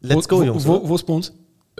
Let's 0.00 0.28
go, 0.28 0.38
wo, 0.40 0.42
Jungs. 0.44 0.66
Wo, 0.66 0.88
wo 0.88 0.94
ist 0.94 1.04
Bones? 1.04 1.32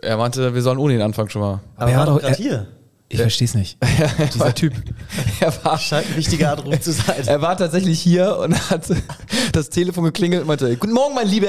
Er 0.03 0.17
meinte, 0.17 0.55
wir 0.55 0.63
sollen 0.63 0.79
ohne 0.79 0.95
ihn 0.95 1.03
anfangen 1.03 1.31
schon 1.31 1.43
mal. 1.43 1.61
Aber 1.77 1.91
er 1.91 1.95
er 1.97 2.01
hat 2.01 2.07
war 2.09 2.15
doch- 2.15 2.21
gerade 2.23 2.35
er- 2.35 2.39
hier. 2.39 2.67
Ich 3.13 3.21
versteh's 3.21 3.55
nicht. 3.55 3.77
Dieser 4.35 4.55
Typ. 4.55 4.73
Er 5.41 5.53
war, 5.65 5.77
Scheint 5.79 6.07
ein 6.11 6.17
wichtiger 6.17 6.53
Anruf 6.53 6.79
zu 6.81 6.93
sein. 6.93 7.27
er 7.27 7.43
war 7.43 7.57
tatsächlich 7.57 7.99
hier 8.01 8.37
und 8.39 8.71
hat 8.71 8.85
das 9.53 9.69
Telefon 9.69 10.05
geklingelt 10.05 10.43
und 10.43 10.47
meinte, 10.49 10.77
guten 10.77 10.93
Morgen, 10.93 11.15
mein 11.17 11.27
Lieber, 11.27 11.49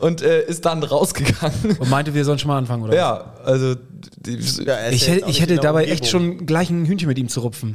und 0.00 0.22
äh, 0.22 0.44
ist 0.46 0.64
dann 0.66 0.84
rausgegangen. 0.84 1.78
Und 1.80 1.90
meinte, 1.90 2.14
wir 2.14 2.24
sollen 2.24 2.38
schon 2.38 2.46
mal 2.48 2.58
anfangen, 2.58 2.84
oder? 2.84 2.94
Ja, 2.94 3.32
also 3.44 3.74
die, 4.18 4.38
Ja, 4.64 4.88
Ich 4.90 5.06
ja 5.08 5.14
hätte, 5.14 5.28
ich 5.30 5.40
hätte 5.40 5.56
dabei 5.56 5.86
echt 5.86 6.14
Umgebung. 6.14 6.38
schon 6.38 6.46
gleich 6.46 6.70
ein 6.70 6.84
Hühnchen 6.86 7.08
mit 7.08 7.18
ihm 7.18 7.28
zu 7.28 7.40
rupfen. 7.40 7.74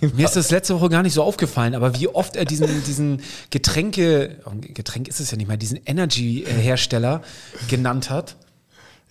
Mir 0.14 0.24
ist 0.26 0.36
das 0.36 0.50
letzte 0.50 0.74
Woche 0.78 0.88
gar 0.88 1.02
nicht 1.02 1.14
so 1.14 1.22
aufgefallen, 1.22 1.74
aber 1.74 1.98
wie 1.98 2.08
oft 2.08 2.36
er 2.36 2.44
diesen, 2.44 2.68
diesen 2.84 3.20
Getränke, 3.50 4.36
oh, 4.44 4.50
Getränk 4.60 5.08
ist 5.08 5.20
es 5.20 5.30
ja 5.30 5.36
nicht 5.36 5.48
mehr, 5.48 5.56
diesen 5.56 5.80
Energy-Hersteller 5.84 7.22
genannt 7.68 8.10
hat. 8.10 8.36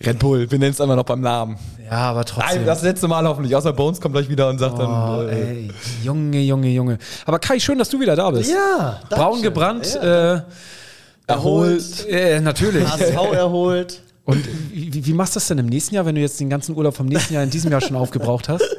Red 0.00 0.20
Bull, 0.20 0.48
wir 0.48 0.58
nennen 0.60 0.70
es 0.70 0.80
einfach 0.80 0.94
noch 0.94 1.04
beim 1.04 1.20
Namen. 1.20 1.56
Ja, 1.84 2.10
aber 2.10 2.24
trotzdem. 2.24 2.58
Nein, 2.58 2.66
das 2.66 2.82
letzte 2.82 3.08
Mal 3.08 3.26
hoffentlich. 3.26 3.56
Außer 3.56 3.72
Bones 3.72 4.00
kommt 4.00 4.14
gleich 4.14 4.28
wieder 4.28 4.48
und 4.48 4.58
sagt 4.58 4.74
oh, 4.74 4.78
dann. 4.78 5.28
Äh, 5.28 5.32
ey, 5.32 5.70
Junge, 6.04 6.40
Junge, 6.40 6.68
Junge. 6.68 6.98
Aber 7.26 7.40
Kai, 7.40 7.58
schön, 7.58 7.78
dass 7.78 7.88
du 7.88 7.98
wieder 7.98 8.14
da 8.14 8.30
bist. 8.30 8.48
Ja, 8.50 9.00
Braun 9.10 9.42
gebrannt, 9.42 9.92
Ja. 10.00 10.36
äh, 10.36 10.42
erholt. 11.26 12.06
äh, 12.08 12.40
natürlich. 12.40 12.86
HSV 12.88 13.32
erholt. 13.32 14.02
Und 14.24 14.44
wie, 14.72 14.92
wie- 14.94 15.06
wie 15.06 15.12
machst 15.14 15.34
du 15.34 15.40
das 15.40 15.48
denn 15.48 15.58
im 15.58 15.66
nächsten 15.66 15.94
Jahr, 15.96 16.06
wenn 16.06 16.14
du 16.14 16.20
jetzt 16.20 16.38
den 16.38 16.48
ganzen 16.50 16.76
Urlaub 16.76 16.94
vom 16.94 17.06
nächsten 17.06 17.34
Jahr 17.34 17.42
in 17.42 17.50
diesem 17.50 17.72
Jahr 17.72 17.80
schon 17.80 17.96
aufgebraucht 17.96 18.48
hast? 18.48 18.62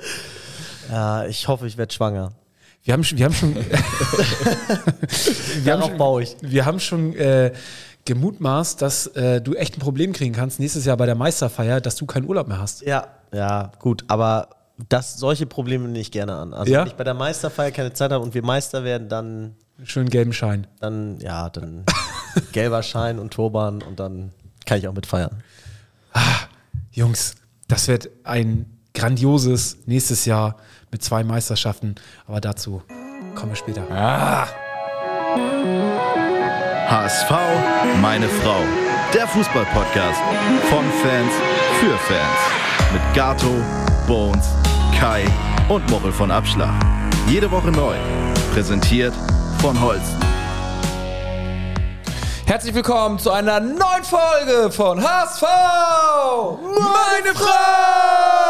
Ja, 0.90 1.26
ich 1.26 1.48
hoffe, 1.48 1.68
ich 1.68 1.78
werde 1.78 1.94
schwanger. 1.94 2.32
Wir 2.84 2.94
haben, 2.94 3.04
schon- 3.04 3.18
wir 3.18 3.26
haben 3.26 3.34
schon, 3.34 3.56
wir 5.64 5.74
haben 5.74 6.00
schon, 6.00 6.52
wir 6.52 6.66
haben 6.66 6.80
schon 6.80 7.16
äh, 7.16 7.52
gemutmaßt, 8.06 8.82
dass 8.82 9.08
äh, 9.08 9.42
du 9.42 9.54
echt 9.56 9.78
ein 9.78 9.80
Problem 9.80 10.14
kriegen 10.14 10.34
kannst 10.34 10.60
nächstes 10.60 10.86
Jahr 10.86 10.98
bei 10.98 11.06
der 11.06 11.16
Meisterfeier, 11.16 11.82
dass 11.82 11.96
du 11.96 12.06
keinen 12.06 12.28
Urlaub 12.28 12.48
mehr 12.48 12.60
hast. 12.60 12.82
Ja, 12.82 13.08
ja, 13.34 13.72
gut, 13.80 14.04
aber 14.08 14.50
das, 14.88 15.18
solche 15.18 15.46
Probleme 15.46 15.86
nehme 15.86 16.00
ich 16.00 16.12
gerne 16.12 16.34
an. 16.36 16.54
Also 16.54 16.72
Ja? 16.72 16.82
wenn 16.82 16.88
ich 16.88 16.96
bei 16.96 17.04
der 17.04 17.14
Meisterfeier 17.14 17.72
keine 17.72 17.94
Zeit 17.94 18.12
habe 18.12 18.24
und 18.24 18.34
wir 18.34 18.44
Meister 18.44 18.84
werden, 18.84 19.10
dann, 19.10 19.56
Schönen 19.84 20.10
gelben 20.10 20.34
Schein. 20.34 20.68
dann, 20.80 21.20
ja, 21.20 21.50
dann 21.50 21.84
gelber 22.54 22.82
Schein 22.82 23.20
und 23.20 23.34
Turban 23.34 23.82
und 23.82 24.00
dann 24.00 24.32
kann 24.66 24.78
ich 24.80 24.88
auch 24.88 24.94
mitfeiern. 24.94 25.44
Jungs, 26.92 27.36
das 27.68 27.88
wird 27.88 28.10
ein 28.24 28.66
grandioses 28.94 29.78
nächstes 29.86 30.26
Jahr 30.26 30.58
mit 30.92 31.04
zwei 31.04 31.24
Meisterschaften. 31.24 31.96
Aber 32.28 32.42
dazu 32.42 32.82
kommen 33.36 33.52
wir 33.52 33.56
später. 33.56 33.84
HSV, 36.90 37.32
meine 38.02 38.28
Frau. 38.28 38.62
Der 39.14 39.28
Fußball-Podcast 39.28 40.22
von 40.70 40.86
Fans 41.02 41.34
für 41.80 41.98
Fans. 41.98 42.40
Mit 42.94 43.02
Gato, 43.14 43.54
Bones, 44.08 44.48
Kai 45.00 45.26
und 45.68 45.90
Mochel 45.90 46.12
von 46.12 46.32
Abschlag. 46.32 46.74
Jede 47.28 47.50
Woche 47.52 47.72
neu. 47.72 47.96
Präsentiert 48.54 49.14
von 49.62 49.80
Holsten. 49.80 50.20
Herzlich 52.46 52.74
willkommen 52.74 53.20
zu 53.20 53.30
einer 53.30 53.60
neuen 53.60 54.04
Folge 54.04 54.72
von 54.72 55.00
HSV! 55.04 55.44
Meine 56.64 57.36
Frau! 57.36 58.49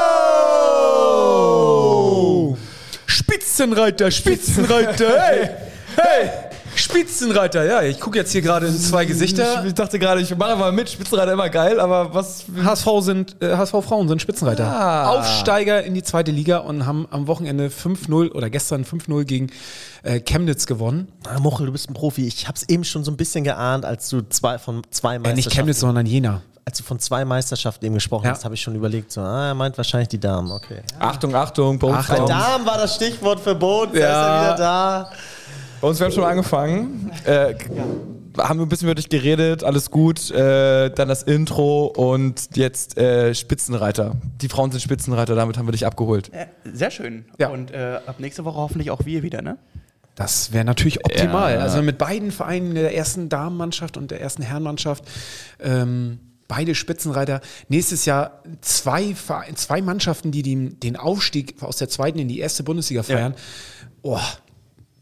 Spitzenreiter, 3.29 4.09
Spitzenreiter, 4.09 5.19
hey! 5.19 5.49
Hey! 5.95 6.29
Spitzenreiter, 6.75 7.65
ja, 7.65 7.81
ich 7.83 7.99
gucke 7.99 8.17
jetzt 8.17 8.31
hier 8.31 8.41
gerade 8.41 8.67
in 8.67 8.79
zwei 8.79 9.05
Gesichter. 9.05 9.65
Ich 9.65 9.73
dachte 9.73 9.99
gerade, 9.99 10.21
ich 10.21 10.35
mache 10.35 10.55
mal 10.55 10.71
mit, 10.71 10.89
Spitzenreiter 10.89 11.33
immer 11.33 11.49
geil, 11.49 11.79
aber 11.79 12.13
was. 12.13 12.45
HSV 12.63 12.87
sind, 13.01 13.35
äh, 13.41 13.55
HSV 13.55 13.83
Frauen 13.83 14.07
sind 14.07 14.21
Spitzenreiter. 14.21 14.65
Ah. 14.65 15.09
Aufsteiger 15.09 15.83
in 15.83 15.93
die 15.93 16.03
zweite 16.03 16.31
Liga 16.31 16.59
und 16.59 16.85
haben 16.85 17.07
am 17.11 17.27
Wochenende 17.27 17.67
5-0 17.67 18.31
oder 18.31 18.49
gestern 18.49 18.83
5-0 18.85 19.25
gegen 19.25 19.47
äh, 20.03 20.21
Chemnitz 20.21 20.65
gewonnen. 20.67 21.09
Ah, 21.27 21.39
Mochel, 21.39 21.65
du 21.65 21.71
bist 21.71 21.89
ein 21.89 21.93
Profi. 21.93 22.25
Ich 22.27 22.47
habe 22.47 22.55
es 22.55 22.67
eben 22.69 22.83
schon 22.83 23.03
so 23.03 23.11
ein 23.11 23.17
bisschen 23.17 23.43
geahnt, 23.43 23.85
als 23.85 24.09
du 24.09 24.21
zwei 24.29 24.57
von 24.57 24.81
zwei 24.89 25.15
Äh, 25.15 25.19
Meisterschaften, 25.19 25.35
nicht 25.35 25.51
Chemnitz, 25.51 25.79
sondern 25.81 26.05
Jena. 26.05 26.41
Als 26.69 26.77
du 26.77 26.83
von 26.83 26.99
zwei 26.99 27.25
Meisterschaften 27.25 27.83
eben 27.85 27.95
gesprochen 27.95 28.25
Ja. 28.25 28.31
hast, 28.31 28.45
habe 28.45 28.53
ich 28.53 28.61
schon 28.61 28.75
überlegt, 28.75 29.11
so, 29.11 29.21
ah, 29.21 29.47
er 29.47 29.55
meint 29.55 29.75
wahrscheinlich 29.75 30.09
die 30.09 30.19
Damen, 30.19 30.51
okay. 30.51 30.81
Achtung, 30.99 31.33
Achtung, 31.35 31.79
bei 31.79 31.87
uns, 31.87 31.97
Achtung. 31.97 32.15
bei 32.17 32.21
uns, 32.21 32.29
Damen 32.31 32.65
war 32.67 32.77
das 32.77 32.95
Stichwort 32.95 33.39
für 33.39 33.55
Boot, 33.55 33.89
da 33.95 33.99
Ja. 33.99 34.05
ist 34.05 34.27
er 34.27 34.43
wieder 34.43 34.55
da. 34.57 35.11
bei 35.81 35.87
uns 35.87 35.99
wir 35.99 36.05
haben 36.05 36.13
schon 36.13 36.23
angefangen. 36.25 37.11
Äh, 37.25 37.55
haben 38.37 38.59
wir 38.59 38.65
ein 38.67 38.69
bisschen 38.69 38.87
über 38.87 38.93
dich 38.95 39.09
geredet, 39.09 39.63
alles 39.63 39.89
gut. 39.89 40.29
Äh, 40.29 40.91
dann 40.91 41.07
das 41.07 41.23
Intro 41.23 41.85
und 41.87 42.55
jetzt 42.55 42.97
äh, 42.99 43.33
Spitzenreiter. 43.33 44.15
Die 44.41 44.47
Frauen 44.47 44.69
sind 44.71 44.79
Spitzenreiter, 44.81 45.33
damit 45.33 45.57
haben 45.57 45.67
wir 45.67 45.71
dich 45.71 45.87
abgeholt. 45.87 46.31
Äh, 46.31 46.45
Sehr 46.71 46.91
schön. 46.91 47.25
Ja. 47.39 47.49
Und 47.49 47.71
äh, 47.71 47.99
ab 48.05 48.15
nächste 48.19 48.45
Woche 48.45 48.57
hoffentlich 48.57 48.91
auch 48.91 49.03
wir 49.05 49.23
wieder, 49.23 49.41
ne? 49.41 49.57
Das 50.15 50.53
wäre 50.53 50.63
natürlich 50.65 51.03
optimal. 51.03 51.55
Ja. 51.55 51.59
Also 51.61 51.81
mit 51.81 51.97
beiden 51.97 52.31
Vereinen, 52.31 52.75
der 52.75 52.95
ersten 52.95 53.27
Damenmannschaft 53.29 53.97
und 53.97 54.11
der 54.11 54.21
ersten 54.21 54.43
Herrenmannschaft, 54.43 55.03
ähm, 55.61 56.19
beide 56.49 56.75
Spitzenreiter. 56.75 57.39
Nächstes 57.69 58.03
Jahr 58.03 58.43
zwei, 58.59 59.15
zwei 59.55 59.81
Mannschaften, 59.81 60.31
die 60.31 60.41
den, 60.41 60.97
Aufstieg 60.97 61.63
aus 61.63 61.77
der 61.77 61.87
zweiten 61.87 62.19
in 62.19 62.27
die 62.27 62.39
erste 62.39 62.63
Bundesliga 62.63 63.03
feiern. 63.03 63.35
Oh, 64.01 64.19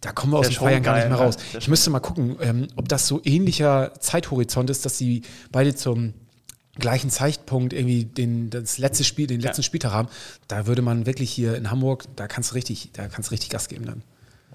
da 0.02 0.12
kommen 0.12 0.34
wir 0.34 0.40
aus 0.40 0.50
dem 0.50 0.58
Feiern 0.58 0.84
gar 0.84 0.96
nicht 0.96 1.08
mehr 1.08 1.18
ne? 1.18 1.24
raus. 1.24 1.38
Wär 1.52 1.60
Ich 1.60 1.68
müsste 1.68 1.90
mal 1.90 2.00
gucken, 2.00 2.38
ähm, 2.42 2.68
ob 2.76 2.88
das 2.88 3.08
so 3.08 3.22
ähnlicher 3.24 3.94
Zeithorizont 4.00 4.70
ist, 4.70 4.86
dass 4.86 5.00
sie 5.00 5.24
beide 5.52 5.74
zum 5.74 6.14
gleichen 6.76 7.10
Zeitpunkt 7.10 7.74
irgendwie 7.74 8.06
den, 8.06 8.52
das 8.52 8.78
letzte 8.78 9.04
Spiel, 9.04 9.26
den 9.26 9.42
letzten 9.42 9.64
Spieltag 9.64 9.94
haben. 9.94 10.10
Da 10.48 10.68
würde 10.68 10.84
man 10.84 11.08
wirklich 11.08 11.32
hier 11.32 11.56
in 11.56 11.72
Hamburg, 11.72 12.06
da 12.16 12.28
kannst 12.28 12.52
du 12.52 12.56
richtig, 12.56 12.92
da 12.94 13.08
kannst 13.08 13.30
du 13.30 13.32
richtig 13.32 13.50
Gas 13.50 13.70
geben 13.70 13.86
dann. 13.86 14.04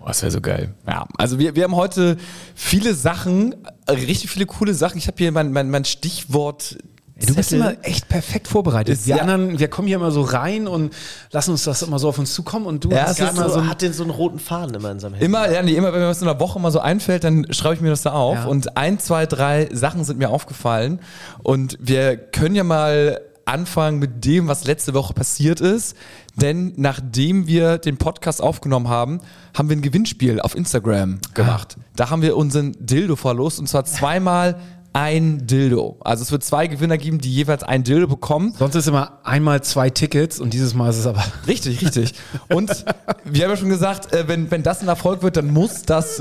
Boah, 0.02 0.08
das 0.08 0.22
wäre 0.22 0.32
so 0.32 0.40
geil. 0.40 0.74
Ja, 0.86 1.06
also 1.16 1.38
wir, 1.38 1.54
wir 1.54 1.62
haben 1.62 1.76
heute 1.76 2.16
viele 2.56 2.92
Sachen, 2.94 3.54
äh, 3.86 3.92
richtig 3.92 4.30
viele 4.30 4.46
coole 4.46 4.74
Sachen. 4.74 4.98
Ich 4.98 5.06
habe 5.06 5.16
hier 5.18 5.30
mein, 5.30 5.52
mein, 5.52 5.70
mein 5.70 5.84
Stichwort. 5.84 6.76
Ey, 7.14 7.26
du 7.26 7.34
bist 7.36 7.52
immer 7.52 7.74
echt 7.82 8.08
perfekt 8.08 8.48
vorbereitet. 8.48 8.94
Ist 8.94 9.06
wir 9.06 9.14
ja- 9.16 9.22
anderen, 9.22 9.60
wir 9.60 9.68
kommen 9.68 9.86
hier 9.86 9.96
immer 9.98 10.10
so 10.10 10.22
rein 10.22 10.66
und 10.66 10.92
lassen 11.30 11.52
uns 11.52 11.62
das 11.62 11.82
immer 11.82 12.00
so 12.00 12.08
auf 12.08 12.18
uns 12.18 12.34
zukommen 12.34 12.66
und 12.66 12.82
du 12.82 12.90
Ja, 12.90 13.04
hast 13.06 13.20
immer 13.20 13.48
So, 13.48 13.64
hat 13.68 13.80
den 13.80 13.92
so 13.92 14.02
einen 14.02 14.10
roten 14.10 14.40
Faden 14.40 14.74
immer 14.74 14.90
in 14.90 14.98
seinem 14.98 15.12
Handy. 15.12 15.26
Immer, 15.26 15.48
ja, 15.52 15.62
nee, 15.62 15.74
immer 15.76 15.92
wenn 15.92 16.00
mir 16.00 16.08
was 16.08 16.20
in 16.20 16.26
der 16.26 16.40
Woche 16.40 16.58
mal 16.58 16.72
so 16.72 16.80
einfällt, 16.80 17.22
dann 17.22 17.46
schreibe 17.52 17.76
ich 17.76 17.80
mir 17.80 17.90
das 17.90 18.02
da 18.02 18.10
auf. 18.10 18.38
Ja. 18.38 18.44
Und 18.46 18.76
ein, 18.76 18.98
zwei, 18.98 19.26
drei 19.26 19.68
Sachen 19.72 20.02
sind 20.02 20.18
mir 20.18 20.30
aufgefallen. 20.30 20.98
Und 21.44 21.78
wir 21.80 22.16
können 22.16 22.56
ja 22.56 22.64
mal 22.64 23.20
anfangen 23.44 23.98
mit 23.98 24.24
dem, 24.24 24.48
was 24.48 24.64
letzte 24.64 24.94
Woche 24.94 25.14
passiert 25.14 25.60
ist. 25.60 25.96
Denn 26.36 26.72
nachdem 26.76 27.46
wir 27.46 27.78
den 27.78 27.96
Podcast 27.96 28.42
aufgenommen 28.42 28.88
haben, 28.88 29.20
haben 29.56 29.68
wir 29.68 29.76
ein 29.76 29.82
Gewinnspiel 29.82 30.40
auf 30.40 30.54
Instagram 30.54 31.18
gemacht. 31.34 31.76
Da 31.96 32.10
haben 32.10 32.22
wir 32.22 32.36
unseren 32.36 32.72
Dildo 32.78 33.16
verlost 33.16 33.58
und 33.58 33.68
zwar 33.68 33.84
zweimal 33.84 34.58
ein 34.92 35.46
Dildo. 35.46 35.96
Also 36.00 36.22
es 36.22 36.32
wird 36.32 36.44
zwei 36.44 36.66
Gewinner 36.66 36.98
geben, 36.98 37.18
die 37.18 37.32
jeweils 37.32 37.62
ein 37.62 37.82
Dildo 37.82 38.06
bekommen. 38.06 38.54
sonst 38.58 38.74
ist 38.74 38.88
immer 38.88 39.18
einmal 39.24 39.62
zwei 39.62 39.90
Tickets 39.90 40.38
und 40.38 40.52
dieses 40.52 40.74
Mal 40.74 40.90
ist 40.90 40.98
es 40.98 41.06
aber 41.06 41.24
Richtig, 41.46 41.82
richtig. 41.82 42.14
Und 42.48 42.84
wir 43.24 43.44
haben 43.44 43.50
ja 43.50 43.56
schon 43.56 43.68
gesagt, 43.68 44.12
äh, 44.12 44.28
wenn, 44.28 44.50
wenn 44.50 44.62
das 44.62 44.82
ein 44.82 44.88
Erfolg 44.88 45.22
wird, 45.22 45.36
dann 45.36 45.50
muss 45.50 45.82
das, 45.82 46.20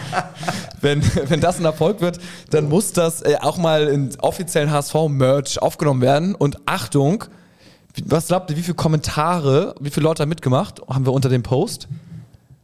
wenn, 0.80 1.02
wenn 1.28 1.40
das 1.40 1.58
ein 1.58 1.64
Erfolg 1.64 2.00
wird, 2.00 2.18
dann 2.50 2.68
muss 2.68 2.92
das 2.92 3.22
äh, 3.22 3.36
auch 3.40 3.58
mal 3.58 3.88
in 3.88 4.18
offiziellen 4.20 4.70
HSV-Merch 4.70 5.60
aufgenommen 5.60 6.00
werden. 6.00 6.34
Und 6.34 6.58
Achtung, 6.66 7.24
was 8.04 8.28
glaubt 8.28 8.50
ihr, 8.50 8.56
wie 8.56 8.62
viele 8.62 8.74
Kommentare, 8.74 9.74
wie 9.80 9.90
viele 9.90 10.04
Leute 10.04 10.22
haben 10.22 10.30
mitgemacht, 10.30 10.80
haben 10.88 11.04
wir 11.04 11.12
unter 11.12 11.28
dem 11.28 11.42
Post? 11.42 11.88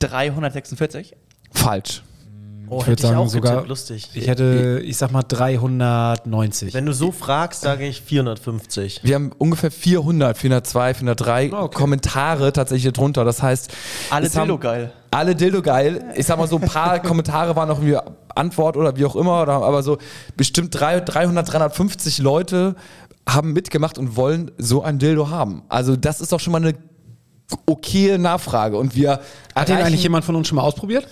346. 0.01 1.15
Falsch. 1.53 2.03
Oh, 2.71 2.77
ich 2.81 2.87
hätte 2.87 2.91
würde 2.91 3.03
sagen 3.03 3.17
auch 3.19 3.29
sogar, 3.29 3.53
getippt, 3.53 3.69
lustig. 3.69 4.09
ich 4.15 4.27
hätte, 4.27 4.81
ich 4.85 4.97
sag 4.97 5.11
mal 5.13 5.23
390. 5.23 6.75
Wenn 6.75 6.87
du 6.87 6.93
so 6.93 7.13
fragst, 7.13 7.63
sage 7.63 7.87
ich 7.87 8.01
450. 8.03 9.01
Wir 9.03 9.15
haben 9.15 9.33
ungefähr 9.39 9.71
400, 9.71 10.37
402, 10.37 10.95
403 10.95 11.51
Ah, 11.53 11.63
okay. 11.65 11.77
Kommentare 11.77 12.53
tatsächlich 12.53 12.93
drunter. 12.93 13.25
Das 13.25 13.43
heißt, 13.43 13.71
Alle 14.11 14.29
Dildo 14.29 14.59
geil. 14.59 14.93
Alle 15.11 15.35
Dildo 15.35 15.63
geil. 15.63 16.05
Ich 16.17 16.27
sag 16.27 16.39
mal 16.39 16.49
so, 16.49 16.57
ein 16.57 16.69
paar 16.69 16.99
Kommentare 17.03 17.57
waren 17.57 17.71
auch 17.71 17.79
irgendwie 17.81 17.99
Antwort 18.35 18.77
oder 18.77 18.97
wie 18.97 19.05
auch 19.05 19.17
immer, 19.17 19.43
oder, 19.43 19.55
aber 19.55 19.83
so 19.83 19.99
bestimmt 20.37 20.79
drei- 20.79 21.01
300, 21.01 21.51
350 21.51 22.19
Leute 22.19 22.77
haben 23.29 23.53
mitgemacht 23.53 23.99
und 23.99 24.17
wollen 24.17 24.51
so 24.59 24.83
ein 24.83 24.99
Dildo 24.99 25.29
haben. 25.31 25.63
Also 25.69 25.97
das 25.97 26.21
ist 26.21 26.33
doch 26.33 26.41
schon 26.41 26.53
mal 26.53 26.59
eine 26.65 26.75
okaye 27.67 28.19
Nachfrage 28.19 28.77
und 28.77 28.95
wir 28.95 29.21
Hat 29.55 29.69
den 29.69 29.79
eigentlich 29.79 30.03
jemand 30.03 30.25
von 30.25 30.37
uns 30.37 30.49
schon 30.49 30.57
mal 30.57 30.63
ausprobiert? 30.63 31.07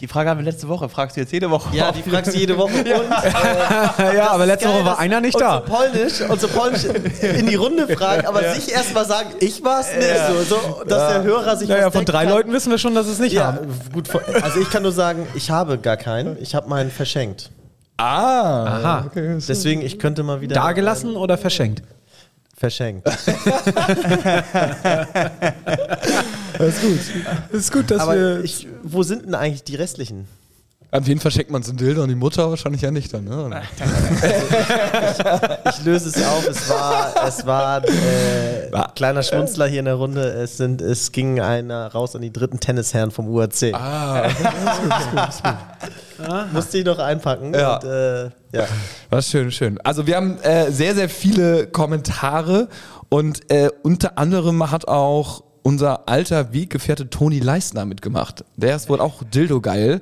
Die 0.00 0.08
Frage 0.08 0.28
haben 0.28 0.38
wir 0.38 0.44
letzte 0.44 0.68
Woche. 0.68 0.90
Fragst 0.90 1.16
du 1.16 1.20
jetzt 1.22 1.32
jede 1.32 1.50
Woche? 1.50 1.74
Ja, 1.74 1.90
die 1.90 2.02
fragst 2.02 2.34
du 2.34 2.38
jede 2.38 2.58
Woche. 2.58 2.72
Und, 2.74 2.84
äh, 2.84 4.16
ja, 4.16 4.30
aber 4.30 4.44
letzte 4.44 4.66
geil, 4.68 4.74
Woche 4.76 4.84
war 4.84 4.98
einer 4.98 5.22
nicht 5.22 5.40
da. 5.40 5.60
Polnisch, 5.60 6.20
unsere 6.28 6.52
Polnisch 6.52 6.84
in 6.84 7.46
die 7.46 7.54
Runde 7.54 7.88
fragen, 7.96 8.26
aber 8.26 8.52
sich 8.52 8.70
erst 8.72 8.92
mal 8.92 9.06
sagen, 9.06 9.30
ich 9.40 9.64
war's 9.64 9.88
nicht. 9.96 10.06
So, 10.28 10.42
so, 10.56 10.84
dass 10.84 11.12
der 11.14 11.22
Hörer 11.22 11.56
sich 11.56 11.70
Naja, 11.70 11.90
von 11.90 12.04
drei 12.04 12.24
kann. 12.24 12.34
Leuten 12.34 12.52
wissen 12.52 12.70
wir 12.70 12.76
schon, 12.78 12.94
dass 12.94 13.06
es 13.06 13.18
nicht 13.18 13.32
Ja, 13.32 13.54
haben. 13.54 13.68
gut. 13.94 14.10
Also 14.42 14.60
ich 14.60 14.68
kann 14.70 14.82
nur 14.82 14.92
sagen, 14.92 15.26
ich 15.34 15.50
habe 15.50 15.78
gar 15.78 15.96
keinen. 15.96 16.36
Ich 16.42 16.54
habe 16.54 16.68
meinen 16.68 16.90
verschenkt. 16.90 17.50
Ah. 17.96 18.66
Aha. 18.66 19.06
Deswegen, 19.14 19.80
ich 19.80 19.98
könnte 19.98 20.22
mal 20.22 20.42
wieder. 20.42 20.54
Da 20.54 20.72
gelassen 20.72 21.16
oder 21.16 21.38
verschenkt? 21.38 21.82
Verschenkt. 22.58 23.08
Das 26.58 26.82
ist 27.52 27.72
gut, 27.72 27.90
dass 27.90 28.00
Aber 28.00 28.40
ich, 28.44 28.66
wo 28.82 29.02
sind 29.02 29.26
denn 29.26 29.34
eigentlich 29.34 29.64
die 29.64 29.74
restlichen? 29.76 30.26
An 30.92 31.04
wen 31.06 31.18
verschenkt 31.18 31.50
man 31.50 31.62
so 31.64 31.72
ein 31.72 31.76
Dildo? 31.76 32.02
An 32.04 32.08
die 32.08 32.14
Mutter 32.14 32.48
wahrscheinlich 32.48 32.80
ja 32.80 32.92
nicht 32.92 33.12
dann, 33.12 33.24
ne? 33.24 33.50
Ich 35.70 35.84
löse 35.84 36.08
es 36.08 36.24
auf. 36.24 36.46
Es 36.48 36.70
war, 36.70 37.12
es 37.26 37.44
war 37.44 37.84
äh, 37.84 38.70
War- 38.72 38.94
kleiner 38.94 39.22
Schmunzler 39.24 39.66
hier 39.66 39.80
in 39.80 39.86
der 39.86 39.94
Runde. 39.94 40.22
Es, 40.22 40.56
sind, 40.56 40.80
es 40.80 41.10
ging 41.10 41.40
einer 41.40 41.88
raus 41.88 42.14
an 42.14 42.22
die 42.22 42.32
dritten 42.32 42.60
Tennisherren 42.60 43.10
vom 43.10 43.28
UAC. 43.28 43.74
Ah, 43.74 44.28
Musste 46.52 46.78
ich 46.78 46.84
noch 46.84 46.98
einpacken. 47.00 47.52
Ja. 47.52 47.74
Und, 47.76 47.84
äh, 47.84 48.24
ja. 48.52 48.66
was 49.10 49.28
schön, 49.28 49.50
schön. 49.50 49.78
Also 49.82 50.06
wir 50.06 50.16
haben 50.16 50.38
äh, 50.38 50.70
sehr, 50.70 50.94
sehr 50.94 51.08
viele 51.08 51.66
Kommentare 51.66 52.68
und 53.08 53.50
äh, 53.50 53.70
unter 53.82 54.16
anderem 54.18 54.70
hat 54.70 54.88
auch 54.88 55.42
unser 55.66 56.08
alter 56.08 56.52
Weggefährte 56.52 57.10
Toni 57.10 57.40
Leistner 57.40 57.86
mitgemacht. 57.86 58.44
Der 58.54 58.76
ist 58.76 58.88
wohl 58.88 59.00
auch 59.00 59.24
Dildo 59.24 59.60
geil. 59.60 60.00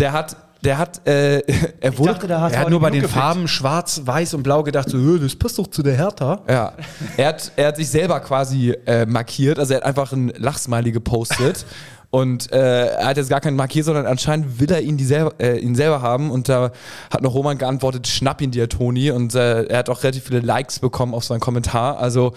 Der 0.00 0.12
hat, 0.12 0.36
der 0.64 0.76
hat, 0.76 1.06
äh, 1.06 1.38
er 1.80 1.96
wurde 1.96 2.14
dachte, 2.14 2.26
Er 2.26 2.58
hat 2.58 2.68
nur 2.68 2.80
bei 2.80 2.90
den 2.90 3.02
gefickt. 3.02 3.20
Farben 3.20 3.46
schwarz, 3.46 4.02
weiß 4.04 4.34
und 4.34 4.42
blau 4.42 4.64
gedacht, 4.64 4.90
so, 4.90 4.98
"Hö, 4.98 5.20
das 5.20 5.36
passt 5.36 5.56
doch 5.56 5.68
zu 5.68 5.84
der 5.84 5.94
Hertha. 5.94 6.40
Ja, 6.48 6.72
er 7.16 7.28
hat, 7.28 7.52
er 7.54 7.68
hat 7.68 7.76
sich 7.76 7.88
selber 7.88 8.18
quasi 8.18 8.70
äh, 8.86 9.06
markiert, 9.06 9.60
also 9.60 9.74
er 9.74 9.76
hat 9.76 9.86
einfach 9.86 10.10
ein 10.10 10.32
Lachsmiley 10.36 10.90
gepostet 10.90 11.64
und 12.10 12.50
äh, 12.50 12.86
er 12.86 13.06
hat 13.06 13.16
jetzt 13.16 13.30
gar 13.30 13.40
keinen 13.40 13.56
markiert, 13.56 13.86
sondern 13.86 14.06
anscheinend 14.06 14.58
will 14.58 14.72
er 14.72 14.82
ihn, 14.82 14.96
die 14.96 15.04
selber, 15.04 15.34
äh, 15.38 15.60
ihn 15.60 15.76
selber 15.76 16.02
haben 16.02 16.32
und 16.32 16.48
da 16.48 16.72
hat 17.12 17.22
noch 17.22 17.34
Roman 17.34 17.56
geantwortet, 17.56 18.08
schnapp 18.08 18.40
ihn 18.42 18.50
dir, 18.50 18.68
Toni 18.68 19.12
und 19.12 19.36
äh, 19.36 19.62
er 19.66 19.78
hat 19.78 19.88
auch 19.90 20.02
relativ 20.02 20.24
viele 20.24 20.40
Likes 20.40 20.80
bekommen 20.80 21.14
auf 21.14 21.22
seinen 21.22 21.38
Kommentar, 21.38 21.98
also 21.98 22.32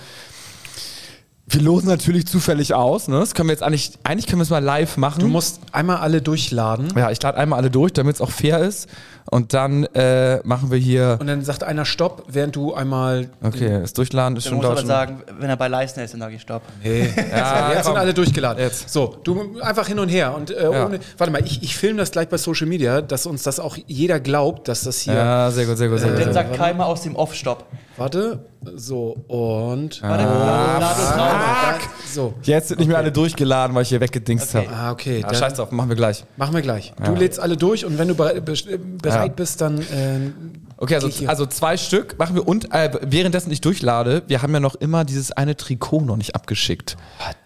wir 1.49 1.61
losen 1.61 1.87
natürlich 1.87 2.27
zufällig 2.27 2.73
aus, 2.73 3.07
ne? 3.07 3.19
Das 3.19 3.33
können 3.33 3.47
wir 3.47 3.53
jetzt 3.53 3.63
eigentlich, 3.63 3.91
eigentlich 4.03 4.27
können 4.27 4.39
wir 4.39 4.43
es 4.43 4.49
mal 4.49 4.63
live 4.63 4.97
machen. 4.97 5.19
Du 5.21 5.27
musst 5.27 5.61
einmal 5.71 5.97
alle 5.97 6.21
durchladen 6.21 6.93
ja, 6.95 7.09
ich 7.09 7.21
lade 7.21 7.37
einmal 7.37 7.59
alle 7.59 7.69
durch, 7.69 7.93
damit 7.93 8.15
es 8.15 8.21
auch 8.21 8.31
fair 8.31 8.59
ist 8.59 8.87
und 9.29 9.53
dann 9.53 9.83
äh, 9.93 10.39
machen 10.43 10.71
wir 10.71 10.77
hier, 10.77 11.17
und 11.19 11.27
dann 11.27 11.43
sagt 11.43 11.63
einer 11.63 11.85
Stopp, 11.85 12.23
während 12.27 12.55
du 12.55 12.73
einmal. 12.73 13.29
okay, 13.43 13.79
das 13.81 13.93
Durchladen 13.93 14.37
ist 14.37 14.45
Dann 14.45 14.51
schon 14.51 14.57
muss 14.57 14.65
aber 14.65 14.85
sagen, 14.85 15.21
wenn 15.39 15.49
er 15.49 15.57
bei 15.57 15.67
Leistner 15.67 16.03
ist, 16.03 16.13
dann 16.13 16.21
sage 16.21 16.35
ich 16.35 16.41
Stopp. 16.41 16.63
Nee, 16.83 17.09
Ja, 17.31 17.71
jetzt 17.73 17.85
sind 17.85 17.97
alle 17.97 18.13
durchgeladen. 18.13 18.61
Jetzt. 18.61 18.89
So, 18.89 19.17
du 19.23 19.59
einfach 19.61 19.87
hin 19.87 19.99
und 19.99 20.09
her. 20.09 20.33
Und 20.35 20.51
äh, 20.51 20.63
Ja. 20.63 20.85
ohne, 20.85 20.99
warte 21.17 21.31
mal, 21.31 21.43
ich, 21.45 21.61
ich 21.63 21.75
filme 21.77 21.99
das 21.99 22.11
gleich 22.11 22.29
bei 22.29 22.37
Social 22.37 22.67
Media, 22.67 23.01
dass 23.01 23.25
uns 23.25 23.43
das 23.43 23.59
auch 23.59 23.77
jeder 23.87 24.19
glaubt, 24.19 24.67
dass 24.67 24.83
das 24.83 24.99
hier. 24.99 25.13
Ja, 25.13 25.51
sehr 25.51 25.65
gut, 25.65 25.77
sehr 25.77 25.89
gut, 25.89 25.99
sehr 25.99 26.11
gut. 26.11 26.19
Dann 26.21 26.33
sagt 26.33 26.55
Keimer 26.55 26.85
aus 26.85 27.01
dem 27.01 27.15
Off 27.15 27.33
Stopp. 27.33 27.65
Warte, 27.97 28.45
so 28.75 29.17
und. 29.27 30.01
Warte, 30.03 30.23
Ah, 30.27 30.77
lad 30.79 30.99
uns 30.99 31.17
raus. 31.17 31.89
So. 32.13 32.33
Jetzt 32.43 32.67
sind 32.69 32.79
nicht 32.79 32.87
mehr 32.87 32.97
alle 32.97 33.11
durchgeladen, 33.11 33.75
weil 33.75 33.83
ich 33.83 33.89
hier 33.89 33.99
weggedingst 34.01 34.53
Okay. 34.55 34.67
habe. 34.67 34.77
Ah, 34.77 34.91
okay. 34.91 35.21
Ah, 35.23 35.27
dann 35.29 35.35
scheiß 35.39 35.53
drauf, 35.55 35.71
machen 35.71 35.89
wir 35.89 35.95
gleich. 35.95 36.23
Machen 36.37 36.53
wir 36.55 36.61
gleich. 36.61 36.93
Du 37.03 37.15
lädst 37.15 37.39
alle 37.39 37.57
durch 37.57 37.85
und 37.85 37.97
wenn 37.97 38.07
du 38.07 38.13
bere- 38.13 38.39
be- 38.41 38.77
bereit 39.01 39.27
Ja. 39.29 39.33
bist, 39.35 39.61
dann. 39.61 39.79
Äh, 39.79 40.31
Okay, 40.79 40.93
also, 40.93 41.09
also 41.25 41.45
zwei 41.47 41.75
Stück 41.75 42.19
machen 42.19 42.35
wir 42.35 42.47
und 42.47 42.71
äh, 42.71 42.91
währenddessen 43.01 43.51
ich 43.51 43.61
durchlade, 43.61 44.21
wir 44.27 44.43
haben 44.43 44.53
ja 44.53 44.59
noch 44.59 44.75
immer 44.75 45.05
dieses 45.05 45.31
eine 45.31 45.57
Trikot 45.57 46.01
noch 46.01 46.17
nicht 46.17 46.35
abgeschickt. 46.35 46.97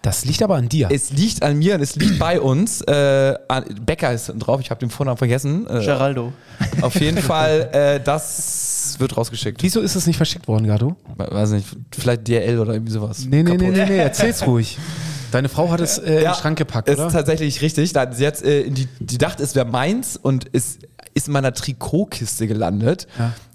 das 0.02 0.26
liegt 0.26 0.42
aber 0.42 0.56
an 0.56 0.68
dir. 0.68 0.88
Es 0.90 1.10
liegt 1.10 1.42
an 1.42 1.58
mir 1.58 1.76
und 1.76 1.80
es 1.80 1.96
liegt 1.96 2.18
bei 2.18 2.38
uns. 2.38 2.82
Äh, 2.82 3.34
an, 3.48 3.64
Becker 3.86 4.12
ist 4.12 4.32
drauf, 4.38 4.60
ich 4.60 4.70
habe 4.70 4.80
den 4.80 4.90
Vornamen 4.90 5.16
vergessen. 5.16 5.66
Äh, 5.66 5.84
Geraldo. 5.84 6.34
auf 6.82 7.00
jeden 7.00 7.22
Fall, 7.22 7.70
äh, 7.72 8.00
das 8.00 8.96
wird 8.98 9.16
rausgeschickt. 9.16 9.62
Wieso 9.62 9.80
ist 9.80 9.94
es 9.94 10.06
nicht 10.06 10.16
verschickt 10.18 10.46
worden, 10.46 10.66
Gato? 10.66 10.96
Weiß 11.16 11.52
nicht, 11.52 11.66
vielleicht 11.90 12.28
DRL 12.28 12.58
oder 12.58 12.74
irgendwie 12.74 12.92
sowas. 12.92 13.26
Nee, 13.26 13.42
nee, 13.42 13.56
nee, 13.56 13.70
nee, 13.70 13.86
nee, 13.86 13.98
erzähl's 13.98 14.46
ruhig. 14.46 14.78
Deine 15.30 15.48
Frau 15.48 15.70
hat 15.70 15.80
es 15.80 15.96
äh, 15.96 16.18
in 16.18 16.24
den 16.24 16.34
Schrank 16.34 16.58
gepackt, 16.58 16.88
ist 16.90 16.98
oder? 16.98 17.08
tatsächlich 17.08 17.62
richtig. 17.62 17.90
Sie, 17.90 18.26
hat, 18.26 18.42
äh, 18.42 18.60
in 18.62 18.74
die, 18.74 18.86
die 19.00 19.16
dachte, 19.16 19.42
es 19.42 19.54
wäre 19.54 19.64
meins 19.64 20.18
und 20.18 20.44
ist, 20.44 20.80
ist 21.14 21.26
in 21.26 21.32
meiner 21.32 21.52
Trikotkiste 21.52 22.46
gelandet. 22.46 23.06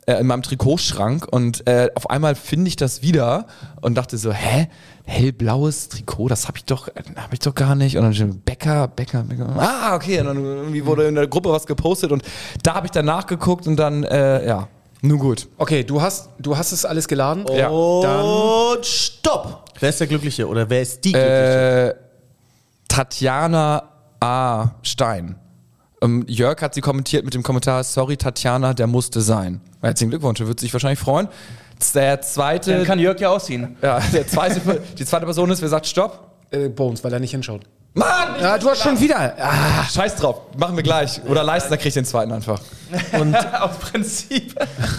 Äh, 0.08 0.22
in 0.22 0.28
meinem 0.28 0.42
Trikotschrank 0.42 1.28
und 1.30 1.68
äh, 1.68 1.90
auf 1.94 2.10
einmal 2.10 2.36
finde 2.36 2.70
ich 2.70 2.78
das 2.78 3.02
wieder 3.02 3.46
und 3.82 3.96
dachte 3.96 4.18
so, 4.18 4.32
hä? 4.32 4.70
Hellblaues 5.04 5.90
Trikot, 5.90 6.30
das 6.30 6.48
habe 6.48 6.58
ich 6.58 6.64
doch, 6.66 6.88
habe 6.88 7.34
ich 7.34 7.40
doch 7.40 7.54
gar 7.54 7.76
nicht. 7.76 7.98
Und 7.98 8.04
dann 8.04 8.14
steht 8.14 8.46
Bäcker, 8.46 8.88
Bäcker, 8.88 9.24
Bäcker. 9.24 9.54
Ah, 9.58 9.96
okay. 9.96 10.22
Und 10.22 10.28
dann 10.28 10.38
irgendwie 10.38 10.86
wurde 10.86 11.08
in 11.08 11.16
der 11.16 11.28
Gruppe 11.28 11.52
was 11.52 11.66
gepostet 11.66 12.14
und 12.14 12.24
da 12.64 12.76
habe 12.76 12.88
ich 12.88 12.92
dann 12.92 13.06
nachgeguckt 13.06 13.68
und 13.68 13.76
dann, 13.76 14.06
äh, 14.06 14.48
ja, 14.48 14.70
nun 15.02 15.20
gut. 15.20 15.50
Okay, 15.58 15.84
du 15.84 16.02
hast, 16.02 16.30
du 16.40 16.58
hast 16.58 16.72
es 16.72 16.86
alles 16.86 17.08
geladen. 17.08 17.46
Ja. 17.54 17.68
Und 17.68 18.86
stopp! 18.86 19.66
Wer 19.80 19.90
ist 19.90 20.00
der 20.00 20.08
Glückliche 20.08 20.48
oder 20.48 20.70
wer 20.70 20.82
ist 20.82 21.04
die 21.04 21.12
Glückliche? 21.12 21.90
Äh, 21.90 21.96
Tatjana 22.88 23.84
A. 24.22 24.70
Stein. 24.82 25.36
Ähm, 26.02 26.24
Jörg 26.28 26.62
hat 26.62 26.74
sie 26.76 26.82
kommentiert 26.82 27.26
mit 27.26 27.34
dem 27.34 27.44
Kommentar, 27.44 27.84
sorry 27.84 28.18
Tatjana, 28.18 28.74
der 28.74 28.88
musste 28.88 29.22
sein. 29.22 29.62
Herzlichen 29.82 30.12
Glückwunsch, 30.12 30.40
er 30.40 30.48
wird 30.48 30.60
sich 30.60 30.72
wahrscheinlich 30.74 31.00
freuen. 31.00 31.28
Der 31.94 32.22
zweite, 32.22 32.76
Dann 32.76 32.86
kann 32.86 33.00
Jörg 33.00 33.20
ja 33.20 33.30
ausziehen. 33.30 33.76
ja, 33.82 34.00
der 34.00 34.28
zweite, 34.28 34.82
die 34.98 35.06
zweite 35.06 35.26
Person 35.26 35.50
ist, 35.52 35.62
wer 35.62 35.70
sagt 35.70 35.86
Stopp? 35.88 36.32
Äh, 36.52 36.70
Bones, 36.70 37.04
weil 37.04 37.14
er 37.14 37.20
nicht 37.20 37.32
hinschaut. 37.32 37.62
Mann! 37.94 38.36
Ja, 38.40 38.58
du 38.58 38.70
hast 38.70 38.84
schon 38.84 39.00
wieder. 39.00 39.36
Ah, 39.40 39.84
Scheiß 39.90 40.16
drauf, 40.18 40.42
machen 40.58 40.76
wir 40.76 40.84
gleich. 40.84 41.20
Oder 41.26 41.44
Leistner 41.44 41.78
kriegt 41.78 41.96
den 41.96 42.06
zweiten 42.06 42.32
einfach. 42.32 42.62
Aus 43.60 43.78
Prinzip. 43.80 44.56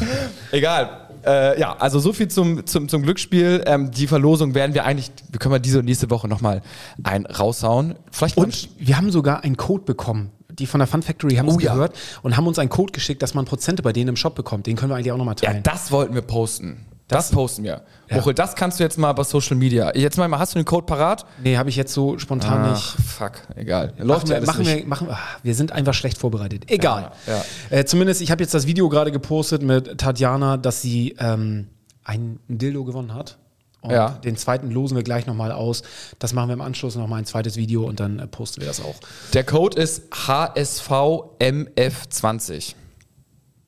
Egal. 0.53 1.07
Äh, 1.25 1.61
ja, 1.61 1.77
also 1.79 2.01
so 2.01 2.13
viel 2.13 2.29
zum, 2.29 2.67
zum, 2.67 2.89
zum 2.89 3.03
Glücksspiel. 3.03 3.63
Ähm, 3.67 3.91
die 3.91 4.07
Verlosung 4.07 4.55
werden 4.55 4.75
wir 4.75 4.85
eigentlich, 4.85 5.13
wir 5.31 5.39
können 5.39 5.55
wir 5.55 5.59
diese 5.61 5.79
und 5.81 5.85
nächste 5.85 6.11
Woche 6.11 6.27
nochmal 6.29 6.63
ein 7.05 7.27
raushauen. 7.27 7.95
Vielleicht 8.11 8.37
und 8.37 8.69
wir 8.79 8.97
haben 8.97 9.11
sogar 9.11 9.45
einen 9.45 9.57
Code 9.57 9.85
bekommen. 9.85 10.31
Die 10.59 10.67
von 10.67 10.79
der 10.81 10.87
Fun 10.87 11.03
Factory 11.03 11.37
haben 11.37 11.49
Oh 11.49 11.57
es 11.57 11.63
ja. 11.63 11.73
gehört 11.73 11.97
und 12.23 12.37
haben 12.37 12.47
uns 12.47 12.59
einen 12.59 12.71
Code 12.71 12.93
geschickt, 12.93 13.23
dass 13.23 13.35
man 13.35 13.45
Prozente 13.45 13.83
bei 13.83 13.93
denen 13.93 14.09
im 14.09 14.17
Shop 14.17 14.35
bekommt. 14.35 14.67
Den 14.67 14.77
können 14.77 14.91
wir 14.91 14.97
eigentlich 14.97 15.13
auch 15.13 15.17
nochmal 15.17 15.37
Ja, 15.41 15.51
teilen. 15.51 15.63
das 15.63 15.91
wollten 15.93 16.15
wir 16.15 16.23
posten. 16.23 16.85
Das, 17.09 17.31
posten 17.31 17.65
wir. 17.65 17.81
Woche, 18.11 18.35
das 18.35 18.55
kannst 18.55 18.79
du 18.79 18.85
jetzt 18.85 18.99
mal 18.99 19.15
bei 19.15 19.25
Social 19.25 19.57
Media. 19.57 19.97
Jetzt 19.97 20.19
mal, 20.19 20.31
hast 20.39 20.55
du 20.55 20.59
den 20.59 20.67
Code 20.67 20.85
parat? 20.85 21.25
nee, 21.43 21.57
habe 21.57 21.71
ich 21.71 21.77
jetzt 21.77 21.95
so 21.95 22.19
spontan 22.19 22.71
nicht. 22.71 22.83
fuck, 22.83 23.33
egal. 23.57 23.95
Machen 23.97 24.07
Läuft 24.07 24.29
ja 24.29 24.41
wir, 24.41 24.47
machen 24.47 24.65
nicht. 24.65 24.77
wir, 24.81 24.87
machen, 24.87 25.09
wir 25.43 25.55
sind 25.55 25.73
einfach 25.73 25.95
schlecht 25.95 26.19
vorbereitet. 26.19 26.65
Egal. 26.71 27.13
Ja, 27.27 27.43
Äh, 27.71 27.87
zumindest, 27.87 28.21
ich 28.21 28.31
habe 28.31 28.43
jetzt 28.43 28.53
das 28.53 28.67
Video 28.67 28.91
gerade 28.91 29.11
gepostet 29.11 29.63
mit 29.63 29.97
Tatjana, 29.99 30.59
dass 30.59 30.83
sie 30.83 31.17
ähm, 31.19 31.69
ein 32.05 32.41
Dildo 32.49 32.85
gewonnen 32.85 33.15
hat. 33.15 33.39
Und 33.81 33.93
Ja. 33.93 34.09
den 34.11 34.37
zweiten 34.37 34.71
losen 34.71 34.97
wir 34.97 35.05
gleich 35.05 35.27
nochmal 35.27 35.53
aus. 35.53 35.83
Das 36.19 36.33
machen 36.33 36.49
wir 36.49 36.55
im 36.55 36.61
Anschluss 36.61 36.97
nochmal 36.97 37.21
ein 37.21 37.27
zweites 37.27 37.57
Video 37.57 37.85
und 37.85 38.01
dann 38.01 38.19
äh, 38.19 38.27
posten 38.27 38.61
wir 38.61 38.67
das 38.69 38.81
auch. 38.83 38.97
Der 39.35 39.45
Code 39.45 39.81
ist 39.81 40.11
HSVMF20. 40.13 42.75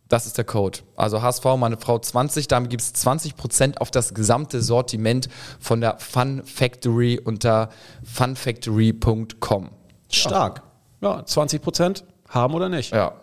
Das 0.08 0.26
ist 0.26 0.36
der 0.36 0.44
Code. 0.44 0.80
Also 0.96 1.22
HSV, 1.22 1.44
meine 1.56 1.76
Frau 1.76 1.96
20. 2.00 2.48
Damit 2.48 2.70
gibt 2.70 2.82
es 2.82 2.92
20% 2.94 3.78
auf 3.78 3.92
das 3.92 4.12
gesamte 4.12 4.60
Sortiment 4.60 5.28
von 5.60 5.80
der 5.80 5.98
Fun 6.00 6.42
Factory 6.44 7.20
unter 7.22 7.68
funfactory.com. 8.02 9.70
Stark. 10.10 10.62
Ja, 11.00 11.24
20 11.24 11.62
Prozent 11.62 12.04
haben 12.28 12.54
oder 12.54 12.68
nicht. 12.68 12.92
Ja. 12.92 13.14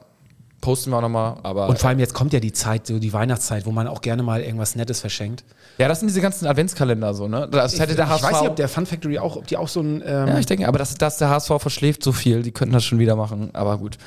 Posten 0.67 0.91
wir 0.91 0.97
auch 0.97 1.01
nochmal. 1.01 1.37
Aber 1.43 1.69
Und 1.69 1.79
vor 1.79 1.89
allem 1.89 1.99
jetzt 1.99 2.13
kommt 2.13 2.33
ja 2.33 2.41
die 2.41 2.51
Zeit, 2.51 2.87
so 2.87 2.99
die 2.99 3.13
Weihnachtszeit, 3.13 3.65
wo 3.65 3.71
man 3.71 3.87
auch 3.87 4.01
gerne 4.01 4.21
mal 4.21 4.41
irgendwas 4.41 4.75
Nettes 4.75 4.99
verschenkt. 4.99 5.45
ja, 5.77 5.87
das 5.87 5.99
sind 5.99 6.09
diese 6.09 6.19
ganzen 6.19 6.45
Adventskalender 6.45 7.13
so, 7.13 7.29
ne? 7.29 7.47
Das 7.49 7.79
hätte 7.79 7.95
der 7.95 8.03
ich 8.05 8.11
HSV. 8.11 8.23
weiß 8.23 8.41
nicht, 8.41 8.49
ob 8.49 8.55
der 8.57 8.67
Fun 8.67 8.85
Factory 8.85 9.17
auch, 9.17 9.37
ob 9.37 9.47
die 9.47 9.55
auch 9.55 9.69
so 9.69 9.79
ein. 9.79 10.03
Ähm, 10.05 10.27
ja, 10.27 10.39
ich 10.39 10.45
denke, 10.45 10.67
aber 10.67 10.77
das, 10.77 10.93
das 10.95 11.17
der 11.19 11.29
HSV 11.29 11.51
verschläft 11.59 12.03
so 12.03 12.11
viel. 12.11 12.43
Die 12.43 12.51
könnten 12.51 12.73
das 12.73 12.83
schon 12.83 12.99
wieder 12.99 13.15
machen. 13.15 13.49
Aber 13.53 13.77
gut. 13.77 13.97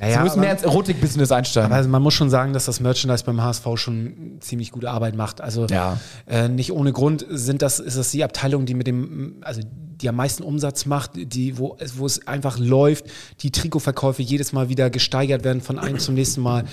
naja, 0.00 0.16
Sie 0.18 0.22
müssen 0.24 0.40
mehr 0.40 0.50
ins 0.52 0.64
Erotik-Business 0.64 1.30
einsteigen. 1.30 1.72
Also 1.72 1.88
man 1.88 2.02
muss 2.02 2.14
schon 2.14 2.28
sagen, 2.28 2.52
dass 2.52 2.64
das 2.64 2.80
Merchandise 2.80 3.22
beim 3.24 3.40
HSV 3.40 3.64
schon 3.76 4.38
ziemlich 4.40 4.72
gute 4.72 4.90
Arbeit 4.90 5.14
macht. 5.14 5.40
Also 5.40 5.66
Ja. 5.66 5.98
äh, 6.26 6.48
nicht 6.48 6.72
ohne 6.72 6.92
Grund 6.92 7.24
sind 7.30 7.62
das, 7.62 7.78
ist 7.78 7.96
das 7.96 8.10
die 8.10 8.24
Abteilung, 8.24 8.66
die 8.66 8.74
mit 8.74 8.86
dem, 8.88 9.36
also 9.42 9.60
die 10.04 10.08
am 10.10 10.16
meisten 10.16 10.42
Umsatz 10.42 10.84
macht, 10.84 11.12
die, 11.14 11.56
wo, 11.58 11.76
es- 11.80 11.96
wo 11.98 12.04
es 12.04 12.26
einfach 12.28 12.58
läuft, 12.58 13.06
die 13.40 13.50
Trikotverkäufe 13.50 14.22
jedes 14.22 14.52
Mal 14.52 14.68
wieder 14.68 14.90
gesteigert 14.90 15.44
werden 15.44 15.62
von 15.62 15.78
einem 15.78 15.98
zum 15.98 16.14
nächsten 16.14 16.42
Mal. 16.42 16.64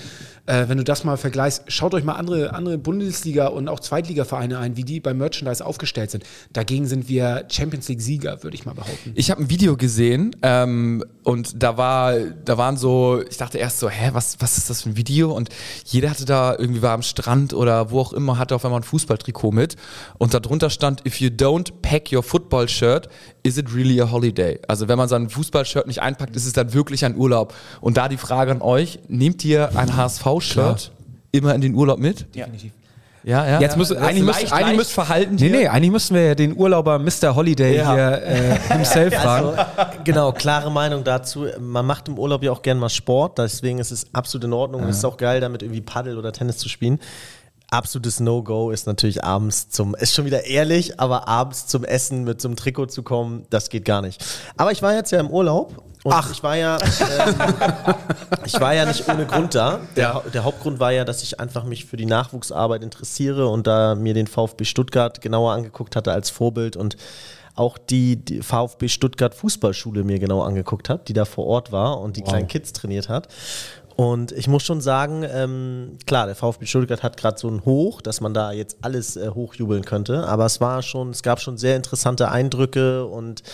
Äh, 0.46 0.68
wenn 0.68 0.76
du 0.76 0.84
das 0.84 1.04
mal 1.04 1.16
vergleichst, 1.16 1.64
schaut 1.68 1.94
euch 1.94 2.02
mal 2.02 2.14
andere, 2.14 2.52
andere 2.52 2.76
Bundesliga- 2.76 3.46
und 3.46 3.68
auch 3.68 3.78
Zweitliga-Vereine 3.78 4.58
ein, 4.58 4.76
wie 4.76 4.82
die 4.82 4.98
beim 4.98 5.18
Merchandise 5.18 5.64
aufgestellt 5.64 6.10
sind. 6.10 6.24
Dagegen 6.52 6.86
sind 6.86 7.08
wir 7.08 7.44
Champions 7.48 7.88
League-Sieger, 7.88 8.42
würde 8.42 8.56
ich 8.56 8.64
mal 8.64 8.74
behaupten. 8.74 9.12
Ich 9.14 9.30
habe 9.30 9.42
ein 9.42 9.50
Video 9.50 9.76
gesehen 9.76 10.34
ähm, 10.42 11.04
und 11.22 11.62
da 11.62 11.76
war, 11.76 12.18
da 12.18 12.58
waren 12.58 12.76
so, 12.76 13.22
ich 13.28 13.36
dachte 13.36 13.58
erst 13.58 13.78
so, 13.78 13.88
hä, 13.88 14.10
was, 14.14 14.36
was 14.40 14.58
ist 14.58 14.68
das 14.68 14.82
für 14.82 14.90
ein 14.90 14.96
Video? 14.96 15.32
Und 15.32 15.48
jeder 15.84 16.10
hatte 16.10 16.24
da 16.24 16.56
irgendwie 16.58 16.82
war 16.82 16.92
am 16.92 17.02
Strand 17.02 17.54
oder 17.54 17.92
wo 17.92 18.00
auch 18.00 18.12
immer, 18.12 18.36
hatte 18.36 18.56
auf 18.56 18.64
einmal 18.64 18.80
ein 18.80 18.84
Fußballtrikot 18.84 19.52
mit 19.52 19.76
und 20.18 20.34
darunter 20.34 20.70
stand, 20.70 21.06
if 21.06 21.20
you 21.20 21.28
don't 21.28 21.72
pack 21.82 22.12
your 22.12 22.24
football 22.24 22.68
shirt, 22.68 23.08
is 23.42 23.58
it 23.58 23.74
really 23.74 24.00
a 24.00 24.10
holiday? 24.10 24.60
Also 24.68 24.88
wenn 24.88 24.98
man 24.98 25.08
sein 25.08 25.28
Fußballshirt 25.28 25.86
nicht 25.86 26.00
einpackt, 26.02 26.36
ist 26.36 26.46
es 26.46 26.52
dann 26.52 26.72
wirklich 26.74 27.04
ein 27.04 27.16
Urlaub. 27.16 27.54
Und 27.80 27.96
da 27.96 28.08
die 28.08 28.16
Frage 28.16 28.52
an 28.52 28.62
euch, 28.62 28.98
nehmt 29.08 29.44
ihr 29.44 29.76
ein 29.76 29.96
HSV-Shirt 29.96 30.92
immer 31.32 31.54
in 31.54 31.60
den 31.60 31.74
Urlaub 31.74 31.98
mit? 31.98 32.34
Definitiv. 32.34 32.72
Ja, 33.24 33.46
ja. 33.46 33.60
Jetzt 33.60 33.76
Das 33.78 33.90
ist 33.90 33.96
eigentlich, 33.98 34.24
müsst, 34.24 34.40
leicht, 34.40 34.52
eigentlich, 34.52 34.66
leicht 34.66 34.76
müsst, 34.78 34.92
verhalten 34.92 35.34
nee, 35.36 35.48
hier. 35.48 35.50
nee, 35.56 35.68
eigentlich 35.68 35.92
müssten 35.92 36.14
wir 36.16 36.24
ja 36.26 36.34
den 36.34 36.56
Urlauber 36.56 36.98
Mr. 36.98 37.36
Holiday 37.36 37.76
Ja. 37.76 37.92
hier 37.94 38.22
äh, 38.26 38.58
himself 38.74 39.14
fragen. 39.22 39.46
Also, 39.56 39.92
genau, 40.02 40.32
klare 40.32 40.72
Meinung 40.72 41.04
dazu. 41.04 41.46
Man 41.60 41.86
macht 41.86 42.08
im 42.08 42.18
Urlaub 42.18 42.42
ja 42.42 42.50
auch 42.50 42.62
gern 42.62 42.78
mal 42.80 42.88
Sport, 42.88 43.38
deswegen 43.38 43.78
ist 43.78 43.92
es 43.92 44.06
absolut 44.12 44.44
in 44.46 44.52
Ordnung. 44.52 44.82
und 44.82 44.88
Es 44.88 44.96
ist 44.98 45.04
auch 45.04 45.16
geil, 45.16 45.40
damit 45.40 45.62
irgendwie 45.62 45.80
Paddel 45.82 46.18
oder 46.18 46.32
Tennis 46.32 46.58
zu 46.58 46.68
spielen. 46.68 46.98
Absolutes 47.72 48.20
No-Go 48.20 48.70
ist 48.70 48.86
natürlich 48.86 49.24
abends 49.24 49.68
zum, 49.70 49.94
ist 49.94 50.14
schon 50.14 50.26
wieder 50.26 50.44
ehrlich, 50.44 51.00
aber 51.00 51.26
abends 51.26 51.66
zum 51.66 51.84
Essen 51.84 52.24
mit 52.24 52.40
so 52.40 52.48
einem 52.48 52.56
Trikot 52.56 52.86
zu 52.86 53.02
kommen, 53.02 53.46
das 53.50 53.70
geht 53.70 53.84
gar 53.84 54.02
nicht. 54.02 54.22
Aber 54.56 54.72
ich 54.72 54.82
war 54.82 54.94
jetzt 54.94 55.10
ja 55.10 55.18
im 55.20 55.30
Urlaub 55.30 55.82
und 56.04 56.12
Ach. 56.12 56.30
ich 56.30 56.42
war 56.42 56.56
ja, 56.56 56.76
ähm, 56.82 57.34
ich 58.44 58.60
war 58.60 58.74
ja 58.74 58.84
nicht 58.84 59.08
ohne 59.08 59.24
Grund 59.24 59.54
da. 59.54 59.80
Der, 59.96 60.14
Hau- 60.14 60.22
der 60.34 60.44
Hauptgrund 60.44 60.80
war 60.80 60.92
ja, 60.92 61.04
dass 61.04 61.22
ich 61.22 61.40
einfach 61.40 61.64
mich 61.64 61.84
für 61.86 61.96
die 61.96 62.06
Nachwuchsarbeit 62.06 62.82
interessiere 62.82 63.48
und 63.48 63.66
da 63.66 63.94
mir 63.94 64.12
den 64.12 64.26
VfB 64.26 64.64
Stuttgart 64.64 65.20
genauer 65.20 65.52
angeguckt 65.52 65.96
hatte 65.96 66.12
als 66.12 66.28
Vorbild 66.28 66.76
und 66.76 66.96
auch 67.54 67.76
die, 67.76 68.16
die 68.16 68.40
VfB 68.42 68.88
Stuttgart 68.88 69.34
Fußballschule 69.34 70.04
mir 70.04 70.18
genau 70.18 70.42
angeguckt 70.42 70.88
habe, 70.88 71.02
die 71.06 71.12
da 71.12 71.26
vor 71.26 71.46
Ort 71.46 71.70
war 71.70 72.00
und 72.00 72.16
die 72.16 72.22
kleinen 72.22 72.48
Kids 72.48 72.72
trainiert 72.72 73.10
hat. 73.10 73.28
Und 74.02 74.32
ich 74.32 74.48
muss 74.48 74.64
schon 74.64 74.80
sagen, 74.80 75.24
ähm, 75.32 75.96
klar, 76.06 76.26
der 76.26 76.34
VfB 76.34 76.66
Stuttgart 76.66 77.04
hat 77.04 77.16
gerade 77.16 77.38
so 77.38 77.48
ein 77.48 77.64
Hoch, 77.64 78.02
dass 78.02 78.20
man 78.20 78.34
da 78.34 78.50
jetzt 78.50 78.78
alles 78.82 79.16
äh, 79.16 79.28
hochjubeln 79.28 79.84
könnte, 79.84 80.26
aber 80.26 80.44
es 80.44 80.60
war 80.60 80.82
schon, 80.82 81.10
es 81.10 81.22
gab 81.22 81.40
schon 81.40 81.56
sehr 81.56 81.76
interessante 81.76 82.28
Eindrücke 82.28 83.06
und 83.06 83.44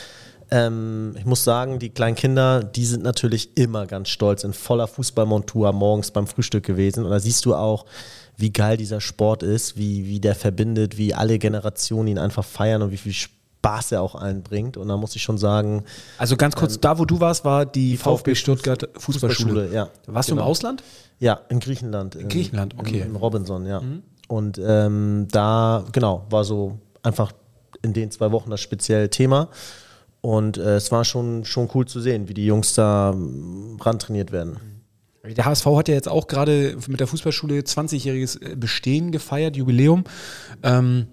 ähm, 0.50 1.14
ich 1.18 1.26
muss 1.26 1.44
sagen, 1.44 1.78
die 1.78 1.90
kleinen 1.90 2.16
Kinder, 2.16 2.64
die 2.64 2.86
sind 2.86 3.02
natürlich 3.02 3.58
immer 3.58 3.86
ganz 3.86 4.08
stolz 4.08 4.42
in 4.42 4.54
voller 4.54 4.86
Fußballmontur 4.86 5.70
morgens 5.72 6.12
beim 6.12 6.26
Frühstück 6.26 6.64
gewesen. 6.64 7.04
Und 7.04 7.10
da 7.10 7.20
siehst 7.20 7.44
du 7.44 7.54
auch, 7.54 7.84
wie 8.38 8.50
geil 8.50 8.78
dieser 8.78 9.02
Sport 9.02 9.42
ist, 9.42 9.76
wie, 9.76 10.06
wie 10.06 10.18
der 10.20 10.34
verbindet, 10.34 10.96
wie 10.96 11.12
alle 11.12 11.38
Generationen 11.38 12.08
ihn 12.08 12.18
einfach 12.18 12.44
feiern 12.44 12.80
und 12.80 12.90
wie 12.90 12.96
viel 12.96 13.12
Spaß 13.12 13.37
er 13.92 14.02
auch 14.02 14.14
allen 14.14 14.42
bringt. 14.42 14.76
Und 14.76 14.88
da 14.88 14.96
muss 14.96 15.14
ich 15.16 15.22
schon 15.22 15.38
sagen, 15.38 15.84
Also 16.18 16.36
ganz 16.36 16.56
kurz, 16.56 16.78
da 16.80 16.98
wo 16.98 17.04
du 17.04 17.20
warst, 17.20 17.44
war 17.44 17.66
die, 17.66 17.96
VfB 17.96 18.10
VfB 18.10 18.34
Stuttgart 18.34 18.88
Fußballschule. 18.96 19.62
Fußballschule, 19.62 19.74
ja. 19.74 19.88
Warst 20.06 20.28
du 20.30 20.34
Genau. 20.34 20.44
im 20.44 20.50
Ausland? 20.50 20.82
Ja, 21.18 21.40
in 21.48 21.60
Griechenland. 21.60 22.14
In 22.14 22.28
Griechenland, 22.28 22.74
okay. 22.78 23.00
In, 23.00 23.08
in 23.10 23.16
Robinson, 23.16 23.66
ja. 23.66 23.82
Und 24.28 24.60
ähm, 24.64 25.26
da, 25.30 25.84
genau, 25.92 26.26
war 26.30 26.44
so 26.44 26.78
einfach 27.02 27.32
in 27.82 27.92
den 27.92 28.10
zwei 28.10 28.30
Wochen 28.32 28.50
das 28.50 28.60
spezielle 28.60 29.10
Thema. 29.10 29.48
Und 30.20 30.58
äh, 30.58 30.76
es 30.76 30.90
war 30.90 31.04
schon, 31.04 31.44
schon 31.44 31.68
cool 31.74 31.86
zu 31.86 32.00
sehen, 32.00 32.28
wie 32.28 32.34
die 32.34 32.44
Jungs 32.46 32.74
da 32.74 33.10
ähm, 33.12 33.76
rantrainiert 33.80 34.32
werden. 34.32 34.58
Der 35.24 35.44
HSV 35.44 35.66
hat 35.66 35.88
ja 35.88 35.94
jetzt 35.94 36.08
auch 36.08 36.26
gerade 36.26 36.76
mit 36.86 37.00
der 37.00 37.06
Fußballschule 37.06 37.60
20-jähriges 37.60 38.56
Bestehen 38.56 39.12
gefeiert, 39.12 39.56
Jubiläum. 39.56 40.04
Ähm, 40.62 41.08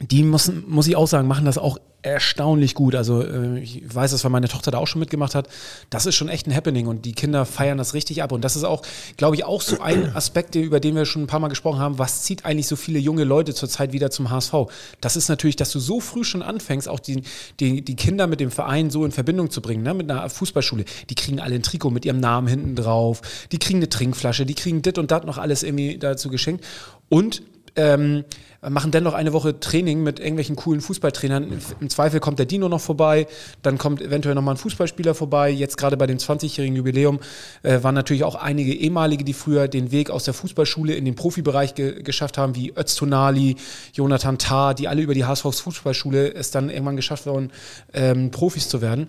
die 0.00 0.22
müssen, 0.22 0.64
muss 0.66 0.86
ich 0.86 0.96
auch 0.96 1.06
sagen, 1.06 1.28
machen 1.28 1.44
das 1.44 1.58
auch 1.58 1.78
erstaunlich 2.02 2.74
gut. 2.74 2.94
Also 2.94 3.22
äh, 3.22 3.58
ich 3.58 3.82
weiß 3.94 4.12
es, 4.12 4.24
weil 4.24 4.30
meine 4.30 4.48
Tochter 4.48 4.70
da 4.70 4.78
auch 4.78 4.86
schon 4.86 5.00
mitgemacht 5.00 5.34
hat. 5.34 5.48
Das 5.90 6.06
ist 6.06 6.14
schon 6.14 6.30
echt 6.30 6.46
ein 6.46 6.54
Happening 6.54 6.86
und 6.86 7.04
die 7.04 7.12
Kinder 7.12 7.44
feiern 7.44 7.76
das 7.76 7.92
richtig 7.92 8.22
ab. 8.22 8.32
Und 8.32 8.42
das 8.42 8.56
ist 8.56 8.64
auch, 8.64 8.82
glaube 9.18 9.36
ich, 9.36 9.44
auch 9.44 9.60
so 9.60 9.80
ein 9.80 10.10
Aspekt, 10.16 10.54
über 10.54 10.80
den 10.80 10.94
wir 10.94 11.04
schon 11.04 11.22
ein 11.22 11.26
paar 11.26 11.40
Mal 11.40 11.48
gesprochen 11.48 11.78
haben. 11.78 11.98
Was 11.98 12.22
zieht 12.22 12.46
eigentlich 12.46 12.66
so 12.66 12.76
viele 12.76 12.98
junge 12.98 13.24
Leute 13.24 13.54
zurzeit 13.54 13.92
wieder 13.92 14.10
zum 14.10 14.30
HSV? 14.30 14.54
Das 15.02 15.16
ist 15.16 15.28
natürlich, 15.28 15.56
dass 15.56 15.70
du 15.70 15.78
so 15.78 16.00
früh 16.00 16.24
schon 16.24 16.42
anfängst, 16.42 16.88
auch 16.88 17.00
die, 17.00 17.22
die, 17.60 17.82
die 17.82 17.96
Kinder 17.96 18.26
mit 18.26 18.40
dem 18.40 18.50
Verein 18.50 18.88
so 18.88 19.04
in 19.04 19.12
Verbindung 19.12 19.50
zu 19.50 19.60
bringen, 19.60 19.82
ne? 19.82 19.92
mit 19.92 20.10
einer 20.10 20.28
Fußballschule. 20.30 20.84
Die 21.10 21.14
kriegen 21.14 21.40
alle 21.40 21.56
ein 21.56 21.62
Trikot 21.62 21.90
mit 21.90 22.06
ihrem 22.06 22.20
Namen 22.20 22.48
hinten 22.48 22.76
drauf, 22.76 23.20
die 23.52 23.58
kriegen 23.58 23.80
eine 23.80 23.90
Trinkflasche, 23.90 24.46
die 24.46 24.54
kriegen 24.54 24.80
dit 24.80 24.96
und 24.96 25.10
dat 25.10 25.26
noch 25.26 25.36
alles 25.36 25.62
irgendwie 25.62 25.98
dazu 25.98 26.30
geschenkt. 26.30 26.64
Und 27.10 27.42
ähm, 27.76 28.24
machen 28.68 28.90
dennoch 28.90 29.14
eine 29.14 29.32
Woche 29.32 29.58
Training 29.58 30.02
mit 30.02 30.18
irgendwelchen 30.18 30.56
coolen 30.56 30.80
Fußballtrainern. 30.80 31.60
Im 31.80 31.90
Zweifel 31.90 32.20
kommt 32.20 32.38
der 32.38 32.46
Dino 32.46 32.68
noch 32.68 32.80
vorbei, 32.80 33.26
dann 33.62 33.78
kommt 33.78 34.02
eventuell 34.02 34.34
nochmal 34.34 34.54
ein 34.54 34.58
Fußballspieler 34.58 35.14
vorbei. 35.14 35.50
Jetzt 35.50 35.76
gerade 35.76 35.96
bei 35.96 36.06
dem 36.06 36.18
20-jährigen 36.18 36.76
Jubiläum 36.76 37.20
äh, 37.62 37.82
waren 37.82 37.94
natürlich 37.94 38.24
auch 38.24 38.34
einige 38.34 38.74
ehemalige, 38.74 39.24
die 39.24 39.32
früher 39.32 39.68
den 39.68 39.92
Weg 39.92 40.10
aus 40.10 40.24
der 40.24 40.34
Fußballschule 40.34 40.94
in 40.94 41.04
den 41.04 41.14
Profibereich 41.14 41.74
ge 41.74 42.02
geschafft 42.02 42.38
haben, 42.38 42.54
wie 42.54 42.72
Öztunali, 42.76 43.56
Jonathan 43.92 44.38
Tah, 44.38 44.74
die 44.74 44.88
alle 44.88 45.02
über 45.02 45.14
die 45.14 45.24
HSV 45.24 45.42
Fußballschule 45.42 46.34
es 46.34 46.50
dann 46.50 46.70
irgendwann 46.70 46.96
geschafft 46.96 47.26
worden, 47.26 47.50
ähm, 47.92 48.30
Profis 48.30 48.68
zu 48.68 48.80
werden. 48.80 49.08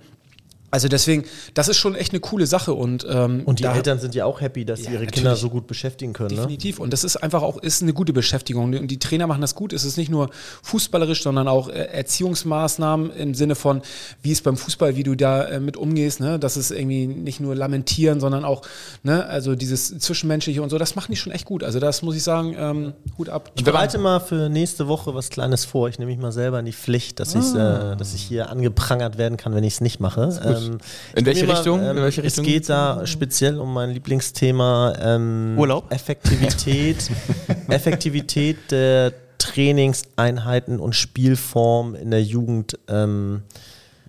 Also 0.72 0.88
deswegen, 0.88 1.26
das 1.54 1.68
ist 1.68 1.78
schon 1.78 1.96
echt 1.96 2.14
eine 2.14 2.22
coole 2.22 2.48
Sache 2.48 2.74
und 2.74 3.06
ähm, 3.10 3.42
Und 3.46 3.60
die 3.60 3.66
Eltern 3.66 4.00
sind 4.00 4.16
ja 4.16 4.26
auch 4.26 4.42
happy, 4.42 4.66
dass 4.66 4.80
sie 4.80 4.86
Ja, 4.86 4.92
ihre. 4.94 5.08
Kinder 5.08 5.36
so 5.36 5.50
gut 5.50 5.68
beschäftigen 5.68 6.14
können. 6.14 6.30
Ne? 6.30 6.36
Definitiv. 6.38 6.80
Und 6.80 6.94
das 6.94 7.04
ist 7.04 7.18
einfach 7.18 7.42
auch 7.42 7.58
ist 7.58 7.82
eine 7.82 7.94
gute 7.94 8.14
Beschäftigung. 8.14 8.74
Und 8.74 8.88
die 8.88 9.00
Trainer 9.00 9.28
machen 9.28 9.42
das 9.42 9.54
gut. 9.56 9.74
Es 9.74 9.84
ist 9.84 9.98
nicht 9.98 10.10
nur 10.10 10.30
fußballerisch, 10.64 11.22
sondern 11.24 11.48
auch 11.48 11.68
äh, 11.68 11.74
Erziehungsmaßnahmen 11.92 13.12
im 13.12 13.34
Sinne 13.36 13.56
von, 13.56 13.82
wie 14.22 14.32
es 14.32 14.42
beim 14.42 14.58
Fußball, 14.58 14.96
wie 14.96 15.04
du 15.04 15.16
da 15.16 15.44
äh, 15.44 15.60
mit 15.60 15.78
umgehst. 15.78 16.20
Ne? 16.20 16.40
Das 16.40 16.58
ist 16.58 16.72
irgendwie 16.72 17.08
nicht 17.08 17.40
nur 17.40 17.56
lamentieren, 17.56 18.20
sondern 18.20 18.46
auch, 18.46 18.62
ne, 19.04 19.26
also 19.26 19.56
dieses 19.56 19.98
Zwischenmenschliche 20.00 20.62
und 20.62 20.70
so. 20.70 20.78
Das 20.78 20.96
machen 20.96 21.12
die 21.12 21.18
schon 21.18 21.34
echt 21.34 21.46
gut. 21.46 21.64
Also 21.64 21.80
das 21.80 22.02
muss 22.02 22.16
ich 22.16 22.24
sagen, 22.24 22.56
ähm, 22.58 22.94
Hut 23.18 23.30
ab. 23.30 23.52
Ich 23.56 23.64
bereite 23.64 23.98
mal 23.98 24.20
für 24.20 24.50
nächste 24.50 24.88
Woche 24.88 25.14
was 25.14 25.30
Kleines 25.30 25.66
vor. 25.66 25.90
Ich 25.90 26.00
nehme 26.00 26.12
mich 26.12 26.20
mal 26.22 26.32
selber 26.32 26.60
in 26.60 26.66
die 26.66 26.74
Pflicht, 26.74 27.20
dass, 27.20 27.36
ich's, 27.36 27.54
äh, 27.54 27.98
dass 27.98 28.14
ich 28.14 28.22
hier 28.22 28.50
angeprangert 28.50 29.18
werden 29.18 29.38
kann, 29.38 29.54
wenn 29.54 29.64
ich 29.64 29.74
es 29.74 29.82
nicht 29.82 30.00
mache. 30.00 30.30
Ähm, 30.68 30.78
In 31.16 31.26
welche 31.26 31.42
nehme 31.46 31.54
Richtung? 31.58 31.80
ähm, 31.82 31.98
In 31.98 32.04
welche 32.04 32.24
Richtung? 32.24 32.46
Es 32.46 32.52
geht 32.52 32.70
da 32.70 33.06
speziell 33.06 33.60
um 33.60 33.74
mein 33.74 33.92
Lieblingsthema 33.92 34.94
ähm, 35.02 35.56
Urlaub? 35.58 35.92
Effektivität, 35.92 37.10
Effektivität 37.70 38.58
der 38.72 39.14
Trainingseinheiten 39.38 40.80
und 40.80 40.96
Spielform 40.96 41.96
in 41.96 42.12
der 42.12 42.24
Jugend. 42.24 42.78
Ähm, 42.88 43.42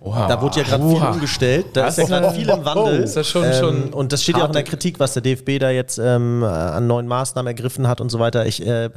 Da 0.05 0.41
wurde 0.41 0.57
ja 0.59 0.63
gerade 0.65 0.83
viel 0.85 0.97
Oha. 0.97 1.11
umgestellt. 1.11 1.67
Da 1.73 1.87
ist 1.87 1.97
ja 1.97 2.03
gerade 2.05 2.31
viel 2.31 2.49
im 2.49 2.65
Wandel. 2.65 3.03
Ist 3.03 3.15
das 3.15 3.27
schon- 3.27 3.45
ähm, 3.45 3.53
schon 3.53 3.83
und 3.93 4.11
das 4.11 4.21
steht 4.21 4.35
ja 4.37 4.43
auch 4.43 4.47
in 4.47 4.53
der 4.53 4.63
Kritik, 4.63 4.99
was 4.99 5.13
der 5.13 5.21
DFB 5.21 5.59
da 5.59 5.69
jetzt 5.69 5.97
ähm, 5.97 6.43
an 6.43 6.87
neuen 6.87 7.07
Maßnahmen 7.07 7.47
ergriffen 7.47 7.87
hat 7.87 8.01
und 8.01 8.09
so 8.09 8.19
weiter. 8.19 8.45
Ich 8.45 8.61
äh, 8.65 8.89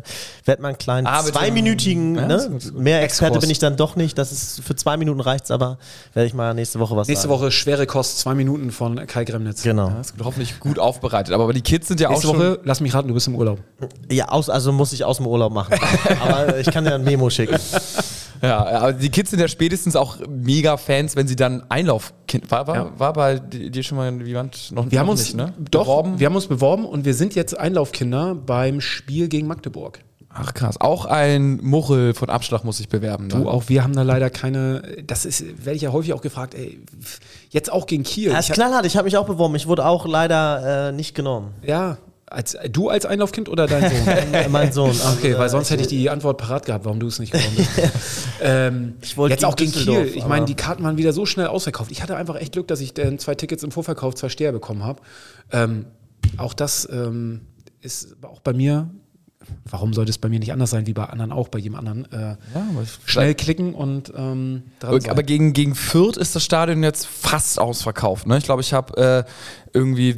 werde 0.44 0.62
mal 0.62 0.68
einen 0.68 0.78
kleinen 0.78 1.06
Ah, 1.06 1.22
zweiminütigen, 1.22 2.16
Ja, 2.16 2.26
ne? 2.26 2.50
mehr 2.74 3.02
Experte 3.02 3.34
Exkurs. 3.34 3.40
bin 3.42 3.50
ich 3.50 3.58
dann 3.60 3.76
doch 3.76 3.94
nicht. 3.94 4.18
Das 4.18 4.32
ist 4.32 4.60
für 4.64 4.74
zwei 4.74 4.96
Minuten 4.96 5.20
reicht's, 5.20 5.50
aber 5.52 5.78
werde 6.12 6.26
ich 6.26 6.34
mal 6.34 6.52
nächste 6.54 6.80
Woche 6.80 6.96
was 6.96 7.06
Nächste 7.06 7.28
sagen. 7.28 7.40
Woche 7.40 7.50
schwere 7.52 7.86
Kost, 7.86 8.18
zwei 8.18 8.34
Minuten 8.34 8.72
von 8.72 9.06
Kai 9.06 9.24
Gremnitz. 9.24 9.62
Genau. 9.62 9.90
Das 9.96 10.12
wird 10.16 10.24
hoffentlich 10.26 10.58
gut 10.58 10.78
aufbereitet. 10.80 11.32
Aber 11.34 11.52
die 11.52 11.62
Kids 11.62 11.86
sind 11.88 12.00
ja 12.00 12.08
Nächste 12.08 12.26
auch 12.28 12.32
schon. 12.34 12.40
Woche, 12.40 12.58
lass 12.64 12.80
mich 12.80 12.92
raten, 12.94 13.06
du 13.08 13.14
bist 13.14 13.28
im 13.28 13.36
Urlaub. 13.36 13.60
Ja, 14.10 14.28
aus, 14.28 14.50
also 14.50 14.72
muss 14.72 14.92
ich 14.92 15.04
aus 15.04 15.18
dem 15.18 15.26
Urlaub 15.28 15.52
machen. 15.52 15.74
aber 16.20 16.58
ich 16.58 16.66
kann 16.70 16.84
dir 16.84 16.94
ein 16.96 17.04
Memo 17.04 17.30
schicken. 17.30 17.56
Ja, 18.42 18.66
aber 18.66 18.92
die 18.92 19.08
Kids 19.08 19.30
sind 19.30 19.40
ja 19.40 19.48
spätestens 19.48 19.96
auch 19.96 20.18
mega 20.28 20.76
Fans, 20.96 21.16
wenn 21.16 21.26
sie 21.28 21.36
dann 21.36 21.64
Einlaufkind. 21.68 22.50
War, 22.50 22.66
war, 22.66 22.76
Ja. 22.76 22.90
war 22.98 23.12
bei 23.12 23.38
dir 23.38 23.82
schon 23.82 23.96
mal 23.98 24.22
jemand 24.26 24.72
noch 24.72 24.90
Wir 24.90 24.98
haben 24.98 25.06
noch 25.06 25.12
uns 25.12 25.22
nicht, 25.24 25.36
ne? 25.36 25.52
doch, 25.70 25.82
beworben? 25.84 26.18
wir 26.18 26.26
haben 26.26 26.34
uns 26.36 26.46
beworben 26.46 26.84
und 26.84 27.04
wir 27.04 27.14
sind 27.14 27.34
jetzt 27.34 27.58
Einlaufkinder 27.58 28.34
beim 28.34 28.80
Spiel 28.80 29.28
gegen 29.28 29.46
Magdeburg. 29.46 30.00
Ach 30.38 30.52
krass. 30.52 30.78
Auch 30.80 31.06
ein 31.06 31.58
Muchel 31.62 32.12
von 32.12 32.28
Abschlag 32.28 32.62
muss 32.62 32.76
sich 32.76 32.90
bewerben. 32.90 33.30
Du, 33.30 33.38
ne? 33.38 33.46
auch 33.46 33.70
wir 33.70 33.82
haben 33.82 33.94
da 33.94 34.02
leider 34.02 34.28
keine, 34.28 34.82
das 35.06 35.24
ist, 35.24 35.42
werde 35.64 35.76
ich 35.76 35.82
ja 35.82 35.92
häufig 35.92 36.12
auch 36.12 36.20
gefragt, 36.20 36.54
ey, 36.54 36.78
jetzt 37.48 37.72
auch 37.72 37.86
gegen 37.86 38.02
Kiel. 38.02 38.28
Ja, 38.32 38.34
Ich 38.34 38.40
ist 38.40 38.48
hab- 38.50 38.56
knallhart, 38.56 38.84
ich 38.84 38.96
habe 38.98 39.06
mich 39.06 39.16
auch 39.16 39.24
beworben. 39.26 39.54
Ich 39.54 39.66
wurde 39.66 39.86
auch 39.86 40.06
leider 40.06 40.88
äh, 40.88 40.92
nicht 40.92 41.14
genommen. 41.14 41.54
ja, 41.62 41.96
als, 42.28 42.56
du 42.70 42.88
als 42.88 43.06
Einlaufkind 43.06 43.48
oder 43.48 43.66
dein 43.66 43.82
Sohn? 43.90 44.08
Äh, 44.32 44.48
mein 44.48 44.72
Sohn. 44.72 44.88
Also, 44.90 45.08
Okay, 45.18 45.38
weil 45.38 45.48
sonst 45.48 45.70
hätte 45.70 45.82
ich 45.82 45.88
die 45.88 46.10
Antwort 46.10 46.38
parat 46.38 46.66
gehabt, 46.66 46.84
warum 46.84 46.98
du 47.00 47.06
es 47.06 47.18
nicht 47.18 47.32
geworden 47.32 47.54
bist. 47.56 47.70
ähm, 48.42 48.94
Ich 49.00 49.16
wollte 49.16 49.34
jetzt 49.34 49.44
auch 49.44 49.54
gegen 49.56 49.70
Kiel. 49.72 50.10
Ich 50.14 50.22
meine, 50.22 50.36
aber- 50.38 50.44
die 50.46 50.54
Karten 50.54 50.82
waren 50.82 50.96
wieder 50.98 51.12
so 51.12 51.24
schnell 51.26 51.46
ausverkauft. 51.46 51.90
Ich 51.92 52.02
hatte 52.02 52.16
einfach 52.16 52.36
echt 52.36 52.52
Glück, 52.52 52.66
dass 52.68 52.80
ich 52.80 52.94
dann 52.94 53.18
zwei 53.18 53.34
Tickets 53.34 53.62
im 53.62 53.70
Vorverkauf, 53.70 54.14
zwei 54.16 54.28
Steher 54.28 54.52
bekommen 54.52 54.82
habe. 54.84 55.00
Ähm, 55.52 55.86
auch 56.36 56.52
das 56.54 56.88
ähm, 56.90 57.42
ist 57.80 58.16
auch 58.22 58.40
bei 58.40 58.52
mir. 58.52 58.90
Warum 59.70 59.94
sollte 59.94 60.10
es 60.10 60.18
bei 60.18 60.28
mir 60.28 60.40
nicht 60.40 60.52
anders 60.52 60.70
sein 60.70 60.88
wie 60.88 60.92
bei 60.92 61.04
anderen 61.04 61.30
auch, 61.30 61.46
bei 61.46 61.60
jedem 61.60 61.76
anderen? 61.76 62.10
Äh, 62.10 62.18
Ja, 62.30 62.36
aber 62.54 62.84
schnell 63.04 63.36
klicken 63.36 63.74
und 63.74 64.12
ähm, 64.16 64.64
dran 64.80 65.00
sein. 65.00 65.10
Aber 65.12 65.22
gegen, 65.22 65.52
gegen 65.52 65.76
Fürth 65.76 66.16
ist 66.16 66.34
das 66.34 66.42
Stadion 66.44 66.82
jetzt 66.82 67.06
fast 67.06 67.60
ausverkauft. 67.60 68.26
Ne? 68.26 68.38
Ich 68.38 68.44
glaube, 68.44 68.62
ich 68.62 68.72
habe 68.72 69.24
äh, 69.24 69.30
irgendwie, 69.72 70.16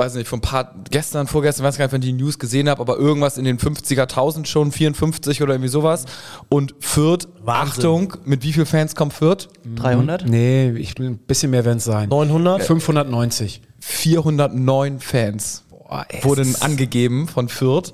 weiß 0.00 0.14
nicht, 0.14 0.26
vor 0.28 0.38
ein 0.38 0.42
paar, 0.42 0.74
gestern, 0.90 1.26
vorgestern, 1.26 1.66
weiß 1.66 1.76
gar 1.76 1.84
nicht, 1.84 1.92
wenn 1.92 2.02
ich 2.02 2.08
die 2.08 2.14
News 2.14 2.38
gesehen 2.38 2.68
habe, 2.68 2.80
aber 2.80 2.96
irgendwas 2.96 3.36
in 3.36 3.44
den 3.44 3.58
50er, 3.58 4.02
1000 4.02 4.48
schon, 4.48 4.72
54 4.72 5.42
oder 5.42 5.54
irgendwie 5.54 5.68
sowas. 5.68 6.06
Und 6.48 6.74
Fürth, 6.80 7.28
Wahnsinn. 7.42 7.70
Achtung, 7.70 8.14
mit 8.24 8.42
wie 8.42 8.52
vielen 8.52 8.66
Fans 8.66 8.94
kommt 8.94 9.12
Fürth? 9.12 9.48
300? 9.76 10.26
Nee, 10.26 10.70
ich, 10.70 10.98
ein 10.98 11.18
bisschen 11.18 11.50
mehr 11.50 11.64
werden 11.64 11.78
es 11.78 11.84
sein. 11.84 12.08
900? 12.08 12.62
590. 12.62 13.60
409 13.80 15.00
Fans 15.00 15.64
Boah, 15.68 16.06
wurden 16.22 16.56
angegeben 16.60 17.28
von 17.28 17.48
Fürth. 17.48 17.92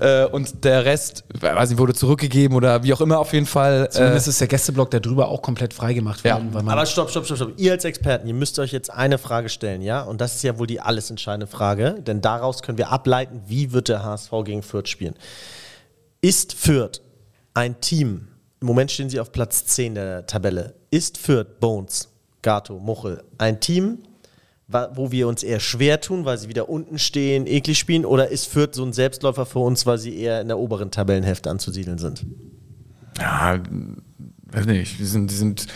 Äh, 0.00 0.24
und 0.26 0.64
der 0.64 0.84
Rest, 0.84 1.24
weiß 1.40 1.70
nicht, 1.70 1.78
wurde 1.78 1.94
zurückgegeben 1.94 2.56
oder 2.56 2.82
wie 2.82 2.92
auch 2.92 3.00
immer 3.00 3.18
auf 3.18 3.32
jeden 3.32 3.46
Fall. 3.46 3.84
Äh, 3.84 3.90
Zumindest 3.90 4.28
ist 4.28 4.40
der 4.40 4.48
Gästeblock 4.48 4.90
da 4.90 4.98
drüber 5.00 5.28
auch 5.28 5.42
komplett 5.42 5.74
freigemacht 5.74 6.24
Ja. 6.24 6.34
worden. 6.36 6.48
Weil 6.52 6.62
man 6.62 6.72
Aber 6.76 6.86
stopp, 6.86 7.10
stopp, 7.10 7.24
stopp, 7.26 7.36
stopp. 7.36 7.52
Ihr 7.56 7.72
als 7.72 7.84
Experten, 7.84 8.26
ihr 8.26 8.34
müsst 8.34 8.58
euch 8.58 8.72
jetzt 8.72 8.90
eine 8.90 9.18
Frage 9.18 9.48
stellen, 9.48 9.82
ja? 9.82 10.02
Und 10.02 10.20
das 10.20 10.34
ist 10.36 10.42
ja 10.42 10.58
wohl 10.58 10.66
die 10.66 10.80
alles 10.80 11.10
entscheidende 11.10 11.46
Frage, 11.46 11.96
denn 12.00 12.20
daraus 12.20 12.62
können 12.62 12.78
wir 12.78 12.90
ableiten, 12.90 13.42
wie 13.46 13.72
wird 13.72 13.88
der 13.88 14.02
HSV 14.02 14.30
gegen 14.44 14.62
Fürth 14.62 14.88
spielen. 14.88 15.14
Ist 16.20 16.52
Fürth 16.54 17.00
ein 17.54 17.80
Team, 17.80 18.28
im 18.60 18.66
Moment 18.66 18.90
stehen 18.90 19.08
sie 19.10 19.20
auf 19.20 19.32
Platz 19.32 19.64
10 19.66 19.94
der 19.94 20.26
Tabelle, 20.26 20.74
ist 20.90 21.18
Fürth, 21.18 21.60
Bones, 21.60 22.08
Gato, 22.42 22.78
Muchel, 22.78 23.22
ein 23.38 23.60
Team, 23.60 23.98
wo 24.94 25.10
wir 25.10 25.28
uns 25.28 25.42
eher 25.42 25.60
schwer 25.60 26.00
tun, 26.00 26.24
weil 26.24 26.38
sie 26.38 26.48
wieder 26.48 26.68
unten 26.68 26.98
stehen, 26.98 27.46
eklig 27.46 27.78
spielen, 27.78 28.04
oder 28.04 28.28
ist 28.28 28.46
Fürth 28.46 28.74
so 28.74 28.84
ein 28.84 28.92
Selbstläufer 28.92 29.46
für 29.46 29.60
uns, 29.60 29.86
weil 29.86 29.98
sie 29.98 30.16
eher 30.16 30.40
in 30.40 30.48
der 30.48 30.58
oberen 30.58 30.90
Tabellenhälfte 30.90 31.50
anzusiedeln 31.50 31.98
sind? 31.98 32.24
ja, 33.20 33.60
weiß 34.52 34.66
nicht, 34.66 34.98
die 34.98 35.04
sind, 35.04 35.30
die 35.30 35.34
sind. 35.34 35.66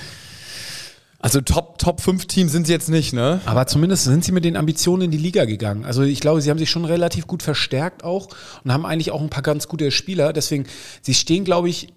Also 1.19 1.41
Top, 1.41 1.79
Top 1.79 2.03
5 2.03 2.27
Team 2.27 2.49
sind 2.49 2.67
sie 2.67 2.73
jetzt 2.73 2.91
nicht, 2.91 3.15
ne? 3.15 3.41
Aber 3.47 3.67
zumindest 3.67 4.05
sind 4.05 4.25
sie 4.25 4.33
mit 4.33 4.45
den 4.45 4.57
Ambitionen 4.59 5.05
in 5.05 5.11
die 5.11 5.17
Liga 5.17 5.47
gegangen. 5.47 5.87
Also 5.87 6.03
ich 6.03 6.21
glaube, 6.21 6.43
sie 6.43 6.51
haben 6.51 6.59
sich 6.59 6.69
schon 6.69 6.85
relativ 6.85 7.27
gut 7.27 7.43
verstärkt 7.43 8.05
auch 8.05 8.29
und 8.63 8.73
haben 8.73 8.85
eigentlich 8.85 9.11
auch 9.11 9.23
ein 9.23 9.31
paar 9.31 9.43
ganz 9.43 9.67
gute 9.67 9.91
Spieler. 9.91 10.35
Deswegen, 10.35 10.67
sie 11.01 11.15
stehen, 11.15 11.45
glaube 11.45 11.71
ich, 11.71 11.95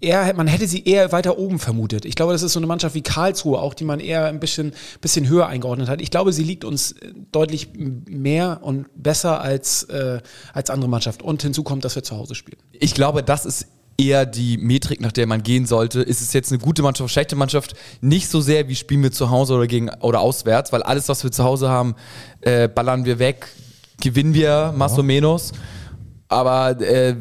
eher, 0.00 0.34
man 0.34 0.46
hätte 0.46 0.66
sie 0.66 0.84
eher 0.84 1.12
weiter 1.12 1.38
oben 1.38 1.58
vermutet. 1.58 2.04
Ich 2.04 2.14
glaube, 2.14 2.32
das 2.32 2.42
ist 2.42 2.52
so 2.52 2.60
eine 2.60 2.66
Mannschaft 2.66 2.94
wie 2.94 3.02
Karlsruhe 3.02 3.58
auch, 3.58 3.74
die 3.74 3.84
man 3.84 4.00
eher 4.00 4.26
ein 4.26 4.40
bisschen, 4.40 4.72
bisschen 5.00 5.28
höher 5.28 5.46
eingeordnet 5.46 5.88
hat. 5.88 6.00
Ich 6.00 6.10
glaube, 6.10 6.32
sie 6.32 6.44
liegt 6.44 6.64
uns 6.64 6.92
äh, 6.92 7.12
deutlich 7.32 7.70
mehr 7.74 8.60
und 8.62 8.86
besser 8.94 9.40
als, 9.40 9.84
äh, 9.84 10.20
als 10.52 10.70
andere 10.70 10.88
Mannschaft. 10.88 11.22
Und 11.22 11.42
hinzu 11.42 11.62
kommt, 11.62 11.84
dass 11.84 11.94
wir 11.94 12.02
zu 12.02 12.16
Hause 12.16 12.34
spielen. 12.34 12.58
Ich 12.72 12.94
glaube, 12.94 13.22
das 13.22 13.46
ist 13.46 13.66
eher 13.96 14.26
die 14.26 14.58
Metrik, 14.58 15.00
nach 15.00 15.12
der 15.12 15.26
man 15.26 15.42
gehen 15.42 15.66
sollte. 15.66 16.02
Ist 16.02 16.20
es 16.20 16.32
jetzt 16.32 16.50
eine 16.52 16.60
gute 16.60 16.82
Mannschaft, 16.82 17.12
schlechte 17.12 17.36
Mannschaft? 17.36 17.74
Nicht 18.00 18.28
so 18.28 18.40
sehr, 18.40 18.68
wie 18.68 18.74
spielen 18.74 19.02
wir 19.02 19.12
zu 19.12 19.30
Hause 19.30 19.54
oder 19.54 19.66
gegen 19.66 19.90
oder 20.00 20.20
auswärts, 20.20 20.72
weil 20.72 20.82
alles, 20.82 21.08
was 21.08 21.22
wir 21.22 21.30
zu 21.30 21.44
Hause 21.44 21.68
haben, 21.68 21.94
äh, 22.40 22.68
ballern 22.68 23.04
wir 23.04 23.18
weg, 23.18 23.46
gewinnen 24.00 24.34
wir, 24.34 24.74
más 24.76 24.98
o 24.98 25.02
menos. 25.02 25.52
Aber 26.28 26.80
äh, 26.80 27.14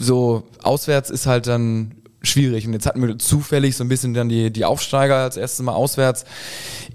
so 0.00 0.44
auswärts 0.62 1.10
ist 1.10 1.26
halt 1.26 1.46
dann 1.46 1.94
schwierig. 2.22 2.66
Und 2.66 2.72
jetzt 2.74 2.86
hatten 2.86 3.00
wir 3.06 3.18
zufällig 3.18 3.76
so 3.76 3.84
ein 3.84 3.88
bisschen 3.88 4.12
dann 4.14 4.28
die, 4.28 4.50
die 4.52 4.64
Aufsteiger 4.64 5.16
als 5.16 5.36
erstes 5.36 5.64
Mal 5.64 5.72
auswärts. 5.72 6.24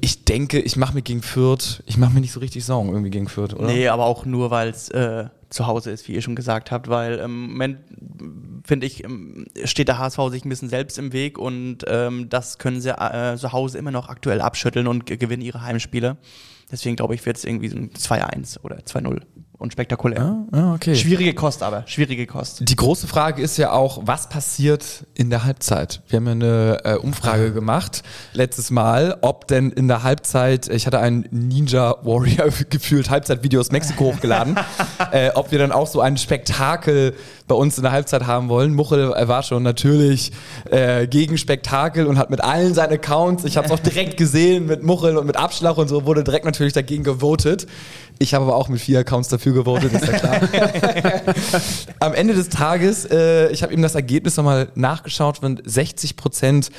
Ich 0.02 0.24
denke, 0.26 0.60
ich 0.60 0.76
mache 0.76 0.94
mir 0.94 1.02
gegen 1.02 1.22
Fürth, 1.22 1.82
ich 1.86 1.98
mache 1.98 2.14
mir 2.14 2.20
nicht 2.22 2.32
so 2.32 2.40
richtig 2.40 2.64
Sorgen 2.66 2.90
irgendwie 2.90 3.10
gegen 3.10 3.28
Fürth, 3.28 3.54
oder? 3.54 3.68
Nee, 3.68 3.88
aber 3.88 4.06
auch 4.06 4.26
nur, 4.26 4.52
weil 4.52 4.70
es 4.70 4.90
äh, 4.90 5.26
zu 5.50 5.66
Hause 5.68 5.92
ist, 5.92 6.08
wie 6.08 6.14
ihr 6.14 6.22
schon 6.22 6.36
gesagt 6.36 6.70
habt, 6.72 6.90
weil 6.90 7.16
im 7.20 7.48
Moment, 7.48 7.80
finde 8.66 8.86
ich, 8.86 9.04
ähm, 9.04 9.46
steht 9.64 9.88
der 9.88 9.98
HSV 9.98 10.20
sich 10.30 10.46
ein 10.46 10.50
bisschen 10.50 10.70
selbst 10.70 10.98
im 11.00 11.12
Weg 11.14 11.38
und 11.40 11.80
ähm, 11.88 12.30
das 12.30 12.58
können 12.60 12.82
sie 12.82 12.90
äh, 12.96 13.36
zu 13.38 13.52
Hause 13.52 13.78
immer 13.80 13.92
noch 13.92 14.10
aktuell 14.10 14.42
abschütteln 14.42 14.88
und 14.88 15.06
ge- 15.08 15.18
gewinnen 15.18 15.42
ihre 15.44 15.62
Heimspiele. 15.64 16.18
Deswegen 16.72 16.96
glaube 16.96 17.16
ich, 17.16 17.26
wird 17.26 17.38
es 17.38 17.46
irgendwie 17.46 17.70
so 17.70 17.78
ein 17.78 17.92
2-1 17.92 18.60
oder 18.64 18.78
2-0 18.78 19.22
und 19.58 19.72
spektakulär. 19.72 20.46
Ah, 20.52 20.74
okay. 20.74 20.96
Schwierige 20.96 21.34
Kost 21.34 21.64
aber, 21.64 21.84
schwierige 21.88 22.28
Kost. 22.28 22.68
Die 22.68 22.76
große 22.76 23.08
Frage 23.08 23.42
ist 23.42 23.58
ja 23.58 23.72
auch, 23.72 24.02
was 24.06 24.30
passiert 24.30 25.06
in 25.14 25.30
der 25.30 25.44
Halbzeit? 25.44 26.02
Wir 26.08 26.18
haben 26.18 26.26
ja 26.26 26.32
eine 26.32 26.82
äh, 26.84 26.96
Umfrage 26.96 27.54
gemacht 27.54 28.04
letztes 28.34 28.72
Mal, 28.72 29.18
ob 29.22 29.48
denn 29.48 29.72
in 29.72 29.88
der 29.88 30.04
Halbzeit, 30.04 30.68
ich 30.68 30.86
hatte 30.86 31.00
ein 31.00 31.28
Ninja 31.32 31.96
Warrior 32.04 32.50
gefühlt 32.70 33.10
Halbzeitvideo 33.10 33.60
aus 33.60 33.72
Mexiko 33.72 34.06
hochgeladen, 34.14 34.58
äh, 35.12 35.32
ob 35.36 35.52
wir 35.52 35.60
dann 35.60 35.72
auch 35.72 35.88
so 35.88 36.02
ein 36.02 36.18
Spektakel 36.18 37.14
bei 37.48 37.56
uns 37.56 37.78
in 37.78 37.84
der 37.84 37.92
Halbzeit 37.92 38.26
haben 38.26 38.50
wollen. 38.50 38.74
Muchel 38.74 39.14
äh, 39.14 39.28
war 39.28 39.44
schon 39.44 39.64
natürlich 39.64 40.32
äh, 40.70 41.08
gegen 41.08 41.38
Spektakel 41.38 42.08
und 42.08 42.18
hat 42.18 42.30
mit 42.30 42.42
allen 42.42 42.74
seinen 42.74 42.94
Accounts, 42.94 43.46
ich 43.46 43.58
habe 43.58 43.68
es 43.68 43.72
auch 43.72 43.80
direkt 43.80 44.18
gesehen 44.18 44.66
mit 44.66 44.84
Muchel 44.84 45.18
und 45.18 45.28
mit 45.28 45.38
Abschlag 45.38 45.78
und 45.78 45.88
so, 45.88 46.06
wurde 46.06 46.24
direkt 46.24 46.46
natürlich 46.46 46.74
dagegen 46.74 47.04
gewotet. 47.04 47.68
Ich 48.20 48.34
habe 48.34 48.46
aber 48.46 48.56
auch 48.56 48.70
mit 48.70 48.80
vier 48.80 49.00
Accounts 49.00 49.30
dafür 49.30 49.54
gewotet, 49.54 49.94
ist 49.94 50.08
ja 50.08 50.14
klar. 50.14 50.42
Am 52.00 52.14
Ende 52.14 52.34
des 52.34 52.50
Tages, 52.50 53.06
äh, 53.06 53.50
ich 53.52 53.64
habe 53.64 53.74
eben 53.74 53.82
das 53.82 53.96
Ergebnis 53.96 54.38
nochmal 54.38 54.70
nachgeschaut, 54.76 55.38
von 55.40 55.62
60 55.64 56.16
Prozent 56.16 56.72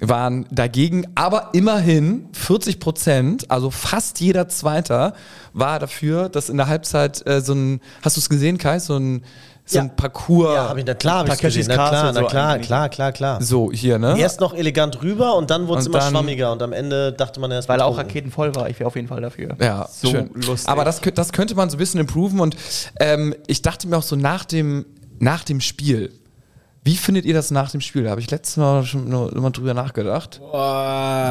waren 0.00 0.46
dagegen, 0.50 1.06
aber 1.14 1.50
immerhin 1.52 2.28
40 2.32 2.80
Prozent, 2.80 3.50
also 3.50 3.70
fast 3.70 4.20
jeder 4.20 4.48
Zweiter, 4.48 5.14
war 5.52 5.78
dafür, 5.78 6.28
dass 6.28 6.48
in 6.48 6.56
der 6.56 6.68
Halbzeit 6.68 7.26
äh, 7.26 7.40
so 7.40 7.52
ein, 7.52 7.80
hast 8.02 8.16
du 8.16 8.20
es 8.20 8.28
gesehen, 8.28 8.56
Kai, 8.56 8.78
so 8.78 8.96
ein, 8.96 9.22
so 9.70 9.78
Ja. 9.78 9.84
ein 9.84 9.94
Parcours, 9.96 10.54
Ja, 10.54 10.68
hab 10.68 10.76
ich, 10.76 10.84
na 10.84 10.94
klar, 10.94 11.18
hab 11.20 11.32
ich 11.34 11.38
gesehen. 11.40 11.66
Na 11.68 11.74
klar, 11.74 12.12
na 12.12 12.12
so 12.20 12.26
klar, 12.26 12.58
klar, 12.58 12.88
klar, 12.88 13.12
klar. 13.12 13.42
so 13.42 13.70
hier, 13.72 13.98
ne? 13.98 14.18
Erst 14.18 14.40
noch 14.40 14.52
elegant 14.54 15.02
rüber 15.02 15.36
und 15.36 15.50
dann 15.50 15.68
wurde 15.68 15.80
es 15.80 15.86
immer 15.86 15.98
dann- 16.00 16.10
schwammiger 16.10 16.52
und 16.52 16.62
am 16.62 16.72
Ende 16.72 17.12
dachte 17.12 17.40
man 17.40 17.50
erst 17.50 17.68
Weil 17.68 17.80
auch 17.80 17.90
betrunken. 17.96 18.08
Raketen 18.08 18.30
voll 18.32 18.54
war, 18.54 18.68
ich 18.68 18.78
wäre 18.80 18.86
auf 18.88 18.96
jeden 18.96 19.08
Fall 19.08 19.20
dafür. 19.20 19.56
Ja, 19.60 19.88
so 19.90 20.10
schön. 20.10 20.30
lustig. 20.34 20.68
Aber 20.68 20.84
das, 20.84 21.00
das 21.14 21.32
könnte 21.32 21.54
man 21.54 21.70
so 21.70 21.76
ein 21.76 21.78
bisschen 21.78 22.00
improven 22.00 22.40
und 22.40 22.56
ähm, 22.98 23.34
ich 23.46 23.62
dachte 23.62 23.86
mir 23.88 23.96
auch 23.98 24.02
so 24.02 24.16
nach 24.16 24.44
dem, 24.44 24.86
nach 25.18 25.44
dem 25.44 25.60
Spiel, 25.60 26.12
wie 26.82 26.96
findet 26.96 27.26
ihr 27.26 27.34
das 27.34 27.50
nach 27.50 27.70
dem 27.70 27.82
Spiel? 27.82 28.04
Da 28.04 28.10
habe 28.10 28.22
ich 28.22 28.30
letztes 28.30 28.56
Mal 28.56 28.84
schon 28.84 29.08
noch 29.08 29.28
immer 29.28 29.50
drüber 29.50 29.74
nachgedacht. 29.74 30.40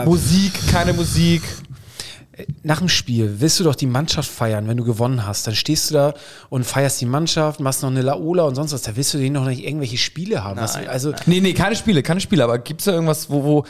Musik, 0.06 0.54
keine 0.72 0.94
Musik. 0.94 1.42
Nach 2.64 2.80
dem 2.80 2.90
Spiel 2.90 3.36
willst 3.40 3.60
du 3.60 3.64
doch 3.64 3.76
die 3.76 3.86
Mannschaft 3.86 4.30
feiern, 4.30 4.68
wenn 4.68 4.78
du 4.78 4.84
gewonnen 4.84 5.26
hast. 5.26 5.48
Dann 5.48 5.56
stehst 5.56 5.90
du 5.90 5.94
da 5.96 6.14
und 6.50 6.64
feierst 6.66 7.02
die 7.02 7.06
Mannschaft, 7.06 7.60
machst 7.60 7.82
noch 7.82 7.90
eine 7.90 8.02
Laola 8.02 8.44
und 8.44 8.56
sonst 8.56 8.74
was. 8.74 8.82
Da 8.84 8.96
willst 8.96 9.14
du 9.14 9.18
denen 9.18 9.34
noch 9.34 9.46
nicht 9.46 9.64
irgendwelche 9.66 9.98
Spiele 9.98 10.44
haben. 10.44 10.60
Was, 10.60 10.76
also 10.76 11.14
Nee, 11.26 11.42
nee, 11.42 11.54
keine 11.54 11.76
Spiele, 11.76 12.04
keine 12.04 12.22
Spiele, 12.22 12.44
aber 12.44 12.60
gibt 12.60 12.82
es 12.82 12.86
da 12.86 12.92
irgendwas, 12.94 13.30
wo, 13.30 13.44
wo, 13.44 13.66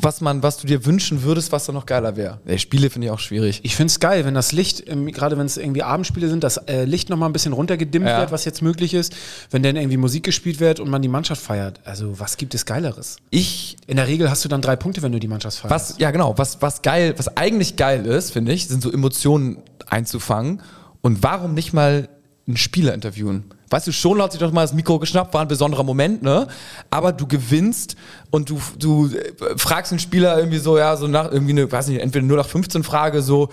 was 0.00 0.20
man, 0.20 0.42
was 0.42 0.58
du 0.58 0.66
dir 0.66 0.84
wünschen 0.86 1.22
würdest, 1.24 1.52
was 1.52 1.66
da 1.66 1.72
noch 1.72 1.84
geiler 1.86 2.16
wäre? 2.16 2.38
Nee, 2.44 2.58
Spiele 2.58 2.90
finde 2.90 3.06
ich 3.08 3.10
auch 3.10 3.18
schwierig. 3.18 3.60
ich 3.64 3.76
finde 3.76 3.90
es 3.90 4.00
geil, 4.00 4.24
wenn 4.24 4.34
das 4.34 4.52
Licht, 4.52 4.88
ähm, 4.88 5.06
gerade 5.12 5.36
wenn 5.36 5.46
es 5.46 5.56
irgendwie 5.56 5.82
Abendspiele 5.82 6.28
sind, 6.28 6.44
das 6.44 6.56
äh, 6.56 6.84
Licht 6.84 7.10
nochmal 7.10 7.28
ein 7.28 7.32
bisschen 7.32 7.52
runtergedimmt 7.52 8.06
Ja. 8.06 8.20
wird, 8.20 8.32
was 8.32 8.44
jetzt 8.44 8.62
möglich 8.62 8.94
ist. 8.94 9.12
Wenn 9.50 9.62
dann 9.62 9.76
irgendwie 9.76 9.96
Musik 9.96 10.24
gespielt 10.24 10.60
wird 10.60 10.80
und 10.80 10.88
man 10.88 11.02
die 11.02 11.08
Mannschaft 11.08 11.42
feiert. 11.42 11.80
Also 11.84 12.18
was 12.18 12.36
gibt 12.36 12.54
es 12.54 12.64
Geileres? 12.66 13.16
Ich 13.30 13.76
In 13.86 13.96
der 13.96 14.06
Regel 14.06 14.30
hast 14.30 14.44
du 14.44 14.48
dann 14.48 14.62
drei 14.62 14.76
Punkte, 14.76 15.02
wenn 15.02 15.12
du 15.12 15.18
die 15.20 15.28
Mannschaft 15.28 15.58
feierst. 15.58 15.90
Was, 15.90 15.98
ja 15.98 16.10
genau, 16.12 16.38
was, 16.38 16.62
was 16.62 16.82
geil, 16.82 17.14
was 17.16 17.36
eigentlich 17.36 17.71
geil 17.76 18.06
ist, 18.06 18.32
finde 18.32 18.52
ich, 18.52 18.68
sind 18.68 18.82
so 18.82 18.92
Emotionen 18.92 19.58
einzufangen. 19.86 20.62
Und 21.00 21.22
warum 21.22 21.54
nicht 21.54 21.72
mal 21.72 22.08
einen 22.46 22.56
Spieler 22.56 22.94
interviewen? 22.94 23.44
Weißt 23.72 23.86
du, 23.86 23.92
schon 23.92 24.20
hat 24.20 24.32
sich 24.32 24.40
doch 24.40 24.52
mal 24.52 24.62
das 24.62 24.74
Mikro 24.74 24.98
geschnappt, 24.98 25.32
war 25.32 25.40
ein 25.40 25.48
besonderer 25.48 25.82
Moment, 25.82 26.22
ne? 26.22 26.46
Aber 26.90 27.12
du 27.12 27.26
gewinnst 27.26 27.96
und 28.30 28.50
du, 28.50 28.60
du 28.78 29.06
äh, 29.06 29.56
fragst 29.56 29.92
den 29.92 29.98
Spieler 29.98 30.38
irgendwie 30.38 30.58
so, 30.58 30.78
ja, 30.78 30.96
so 30.96 31.06
nach, 31.06 31.32
irgendwie 31.32 31.52
eine, 31.52 31.70
weiß 31.70 31.88
nicht, 31.88 32.00
entweder 32.00 32.24
nur 32.24 32.36
nach 32.36 32.48
15 32.48 32.82
Frage, 32.82 33.22
so, 33.22 33.48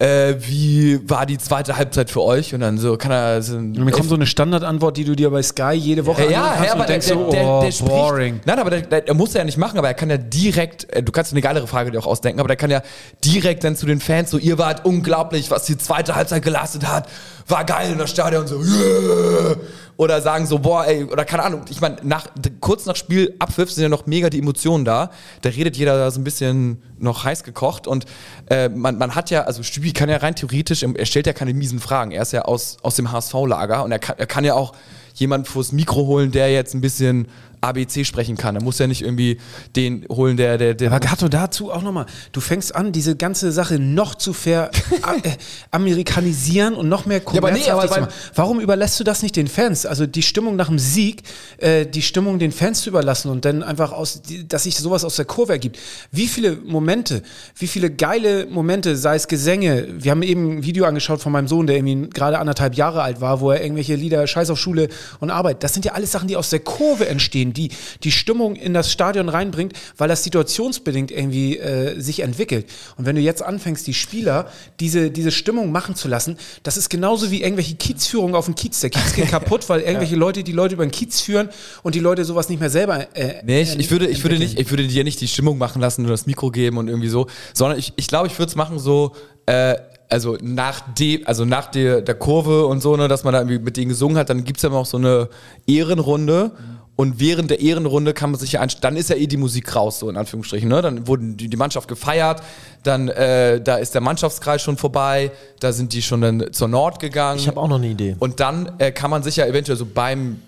äh, 0.00 0.36
wie 0.38 0.98
war 1.08 1.26
die 1.26 1.36
zweite 1.36 1.76
Halbzeit 1.76 2.10
für 2.10 2.22
euch? 2.22 2.54
Und 2.54 2.60
dann 2.60 2.78
so, 2.78 2.96
kann 2.96 3.12
er, 3.12 3.42
so, 3.42 3.56
Und 3.56 3.84
mir 3.84 3.90
kommt 3.90 4.08
so 4.08 4.14
eine 4.14 4.26
Standardantwort, 4.26 4.96
die 4.96 5.04
du 5.04 5.14
dir 5.14 5.30
bei 5.30 5.42
Sky 5.42 5.72
jede 5.72 6.06
Woche 6.06 6.24
ja, 6.24 6.30
ja, 6.30 6.64
ja, 6.64 6.72
aber 6.72 6.72
und 6.72 6.78
der, 6.78 6.86
denkst 6.86 7.08
der, 7.08 7.16
so, 7.16 7.30
der, 7.30 7.44
oh, 7.44 7.60
der 7.62 7.70
spricht, 7.70 7.90
boring. 7.90 8.40
Nein, 8.46 8.58
aber 8.58 8.70
der, 8.70 8.80
der, 8.82 9.00
der 9.02 9.14
muss 9.14 9.34
ja 9.34 9.44
nicht 9.44 9.58
machen, 9.58 9.78
aber 9.78 9.88
er 9.88 9.94
kann 9.94 10.08
ja 10.08 10.16
direkt, 10.16 10.90
äh, 10.90 11.02
du 11.02 11.12
kannst 11.12 11.32
dir 11.32 11.34
eine 11.34 11.42
geilere 11.42 11.66
Frage 11.66 11.90
dir 11.90 11.98
auch 11.98 12.06
ausdenken, 12.06 12.40
aber 12.40 12.48
der 12.48 12.56
kann 12.56 12.70
ja 12.70 12.80
direkt 13.24 13.62
dann 13.62 13.76
zu 13.76 13.84
den 13.84 14.00
Fans 14.00 14.30
so, 14.30 14.38
ihr 14.38 14.56
wart 14.56 14.86
unglaublich, 14.86 15.50
was 15.50 15.64
die 15.64 15.76
zweite 15.76 16.14
Halbzeit 16.14 16.42
geleistet 16.42 16.88
hat, 16.88 17.06
war 17.46 17.64
geil 17.64 17.92
in 17.92 17.98
das 17.98 18.10
Stadion, 18.10 18.46
so, 18.46 18.58
yeah! 18.62 19.56
Oder 19.96 20.20
sagen 20.20 20.46
so, 20.46 20.58
boah, 20.58 20.86
ey, 20.86 21.04
oder 21.04 21.24
keine 21.24 21.42
Ahnung, 21.44 21.62
ich 21.68 21.80
meine, 21.80 21.96
nach, 22.02 22.26
kurz 22.60 22.86
nach 22.86 22.96
Spiel, 22.96 23.34
Abpfiff 23.38 23.70
sind 23.70 23.82
ja 23.82 23.88
noch 23.88 24.06
mega 24.06 24.30
die 24.30 24.38
Emotionen 24.38 24.84
da, 24.84 25.10
da 25.42 25.50
redet 25.50 25.76
jeder 25.76 25.96
da 25.96 26.10
so 26.10 26.20
ein 26.20 26.24
bisschen 26.24 26.82
noch 26.98 27.24
heiß 27.24 27.44
gekocht. 27.44 27.86
Und 27.86 28.06
äh, 28.48 28.68
man, 28.68 28.98
man 28.98 29.14
hat 29.14 29.30
ja, 29.30 29.42
also 29.42 29.62
Stübi 29.62 29.92
kann 29.92 30.08
ja 30.08 30.16
rein 30.18 30.34
theoretisch, 30.34 30.82
er 30.82 31.06
stellt 31.06 31.26
ja 31.26 31.32
keine 31.32 31.54
miesen 31.54 31.80
Fragen, 31.80 32.10
er 32.10 32.22
ist 32.22 32.32
ja 32.32 32.42
aus, 32.42 32.78
aus 32.82 32.96
dem 32.96 33.12
HSV-Lager 33.12 33.84
und 33.84 33.92
er 33.92 33.98
kann, 33.98 34.16
er 34.18 34.26
kann 34.26 34.44
ja 34.44 34.54
auch 34.54 34.74
jemand 35.14 35.48
vors 35.48 35.72
Mikro 35.72 36.06
holen, 36.06 36.32
der 36.32 36.50
jetzt 36.52 36.74
ein 36.74 36.80
bisschen 36.80 37.28
ABC 37.60 38.04
sprechen 38.04 38.36
kann. 38.36 38.56
Er 38.56 38.62
muss 38.62 38.78
ja 38.78 38.86
nicht 38.86 39.02
irgendwie 39.02 39.38
den 39.76 40.06
holen, 40.10 40.36
der, 40.36 40.58
der, 40.58 40.74
der 40.74 40.90
Aber 40.90 41.00
Gato, 41.00 41.28
dazu 41.28 41.70
auch 41.70 41.82
nochmal. 41.82 42.06
Du 42.32 42.40
fängst 42.40 42.74
an, 42.74 42.92
diese 42.92 43.16
ganze 43.16 43.52
Sache 43.52 43.78
noch 43.78 44.14
zu 44.14 44.32
ver 44.32 44.70
äh, 45.24 45.30
amerikanisieren 45.70 46.74
und 46.74 46.88
noch 46.88 47.06
mehr 47.06 47.20
aber 47.24 47.52
nee, 47.52 47.60
kommerzhaftig 47.60 47.90
aber 47.92 48.08
zu. 48.08 48.14
Warum 48.34 48.60
überlässt 48.60 48.98
du 48.98 49.04
das 49.04 49.22
nicht 49.22 49.36
den 49.36 49.48
Fans? 49.48 49.86
Also 49.86 50.06
die 50.06 50.22
Stimmung 50.22 50.56
nach 50.56 50.68
dem 50.68 50.78
Sieg, 50.78 51.22
äh, 51.58 51.86
die 51.86 52.02
Stimmung 52.02 52.38
den 52.38 52.52
Fans 52.52 52.82
zu 52.82 52.90
überlassen 52.90 53.30
und 53.30 53.44
dann 53.44 53.62
einfach 53.62 53.92
aus, 53.92 54.22
dass 54.48 54.64
sich 54.64 54.76
sowas 54.76 55.04
aus 55.04 55.16
der 55.16 55.24
Kurve 55.24 55.52
ergibt. 55.52 55.78
Wie 56.10 56.26
viele 56.26 56.56
Momente, 56.56 57.22
wie 57.56 57.66
viele 57.66 57.90
geile 57.90 58.46
Momente, 58.46 58.96
sei 58.96 59.16
es 59.16 59.28
Gesänge. 59.28 59.86
Wir 59.98 60.10
haben 60.10 60.22
eben 60.22 60.58
ein 60.58 60.64
Video 60.64 60.84
angeschaut 60.84 61.20
von 61.20 61.32
meinem 61.32 61.48
Sohn, 61.48 61.66
der 61.66 61.76
irgendwie 61.76 62.10
gerade 62.10 62.38
anderthalb 62.38 62.74
Jahre 62.74 63.02
alt 63.02 63.20
war, 63.20 63.40
wo 63.40 63.50
er 63.50 63.62
irgendwelche 63.62 63.94
Lieder, 63.94 64.26
Scheiß 64.26 64.50
auf 64.50 64.58
Schule 64.58 64.88
und 65.20 65.30
Arbeit. 65.30 65.62
Das 65.62 65.74
sind 65.74 65.84
ja 65.84 65.92
alles 65.92 66.12
Sachen, 66.12 66.28
die 66.28 66.36
aus 66.36 66.50
der 66.50 66.60
Kurve 66.60 67.08
entstehen, 67.08 67.49
Team, 67.54 67.68
die 67.68 67.70
die 68.02 68.12
Stimmung 68.12 68.56
in 68.56 68.74
das 68.74 68.90
Stadion 68.90 69.28
reinbringt, 69.28 69.72
weil 69.96 70.08
das 70.08 70.24
situationsbedingt 70.24 71.10
irgendwie 71.10 71.58
äh, 71.58 72.00
sich 72.00 72.20
entwickelt. 72.20 72.66
Und 72.96 73.06
wenn 73.06 73.16
du 73.16 73.22
jetzt 73.22 73.42
anfängst, 73.42 73.86
die 73.86 73.94
Spieler 73.94 74.50
diese, 74.80 75.10
diese 75.10 75.30
Stimmung 75.30 75.72
machen 75.72 75.94
zu 75.94 76.08
lassen, 76.08 76.36
das 76.62 76.76
ist 76.76 76.88
genauso 76.88 77.30
wie 77.30 77.42
irgendwelche 77.42 77.74
Kiezführungen 77.74 78.34
auf 78.34 78.46
dem 78.46 78.54
Kiez. 78.54 78.80
Der 78.80 78.90
Kiez 78.90 79.14
geht 79.14 79.28
kaputt, 79.30 79.68
weil 79.68 79.80
irgendwelche 79.80 80.16
Leute 80.16 80.42
die 80.42 80.52
Leute 80.52 80.74
über 80.74 80.86
den 80.86 80.92
Kiez 80.92 81.20
führen 81.20 81.48
und 81.82 81.94
die 81.94 82.00
Leute 82.00 82.24
sowas 82.24 82.48
nicht 82.48 82.60
mehr 82.60 82.70
selber. 82.70 83.16
Äh, 83.16 83.42
Nee, 83.44 83.62
ich, 83.62 83.78
ich, 83.78 83.90
würde, 83.90 84.06
ich, 84.06 84.22
würde 84.22 84.38
nicht, 84.38 84.58
ich 84.58 84.70
würde 84.70 84.86
dir 84.86 85.04
nicht 85.04 85.20
die 85.20 85.28
Stimmung 85.28 85.58
machen 85.58 85.80
lassen 85.80 86.02
oder 86.02 86.12
das 86.12 86.26
Mikro 86.26 86.50
geben 86.50 86.78
und 86.78 86.88
irgendwie 86.88 87.08
so, 87.08 87.26
sondern 87.54 87.78
ich, 87.78 87.92
ich 87.96 88.08
glaube, 88.08 88.26
ich 88.28 88.38
würde 88.38 88.50
es 88.50 88.56
machen 88.56 88.78
so, 88.78 89.12
äh, 89.46 89.76
also 90.10 90.36
nach 90.42 90.80
dem, 90.94 91.26
also 91.26 91.44
nach 91.44 91.70
der, 91.70 92.02
der 92.02 92.14
Kurve 92.14 92.66
und 92.66 92.80
so, 92.82 92.96
ne, 92.96 93.08
dass 93.08 93.24
man 93.24 93.32
da 93.32 93.40
irgendwie 93.40 93.60
mit 93.60 93.76
denen 93.76 93.88
gesungen 93.88 94.18
hat, 94.18 94.28
dann 94.28 94.44
gibt's 94.44 94.62
ja 94.62 94.68
immer 94.68 94.78
auch 94.78 94.86
so 94.86 94.96
eine 94.96 95.28
Ehrenrunde. 95.66 96.52
Und 96.96 97.18
während 97.18 97.50
der 97.50 97.60
Ehrenrunde 97.60 98.12
kann 98.12 98.30
man 98.30 98.38
sich 98.38 98.52
ja 98.52 98.60
einstellen, 98.60 98.82
dann 98.82 98.96
ist 98.96 99.08
ja 99.08 99.16
eh 99.16 99.26
die 99.26 99.38
Musik 99.38 99.74
raus, 99.74 100.00
so 100.00 100.10
in 100.10 100.18
Anführungsstrichen. 100.18 100.68
Ne? 100.68 100.82
Dann 100.82 101.06
wurden 101.06 101.36
die, 101.36 101.48
die 101.48 101.56
Mannschaft 101.56 101.88
gefeiert, 101.88 102.42
dann 102.82 103.08
äh, 103.08 103.60
da 103.60 103.76
ist 103.76 103.94
der 103.94 104.02
Mannschaftskreis 104.02 104.60
schon 104.60 104.76
vorbei, 104.76 105.32
da 105.60 105.72
sind 105.72 105.94
die 105.94 106.02
schon 106.02 106.20
dann 106.20 106.52
zur 106.52 106.68
Nord 106.68 107.00
gegangen. 107.00 107.38
Ich 107.38 107.48
habe 107.48 107.58
auch 107.58 107.68
noch 107.68 107.78
eine 107.78 107.88
Idee. 107.88 108.16
Und 108.18 108.40
dann 108.40 108.72
äh, 108.78 108.92
kann 108.92 109.10
man 109.10 109.22
sich 109.22 109.36
ja 109.36 109.46
eventuell 109.46 109.78
so 109.78 109.86
beim 109.86 110.42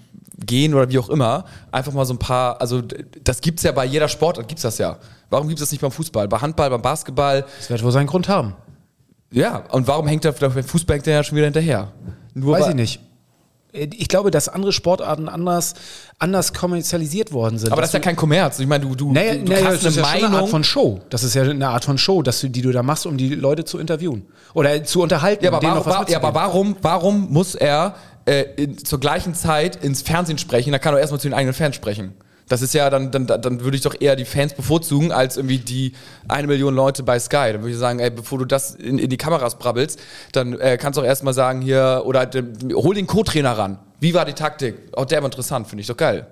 Gehen 0.44 0.74
oder 0.74 0.90
wie 0.90 0.98
auch 0.98 1.08
immer 1.08 1.44
einfach 1.70 1.92
mal 1.92 2.04
so 2.04 2.14
ein 2.14 2.18
paar, 2.18 2.60
also 2.60 2.82
das 3.24 3.40
gibt's 3.40 3.62
ja 3.62 3.72
bei 3.72 3.84
jeder 3.84 4.08
Sportart, 4.08 4.48
gibt's 4.48 4.62
das 4.62 4.78
ja. 4.78 4.98
Warum 5.30 5.48
gibt's 5.48 5.60
das 5.60 5.72
nicht 5.72 5.80
beim 5.80 5.90
Fußball? 5.90 6.28
Bei 6.28 6.38
Handball, 6.38 6.68
beim 6.68 6.82
Basketball? 6.82 7.46
Das 7.58 7.70
wird 7.70 7.82
wohl 7.82 7.92
seinen 7.92 8.06
Grund 8.06 8.28
haben. 8.28 8.54
Ja, 9.30 9.64
und 9.70 9.86
warum 9.86 10.06
hängt 10.06 10.24
der, 10.24 10.34
Fußball 10.34 10.96
hängt 10.96 11.06
der 11.06 11.14
ja 11.14 11.24
schon 11.24 11.36
wieder 11.36 11.46
hinterher? 11.46 11.92
Nur 12.34 12.58
Weiß 12.58 12.68
ich 12.68 12.74
nicht. 12.74 13.00
Äh, 13.72 13.88
Ich 13.92 14.08
glaube, 14.08 14.30
dass 14.30 14.48
andere 14.48 14.72
Sportarten 14.72 15.28
anders, 15.28 15.74
anders 16.18 16.52
kommerzialisiert 16.52 17.32
worden 17.32 17.58
sind. 17.58 17.72
Aber 17.72 17.80
das 17.82 17.90
ist 17.90 17.94
ja 17.94 18.00
kein 18.00 18.16
Kommerz. 18.16 18.58
Ich 18.58 18.66
meine, 18.66 18.84
du, 18.84 18.94
du, 18.94 19.12
Naja, 19.12 19.34
du, 19.34 19.44
naja, 19.50 19.66
hast 19.66 19.84
das 19.84 19.96
ist 19.96 19.98
eine 19.98 20.02
ja 20.02 20.04
schon 20.04 20.14
eine 20.14 20.22
Meinung. 20.28 20.40
Art 20.40 20.48
von 20.50 20.64
Show. 20.64 21.00
Das 21.10 21.22
ist 21.24 21.34
ja 21.34 21.42
eine 21.42 21.68
Art 21.68 21.84
von 21.84 21.98
Show, 21.98 22.22
dass 22.22 22.40
du, 22.40 22.48
die 22.48 22.62
du 22.62 22.72
da 22.72 22.82
machst, 22.82 23.06
um 23.06 23.16
die 23.16 23.34
Leute 23.34 23.64
zu 23.64 23.78
interviewen. 23.78 24.24
Oder 24.54 24.84
zu 24.84 25.02
unterhalten. 25.02 25.44
ja, 25.44 25.50
aber, 25.50 25.62
warum, 25.62 25.78
noch 25.78 25.86
was 25.86 25.94
wa- 25.94 26.10
ja, 26.10 26.18
aber 26.18 26.34
warum, 26.34 26.76
warum 26.82 27.32
muss 27.32 27.54
er 27.54 27.94
äh, 28.26 28.44
in, 28.56 28.78
zur 28.84 29.00
gleichen 29.00 29.34
Zeit 29.34 29.76
ins 29.82 30.02
Fernsehen 30.02 30.38
sprechen? 30.38 30.72
Da 30.72 30.78
kann 30.78 30.94
er 30.94 31.00
erstmal 31.00 31.20
zu 31.20 31.28
den 31.28 31.34
eigenen 31.34 31.54
Fans 31.54 31.74
sprechen. 31.76 32.14
Das 32.52 32.60
ist 32.60 32.74
ja, 32.74 32.90
dann, 32.90 33.10
dann, 33.10 33.26
dann 33.26 33.60
würde 33.62 33.78
ich 33.78 33.82
doch 33.82 33.94
eher 33.98 34.14
die 34.14 34.26
Fans 34.26 34.52
bevorzugen, 34.52 35.10
als 35.10 35.38
irgendwie 35.38 35.56
die 35.56 35.94
eine 36.28 36.46
Million 36.46 36.74
Leute 36.74 37.02
bei 37.02 37.18
Sky. 37.18 37.50
Dann 37.50 37.62
würde 37.62 37.70
ich 37.70 37.78
sagen, 37.78 37.98
ey, 37.98 38.10
bevor 38.10 38.38
du 38.38 38.44
das 38.44 38.74
in, 38.74 38.98
in 38.98 39.08
die 39.08 39.16
Kameras 39.16 39.56
brabbelst, 39.56 39.98
dann 40.32 40.60
äh, 40.60 40.76
kannst 40.76 40.98
du 40.98 41.00
auch 41.00 41.06
erstmal 41.06 41.32
sagen, 41.32 41.62
hier, 41.62 42.02
oder 42.04 42.24
äh, 42.34 42.42
hol 42.74 42.94
den 42.94 43.06
Co-Trainer 43.06 43.56
ran. 43.56 43.78
Wie 44.00 44.12
war 44.12 44.26
die 44.26 44.34
Taktik? 44.34 44.74
Auch 44.92 45.06
der 45.06 45.22
war 45.22 45.28
interessant, 45.28 45.66
finde 45.66 45.80
ich 45.80 45.86
doch 45.86 45.96
geil. 45.96 46.26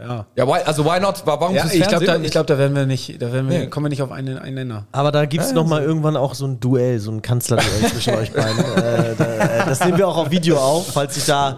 Ja. 0.00 0.26
Ja, 0.36 0.46
why, 0.46 0.60
also 0.64 0.84
why 0.84 1.00
not? 1.00 1.22
Warum 1.24 1.54
Ja, 1.54 1.64
ich 1.72 1.86
glaube, 1.86 2.04
da, 2.04 2.16
ich 2.16 2.30
glaub, 2.30 2.46
da 2.46 2.58
werden 2.58 2.76
wir 2.76 2.86
nicht, 2.86 3.20
da 3.20 3.32
werden 3.32 3.48
wir, 3.48 3.58
Nee. 3.60 3.66
kommen 3.68 3.86
wir 3.86 3.90
nicht 3.90 4.02
auf 4.02 4.12
einen, 4.12 4.38
einen 4.38 4.54
Nenner. 4.54 4.86
Aber 4.92 5.10
da 5.12 5.24
gibt 5.24 5.42
es 5.44 5.52
noch 5.52 5.66
mal 5.66 5.82
irgendwann 5.82 6.16
auch 6.16 6.34
so 6.34 6.46
ein 6.46 6.60
Duell, 6.60 6.98
so 6.98 7.10
ein 7.10 7.22
Kanzlerduell 7.22 7.90
zwischen 7.92 8.14
euch 8.14 8.30
beiden. 8.32 8.58
Äh, 8.58 9.14
da, 9.16 9.24
äh, 9.24 9.66
das 9.66 9.84
nehmen 9.84 9.98
wir 9.98 10.06
auch 10.08 10.16
auf 10.18 10.30
Video 10.30 10.58
auf, 10.58 10.86
falls 10.92 11.14
sich 11.14 11.24
da, 11.24 11.56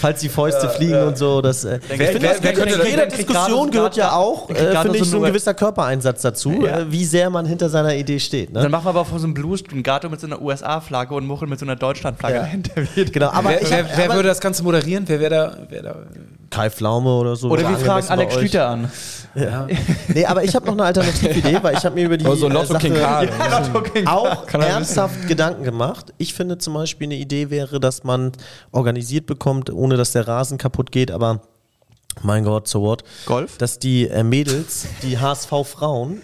falls 0.00 0.20
die 0.20 0.28
Fäuste 0.28 0.68
fliegen 0.68 1.02
und 1.02 1.18
so. 1.18 1.40
Das, 1.42 1.64
äh, 1.64 1.78
ich 1.82 1.96
finde, 1.96 2.22
wer- 2.40 2.52
könnte 2.52 2.86
jeder 2.88 3.06
dann 3.06 3.16
Diskussion 3.16 3.70
gehört 3.70 3.96
ja 3.96 4.12
auch, 4.12 4.46
dann 4.48 4.56
äh, 4.56 4.76
finde 4.82 4.98
ich, 4.98 5.04
so 5.04 5.10
so 5.10 5.16
ein 5.18 5.24
gewisser 5.24 5.54
Körpereinsatz 5.54 6.22
dazu, 6.22 6.52
Ja. 6.64 6.80
äh, 6.80 6.92
wie 6.92 7.04
sehr 7.04 7.28
man 7.30 7.44
hinter 7.46 7.68
seiner 7.68 7.94
Idee 7.94 8.20
steht. 8.20 8.54
Dann 8.54 8.62
Ne? 8.64 8.68
machen 8.68 8.84
wir 8.86 8.90
aber 8.90 9.04
vor 9.04 9.18
so 9.18 9.24
einem 9.26 9.34
Blues 9.34 9.62
ein 9.72 9.82
Gato 9.82 10.08
mit 10.08 10.20
so 10.20 10.26
einer 10.26 10.40
USA-Flagge 10.40 11.14
und 11.14 11.26
Muchel 11.26 11.48
mit 11.48 11.58
so 11.58 11.66
einer 11.66 11.76
Deutschland-Flagge 11.76 12.34
Ja. 12.36 12.42
dahinter. 12.42 12.70
wird. 12.94 13.12
Genau, 13.12 13.30
aber 13.30 13.50
wer, 13.50 13.62
ich 13.62 13.70
wer 13.70 14.04
aber 14.06 14.14
würde 14.14 14.28
das 14.28 14.40
Ganze 14.40 14.62
moderieren? 14.62 15.04
Wer 15.06 15.20
wäre 15.20 15.30
da, 15.30 15.56
wer 15.68 15.82
da? 15.82 15.96
Kai 16.50 16.68
Pflaume 16.70 17.10
oder 17.10 17.36
so. 17.36 17.48
Oder 17.48 17.68
wir 17.68 17.76
fragen 17.78 18.08
Alex. 18.08 18.34
Schlüter 18.34 18.68
an. 18.68 18.90
Ja. 19.34 19.68
Nee, 20.08 20.26
aber 20.26 20.42
ich 20.42 20.54
habe 20.56 20.66
noch 20.66 20.72
eine 20.72 20.84
Alternatividee, 20.84 21.58
weil 21.62 21.76
ich 21.76 21.84
habe 21.84 21.94
mir 21.94 22.06
über 22.06 22.16
die 22.16 22.26
Oh, 22.26 22.34
so 22.34 22.48
äh, 22.48 22.52
Lotto 22.52 22.72
Sache 22.72 22.88
King 22.88 22.94
Karl. 22.96 23.28
auch 24.06 24.46
Kann 24.46 24.60
er 24.60 24.68
ernsthaft 24.68 25.28
Gedanken 25.28 25.62
gemacht. 25.62 26.12
Ich 26.18 26.34
finde 26.34 26.58
zum 26.58 26.74
Beispiel 26.74 27.06
eine 27.06 27.14
Idee 27.16 27.50
wäre, 27.50 27.78
dass 27.78 28.02
man 28.02 28.32
organisiert 28.72 29.26
bekommt, 29.26 29.70
ohne 29.70 29.96
dass 29.96 30.12
der 30.12 30.26
Rasen 30.26 30.58
kaputt 30.58 30.90
geht, 30.90 31.12
aber 31.12 31.40
mein 32.22 32.44
Gott, 32.44 32.66
so 32.66 32.82
what? 32.82 33.04
Golf? 33.26 33.56
Dass 33.58 33.78
die 33.78 34.08
äh, 34.08 34.24
Mädels, 34.24 34.86
die 35.02 35.18
HSV-Frauen, 35.18 36.20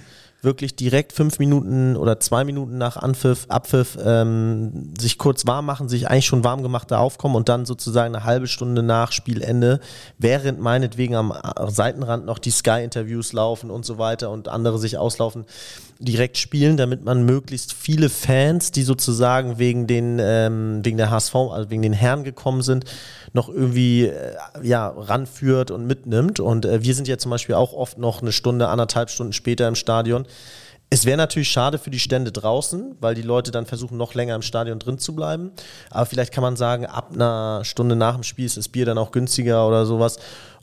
wirklich 0.47 0.75
direkt 0.77 1.13
fünf 1.13 1.39
Minuten 1.39 1.97
oder 1.97 2.19
zwei 2.21 2.45
Minuten 2.45 2.79
nach 2.79 2.97
Anpfiff, 2.97 3.45
Abpfiff 3.49 3.99
ähm, 4.03 4.95
sich 4.99 5.19
kurz 5.19 5.47
warm 5.47 5.67
machen, 5.67 5.91
sich 5.91 6.09
eigentlich 6.09 6.25
schon 6.25 6.45
warm 6.45 6.63
gemacht 6.63 6.91
da 6.91 6.99
aufkommen 6.99 7.35
und 7.35 7.51
dann 7.51 7.67
sozusagen 7.67 8.15
eine 8.15 8.25
halbe 8.25 8.47
Stunde 8.47 8.83
nach 8.83 9.13
Spielende, 9.13 9.81
während 10.17 10.61
meinetwegen 10.61 11.15
am 11.15 11.33
äh, 11.33 11.71
Seitenrand 11.71 12.25
noch 12.25 12.39
die 12.39 12.51
Sky-Interviews 12.51 13.35
laufen 13.35 13.71
und 13.71 13.85
so 13.85 13.99
weiter 13.99 14.31
und 14.31 14.49
andere 14.49 14.79
sich 14.79 14.97
auslaufen, 14.97 15.45
direkt 15.99 16.37
spielen, 16.37 16.77
damit 16.77 17.05
man 17.05 17.25
möglichst 17.25 17.73
viele 17.73 18.09
Fans, 18.09 18.71
die 18.71 18.83
sozusagen 18.83 19.59
wegen 19.59 19.87
den 19.87 20.19
ähm, 20.21 20.81
wegen 20.83 20.97
der 20.97 21.11
HSV, 21.11 21.35
also 21.35 21.71
wegen 21.71 21.83
den 21.83 21.93
Herren 21.93 22.25
gekommen 22.25 22.63
sind, 22.63 22.85
noch 23.33 23.49
irgendwie 23.49 24.07
äh, 24.07 24.37
ja 24.63 24.89
ranführt 24.89 25.71
und 25.71 25.87
mitnimmt. 25.87 26.41
Und 26.41 26.67
äh, 26.67 26.83
wir 26.83 26.95
sind 26.95 27.09
ja 27.09 27.19
zum 27.19 27.31
Beispiel 27.31 27.55
auch 27.55 27.73
oft 27.73 27.99
noch 27.99 28.21
eine 28.21 28.33
Stunde, 28.33 28.69
anderthalb 28.69 29.11
Stunden 29.11 29.33
später 29.33 29.69
im 29.69 29.75
Stadion. 29.75 30.27
Es 30.89 31.05
wäre 31.05 31.17
natürlich 31.17 31.49
schade 31.49 31.79
für 31.79 31.91
die 31.91 31.99
Stände 31.99 32.31
draußen, 32.31 32.97
weil 33.01 33.17
die 33.17 33.23
Leute 33.23 33.51
dann 33.51 33.67
versuchen, 33.67 33.97
noch 33.97 34.15
länger 34.15 34.37
im 34.37 34.43
Stadion 34.43 34.79
drin 34.79 34.99
zu 34.99 35.17
bleiben. 35.17 35.51
Aber 35.91 36.07
vielleicht 36.07 36.33
kann 36.33 36.43
man 36.43 36.57
sagen, 36.57 36.87
ab 36.87 37.11
einer 37.13 37.65
Stunde 37.65 37.97
nach 37.97 38.15
dem 38.15 38.23
Spiel 38.23 38.47
ist 38.47 38.57
das 38.57 38.69
Bier 38.69 38.87
dann 38.87 38.99
auch 38.99 39.11
günstiger 39.11 39.67
oder 39.67 39.85
sowas. 39.85 40.19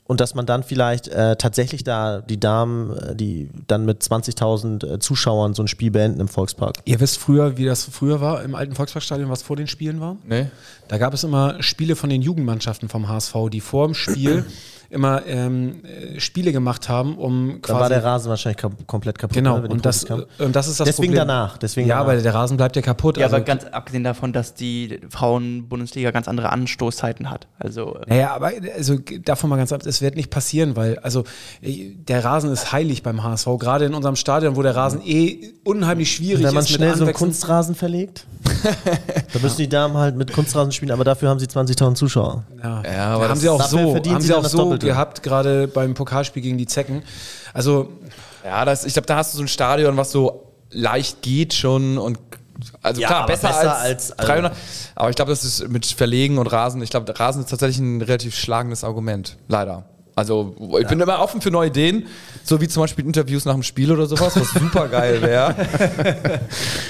Und 0.06 0.20
dass 0.20 0.34
man 0.34 0.44
dann 0.44 0.62
vielleicht 0.62 1.08
äh, 1.08 1.36
tatsächlich 1.36 1.82
da 1.82 2.20
die 2.20 2.38
Damen, 2.38 2.96
äh, 2.96 3.16
die 3.16 3.48
dann 3.66 3.86
mit 3.86 4.02
20.000 4.02 4.86
äh, 4.86 4.98
Zuschauern 4.98 5.54
so 5.54 5.62
ein 5.62 5.68
Spiel 5.68 5.90
beenden 5.90 6.20
im 6.20 6.28
Volkspark. 6.28 6.76
Ihr 6.84 7.00
wisst 7.00 7.18
früher, 7.18 7.56
wie 7.56 7.64
das 7.64 7.84
früher 7.84 8.20
war 8.20 8.42
im 8.42 8.54
alten 8.54 8.74
Volksparkstadion, 8.74 9.30
was 9.30 9.42
vor 9.42 9.56
den 9.56 9.66
Spielen 9.66 10.00
war? 10.00 10.16
Nee. 10.26 10.48
Da 10.88 10.98
gab 10.98 11.14
es 11.14 11.24
immer 11.24 11.62
Spiele 11.62 11.96
von 11.96 12.10
den 12.10 12.20
Jugendmannschaften 12.20 12.90
vom 12.90 13.08
HSV, 13.08 13.34
die 13.50 13.60
vor 13.60 13.86
dem 13.86 13.94
Spiel 13.94 14.44
immer 14.94 15.26
ähm, 15.26 15.82
äh, 15.84 16.20
Spiele 16.20 16.52
gemacht 16.52 16.88
haben, 16.88 17.18
um 17.18 17.58
Da 17.62 17.74
war 17.74 17.88
der 17.88 18.02
Rasen 18.04 18.30
wahrscheinlich 18.30 18.62
kom 18.62 18.74
komplett 18.86 19.18
kaputt. 19.18 19.34
Genau, 19.36 19.58
ne, 19.58 19.68
und 19.68 19.84
das, 19.84 20.06
kamen. 20.06 20.24
und 20.38 20.56
das 20.56 20.68
ist 20.68 20.80
das 20.80 20.86
Deswegen 20.86 21.08
Problem. 21.12 21.28
danach, 21.28 21.58
deswegen 21.58 21.88
ja, 21.88 21.96
danach. 21.96 22.12
aber 22.12 22.22
der 22.22 22.34
Rasen 22.34 22.56
bleibt 22.56 22.76
ja 22.76 22.82
kaputt. 22.82 23.16
Ja, 23.18 23.24
also, 23.24 23.36
aber 23.36 23.44
ganz 23.44 23.64
abgesehen 23.64 24.04
davon, 24.04 24.32
dass 24.32 24.54
die 24.54 25.00
Frauen-Bundesliga 25.10 26.10
ganz 26.10 26.28
andere 26.28 26.50
Anstoßzeiten 26.50 27.30
hat. 27.30 27.46
Also 27.58 27.96
äh, 27.96 28.04
Naja, 28.08 28.34
aber 28.34 28.52
also 28.76 28.96
davon 29.24 29.50
mal 29.50 29.56
ganz 29.56 29.72
ab, 29.72 29.82
es 29.84 30.00
wird 30.00 30.16
nicht 30.16 30.30
passieren, 30.30 30.76
weil 30.76 30.98
also 31.00 31.24
äh, 31.60 31.90
der 31.96 32.24
Rasen 32.24 32.50
ist 32.52 32.72
heilig 32.72 33.02
beim 33.02 33.22
HSV, 33.22 33.48
gerade 33.58 33.84
in 33.86 33.94
unserem 33.94 34.16
Stadion, 34.16 34.56
wo 34.56 34.62
der 34.62 34.76
Rasen 34.76 35.00
eh 35.04 35.52
unheimlich 35.64 36.12
schwierig 36.12 36.44
wenn 36.44 36.54
man 36.54 36.62
ist 36.62 36.70
schnell 36.70 36.94
so 36.96 37.04
einen. 37.04 37.14
Kunstrasen 37.14 37.74
verlegt, 37.74 38.26
da 39.32 39.38
müssen 39.40 39.58
die 39.58 39.68
Damen 39.68 39.96
halt 39.96 40.16
mit 40.16 40.32
Kunstrasen 40.32 40.72
spielen, 40.72 40.90
aber 40.92 41.04
dafür 41.04 41.28
haben 41.28 41.38
sie 41.38 41.46
20.000 41.46 41.94
Zuschauer. 41.94 42.44
Ja, 42.62 42.82
Ja, 42.84 43.04
aber 43.14 43.24
haben 43.24 43.30
das- 43.30 43.40
sie 43.40 43.48
auch 43.48 43.62
so, 43.62 43.92
verdienen 43.92 44.14
haben 44.16 44.22
sie 44.22 44.34
auch 44.34 44.42
das 44.42 44.52
so 44.52 44.58
Doppelte. 44.58 44.83
Gehabt, 44.84 45.22
gerade 45.22 45.68
beim 45.68 45.94
Pokalspiel 45.94 46.42
gegen 46.42 46.58
die 46.58 46.66
Zecken. 46.66 47.02
Also 47.52 47.88
Ja, 48.44 48.64
das, 48.64 48.84
ich 48.84 48.92
glaube, 48.92 49.06
da 49.06 49.16
hast 49.16 49.32
du 49.34 49.38
so 49.38 49.44
ein 49.44 49.48
Stadion, 49.48 49.96
was 49.96 50.10
so 50.12 50.52
leicht 50.70 51.22
geht 51.22 51.54
schon 51.54 51.98
und 51.98 52.18
also 52.82 53.00
Ja, 53.00 53.08
klar, 53.08 53.26
besser, 53.26 53.48
besser 53.48 53.76
als, 53.78 54.12
als- 54.12 54.26
300. 54.26 54.56
Aber 54.94 55.10
ich 55.10 55.16
glaube, 55.16 55.30
das 55.32 55.44
ist 55.44 55.68
mit 55.68 55.84
Verlegen 55.86 56.38
und 56.38 56.46
Rasen, 56.46 56.80
ich 56.82 56.90
glaube, 56.90 57.18
Rasen 57.18 57.42
ist 57.42 57.50
tatsächlich 57.50 57.78
ein 57.80 58.00
relativ 58.00 58.36
schlagendes 58.36 58.84
Argument. 58.84 59.36
Leider. 59.48 59.84
Also, 60.16 60.54
ich 60.80 60.86
bin 60.86 61.00
immer 61.00 61.18
offen 61.18 61.40
für 61.40 61.50
neue 61.50 61.70
Ideen, 61.70 62.06
so 62.44 62.60
wie 62.60 62.68
zum 62.68 62.84
Beispiel 62.84 63.04
Interviews 63.04 63.44
nach 63.46 63.54
dem 63.54 63.64
Spiel 63.64 63.90
oder 63.90 64.06
sowas, 64.06 64.36
was 64.38 64.48
super 64.50 64.86
geil 64.86 65.20
wäre. 65.20 65.56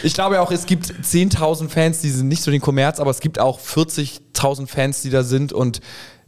ich 0.03 0.13
glaube 0.13 0.35
ja 0.35 0.43
auch, 0.43 0.51
es 0.51 0.67
gibt 0.67 0.87
10.000 0.87 1.71
Fans, 1.71 2.03
die 2.03 2.11
sind 2.11 2.29
nicht 2.29 2.43
so 2.43 2.51
den 2.51 2.61
Kommerz, 2.61 3.01
aber 3.01 3.11
es 3.11 3.21
gibt 3.21 3.39
auch 3.41 3.59
40.000 3.59 4.67
Fans, 4.67 5.01
die 5.01 5.09
da 5.09 5.23
sind 5.23 5.55
und 5.55 5.81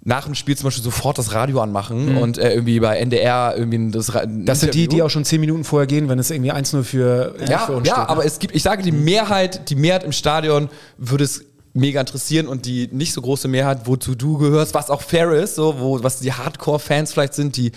nach 0.09 0.25
dem 0.25 0.35
Spiel 0.37 0.57
zum 0.57 0.69
Beispiel 0.69 0.85
sofort 0.85 1.19
das 1.19 1.35
Radio 1.35 1.61
anmachen 1.61 2.17
und 2.17 2.39
äh, 2.39 2.55
irgendwie 2.55 2.79
bei 2.81 2.97
NDR 2.99 3.55
irgendwie 3.59 3.91
das 3.91 4.15
Ra- 4.15 4.25
Mhm. 4.25 4.47
das 4.47 4.61
sind 4.61 4.73
die, 4.73 4.87
die 4.89 5.03
auch 5.03 5.11
schon 5.11 5.25
zehn 5.25 5.41
Minuten 5.41 5.65
vorher 5.65 5.87
gehen, 5.89 6.09
wenn 6.09 6.19
es 6.21 6.31
irgendwie 6.31 6.53
1-0 6.53 6.85
für, 6.85 7.35
Ja, 7.49 7.59
für 7.67 7.73
uns 7.73 7.89
ja 7.89 7.95
steht. 7.95 8.05
ne? 8.05 8.09
aber 8.11 8.25
es 8.25 8.39
gibt, 8.39 8.55
ich 8.55 8.63
sage, 8.63 8.83
die 8.85 8.93
Mehrheit, 8.93 9.69
die 9.69 9.75
Mehrheit 9.75 10.05
im 10.05 10.13
Stadion 10.13 10.69
würde 10.97 11.25
es 11.25 11.45
mega 11.75 12.01
interessieren 12.01 12.47
und 12.47 12.65
die 12.67 12.89
nicht 12.93 13.13
so 13.13 13.21
große 13.21 13.49
Mehrheit, 13.49 13.81
wozu 13.85 14.15
du 14.15 14.39
gehörst, 14.39 14.73
was 14.75 14.89
auch 14.91 15.03
fair 15.03 15.31
ist, 15.33 15.57
so, 15.57 15.75
wo, 15.79 16.03
was 16.03 16.21
die 16.21 16.33
Hardcore-Fans 16.33 17.13
vielleicht 17.13 17.35
sind, 17.35 17.57
die, 17.57 17.73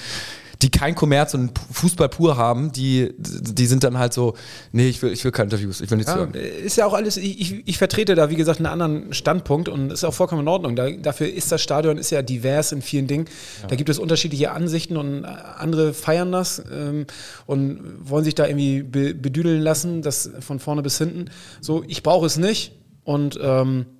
die 0.61 0.69
kein 0.69 0.93
Kommerz 0.93 1.33
und 1.33 1.51
Fußball 1.71 2.09
pur 2.09 2.35
haben, 2.35 2.73
die, 2.73 3.13
die 3.17 3.65
sind 3.65 3.85
dann 3.85 3.97
halt 3.97 4.11
so, 4.11 4.33
nee, 4.73 4.89
ich 4.89 5.01
will, 5.01 5.13
ich 5.13 5.23
will 5.23 5.31
keine 5.31 5.45
Interviews, 5.45 5.79
ich 5.79 5.89
will 5.89 5.97
nichts 5.97 6.11
Ja, 6.11 6.17
hören. 6.17 6.33
ist 6.33 6.75
ja 6.75 6.85
auch 6.85 6.93
alles, 6.93 7.15
ich, 7.15 7.65
ich- 7.65 7.77
vertrete 7.77 8.13
da, 8.13 8.29
wie 8.29 8.35
gesagt, 8.35 8.59
einen 8.59 8.65
anderen 8.65 9.13
Standpunkt 9.13 9.69
und 9.69 9.89
ist 9.93 10.03
auch 10.03 10.13
vollkommen 10.13 10.41
in 10.41 10.47
Ordnung. 10.49 10.75
Da, 10.75 10.89
dafür 10.91 11.31
ist 11.31 11.49
das 11.51 11.61
Stadion 11.61 11.97
ist 11.97 12.09
ja 12.09 12.21
divers 12.21 12.73
in 12.73 12.81
vielen 12.81 13.07
Dingen. 13.07 13.25
Da 13.69 13.77
gibt 13.77 13.89
es 13.89 13.99
unterschiedliche 13.99 14.51
Ansichten 14.51 14.97
und 14.97 15.23
andere 15.23 15.93
feiern 15.93 16.33
das 16.33 16.61
ähm, 16.73 17.05
und 17.45 17.79
wollen 18.03 18.25
sich 18.25 18.35
da 18.35 18.45
irgendwie 18.45 18.83
be, 18.83 19.13
bedüdeln 19.15 19.61
lassen, 19.61 20.01
das 20.01 20.29
von 20.41 20.59
vorne 20.59 20.81
bis 20.81 20.97
hinten. 20.97 21.29
So, 21.61 21.85
ich 21.87 22.03
brauche 22.03 22.25
es 22.25 22.35
nicht 22.35 22.73
und 23.05 23.39
ähm, 23.41 23.85
ja. 23.85 23.98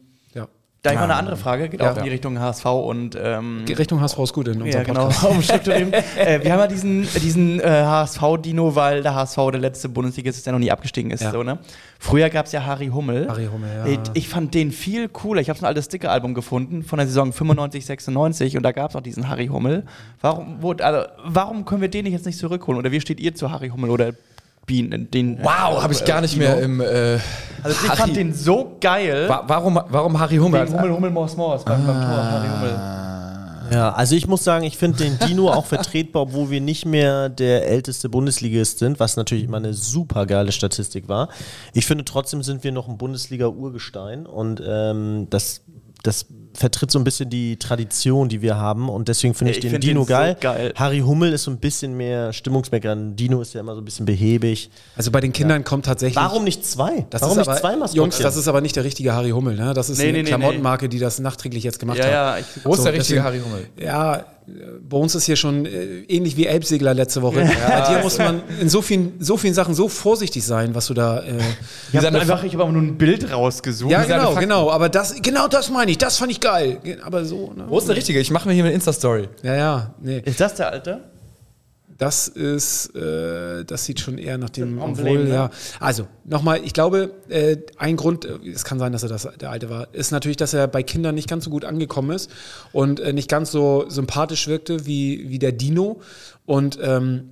Da 0.82 0.92
habe 0.92 0.96
ich 0.96 1.00
mal 1.00 1.12
eine 1.12 1.16
andere 1.16 1.36
Frage, 1.36 1.68
geht 1.68 1.82
Ja. 1.82 1.92
auch 1.92 1.98
in 1.98 2.04
die 2.04 2.10
Richtung 2.10 2.40
HSV 2.40 2.66
und 2.66 3.18
ähm, 3.22 3.64
Die 3.68 3.74
Richtung 3.74 4.00
HSV 4.00 4.18
ist 4.20 4.34
gut 4.34 4.48
in 4.48 4.60
ja, 4.60 4.64
unserem 4.64 4.86
genau, 4.86 5.10
Podcast. 5.10 5.68
äh, 5.68 6.42
wir 6.42 6.54
haben 6.54 6.60
ja 6.60 6.68
diesen, 6.68 7.06
diesen 7.22 7.60
äh, 7.60 7.64
HSV-Dino, 7.66 8.76
weil 8.76 9.04
der 9.04 9.14
HSV 9.14 9.36
der 9.52 9.60
letzte 9.60 9.90
Bundesliga 9.90 10.30
ist, 10.30 10.46
der 10.46 10.54
noch 10.54 10.60
nie 10.60 10.72
abgestiegen 10.72 11.12
ist. 11.12 11.22
Ja. 11.22 11.32
So, 11.32 11.44
ne? 11.44 11.60
Früher 12.00 12.30
gab 12.30 12.46
es 12.46 12.54
ja 12.54 12.66
Harry 12.66 12.88
Hummel. 12.88 13.28
Harry 13.28 13.50
Hummel, 13.52 13.70
ja. 13.76 13.86
Ich, 13.88 14.00
ich 14.14 14.30
fand 14.30 14.54
den 14.54 14.72
viel 14.72 15.10
cooler. 15.10 15.42
Ich 15.42 15.50
habe 15.50 15.60
so 15.60 15.66
ein 15.66 15.68
altes 15.68 15.86
Sticker-Album 15.86 16.34
gefunden 16.34 16.84
von 16.84 16.98
der 16.98 17.08
Saison 17.08 17.34
95, 17.34 17.86
96 17.86 18.56
und 18.56 18.64
da 18.64 18.72
gab 18.72 18.92
es 18.92 18.96
auch 18.96 19.02
diesen 19.02 19.28
Harry 19.28 19.48
Hummel. 19.48 19.84
Warum, 20.22 20.60
wo, 20.62 20.72
also, 20.72 21.10
warum 21.26 21.66
können 21.66 21.82
wir 21.82 21.90
den 21.90 22.06
jetzt 22.06 22.26
nicht 22.26 22.38
zurückholen? 22.38 22.80
Oder 22.80 22.94
wie 22.94 23.02
steht 23.02 23.20
ihr 23.20 23.36
zu 23.36 23.52
Harry 23.52 23.68
Hummel 23.68 23.90
oder 23.90 24.14
Bienen? 24.66 25.12
Den, 25.12 25.40
Wow, 25.44 25.84
habe 25.84 25.92
ich 25.92 26.06
gar 26.06 26.22
nicht 26.22 26.38
mehr 26.38 26.58
im. 26.62 26.82
Also 27.64 27.78
ich 27.84 27.90
Harry- 27.90 27.98
fand 27.98 28.16
den 28.16 28.34
so 28.34 28.76
geil. 28.80 29.28
Wa- 29.30 29.44
warum, 29.48 29.80
warum 29.90 30.20
Harry 30.20 30.38
Hummel? 30.38 30.62
Wegen 30.68 30.74
Hummel, 30.78 30.92
Hummel, 30.94 31.10
Mors, 31.12 31.36
Mors 31.38 31.64
beim, 31.66 31.86
beim 31.86 31.96
Tor, 31.96 32.24
Harry 32.24 32.48
Hummel. 32.48 32.80
Ja, 33.72 33.92
also 33.94 34.16
ich 34.16 34.26
muss 34.28 34.44
sagen, 34.44 34.64
ich 34.66 34.78
finde 34.80 34.98
den 35.04 35.20
Dino 35.20 35.52
auch 35.52 35.66
vertretbar, 35.68 36.24
obwohl 36.24 36.50
wir 36.50 36.60
nicht 36.60 36.88
mehr 36.88 37.30
der 37.30 37.68
älteste 37.68 38.10
Bundesligist 38.10 38.80
sind, 38.80 39.00
was 39.00 39.16
natürlich 39.16 39.44
immer 39.44 39.58
eine 39.58 39.76
super 39.76 40.26
geile 40.26 40.52
Statistik 40.52 41.08
war. 41.08 41.30
Ich 41.74 41.86
finde 41.86 42.04
trotzdem 42.04 42.42
sind 42.42 42.64
wir 42.64 42.72
noch 42.72 42.88
ein 42.88 42.98
Bundesliga-Urgestein 42.98 44.26
und 44.26 44.60
ähm, 44.68 45.28
das, 45.30 45.62
das 46.02 46.26
vertritt 46.60 46.92
so 46.92 47.00
ein 47.00 47.04
bisschen 47.04 47.30
die 47.30 47.58
Tradition, 47.58 48.30
die 48.30 48.42
wir 48.42 48.58
haben 48.58 48.90
und 48.90 49.08
deswegen 49.08 49.34
finde 49.34 49.52
ich, 49.52 49.58
Ich 49.58 49.62
den 49.62 49.72
find 49.72 49.84
Dino 49.84 50.02
den 50.02 50.08
so 50.08 50.14
geil. 50.14 50.38
geil. 50.40 50.74
Harry 50.76 51.00
Hummel 51.00 51.34
ist 51.34 51.44
so 51.44 51.52
ein 51.52 51.58
bisschen 51.58 51.96
mehr 51.96 52.34
Stimmungsmecker. 52.34 52.96
Dino 52.96 53.42
ist 53.42 53.54
ja 53.54 53.62
immer 53.62 53.74
so 53.76 53.82
ein 53.82 53.86
bisschen 53.86 54.06
behäbig. 54.06 54.70
Also 54.96 55.10
bei 55.12 55.22
den 55.22 55.34
Kindern 55.34 55.64
kommt 55.64 55.86
tatsächlich. 55.86 56.18
Warum 56.18 56.44
nicht 56.44 56.66
zwei? 56.66 57.06
Das 57.10 57.22
Warum 57.22 57.34
ist 57.34 57.38
nicht 57.40 57.48
aber, 57.50 57.60
zwei 57.60 57.76
Maskottchen? 57.78 57.98
Jungs, 57.98 58.18
das 58.20 58.36
ist 58.36 58.48
aber 58.48 58.62
nicht 58.62 58.76
der 58.76 58.84
richtige 58.84 59.14
Harry 59.14 59.30
Hummel, 59.32 59.56
ne? 59.56 59.74
Das 59.74 59.90
ist 59.90 59.98
Nee, 59.98 60.06
eine 60.10 60.12
nee, 60.18 60.24
nee, 60.24 60.28
Klamottenmarke, 60.30 60.90
die 60.90 61.00
das 61.00 61.20
nachträglich 61.20 61.64
jetzt 61.64 61.80
gemacht 61.80 61.98
Ja, 61.98 62.04
hat. 62.06 62.12
ja, 62.12 62.38
ich, 62.40 62.46
Wo 62.66 62.72
ist 62.74 62.78
So, 62.80 62.84
der 62.84 62.94
richtige 62.94 63.22
deswegen- 63.22 63.24
Harry 63.24 63.40
Hummel? 63.40 63.68
Ja, 63.82 64.26
bei 64.90 64.98
uns 64.98 65.14
ist 65.14 65.26
hier 65.26 65.36
schon 65.36 65.68
äh, 65.68 66.00
ähnlich 66.08 66.36
wie 66.36 66.48
Elbsegler 66.48 66.96
letzte 66.96 67.22
Woche. 67.22 67.42
Bei 67.68 67.82
dir 67.94 68.02
muss 68.02 68.18
man 68.18 68.42
in 68.60 68.68
so 68.68 68.82
vielen, 68.82 69.14
so 69.20 69.38
vielen 69.38 69.54
Sachen 69.54 69.76
so 69.76 69.88
vorsichtig 69.88 70.44
sein, 70.44 70.74
was 70.74 70.88
du 70.88 70.96
da. 70.96 71.20
Äh, 71.20 71.34
ich 71.90 71.96
habe 71.96 72.06
seine 72.06 72.20
einfach, 72.20 72.44
ich 72.44 72.54
habe 72.54 72.64
aber 72.64 72.72
nur 72.72 72.82
ein 72.82 72.98
Bild 72.98 73.32
rausgesucht. 73.32 73.92
ja, 73.92 74.04
genau, 74.06 74.34
genau. 74.34 74.72
Aber 74.72 74.90
das, 74.90 75.22
genau 75.22 75.48
das 75.48 75.70
meine 75.70 75.92
ich. 75.92 76.00
Das 76.00 76.18
fand 76.18 76.32
ich 76.32 76.40
geil. 76.40 76.49
Aber 77.04 77.26
so, 77.26 77.54
ne? 77.54 77.66
Wo 77.68 77.78
ist 77.78 77.88
der 77.88 77.96
richtige? 77.96 78.20
Ich 78.20 78.32
mache 78.32 78.48
mir 78.48 78.54
hier 78.54 78.64
eine 78.64 78.74
Insta-Story. 78.74 79.30
Ja, 79.44 79.56
ja, 79.56 79.94
nee. 80.02 80.22
Ist 80.26 80.40
das 80.40 80.56
der 80.56 80.72
alte? 80.72 81.02
Das 82.00 82.30
ist, 82.30 82.96
äh, 82.96 83.66
das 83.66 83.84
sieht 83.84 84.00
schon 84.00 84.18
eher 84.18 84.38
nach 84.38 84.50
dem 84.50 84.80
Emblem, 84.80 84.90
obwohl, 84.90 85.24
ne? 85.26 85.34
ja. 85.34 85.50
Also, 85.82 86.08
nochmal, 86.24 86.62
ich 86.64 86.72
glaube, 86.72 87.12
äh, 87.28 87.58
ein 87.78 87.98
Grund, 87.98 88.24
äh, 88.24 88.38
es 88.50 88.64
kann 88.64 88.80
sein, 88.80 88.94
dass 88.94 89.04
er 89.04 89.10
das 89.10 89.28
der 89.38 89.50
alte 89.50 89.70
war, 89.70 89.90
ist 89.94 90.12
natürlich, 90.12 90.38
dass 90.38 90.54
er 90.54 90.68
bei 90.68 90.82
Kindern 90.82 91.16
nicht 91.16 91.28
ganz 91.28 91.44
so 91.44 91.50
gut 91.50 91.66
angekommen 91.66 92.12
ist 92.12 92.32
und 92.72 93.02
äh, 93.02 93.12
nicht 93.12 93.30
ganz 93.30 93.52
so 93.52 93.84
sympathisch 93.90 94.48
wirkte 94.48 94.86
wie, 94.86 95.30
wie 95.30 95.40
der 95.40 95.52
Dino. 95.52 96.00
Und 96.46 96.80
ähm, 96.82 97.32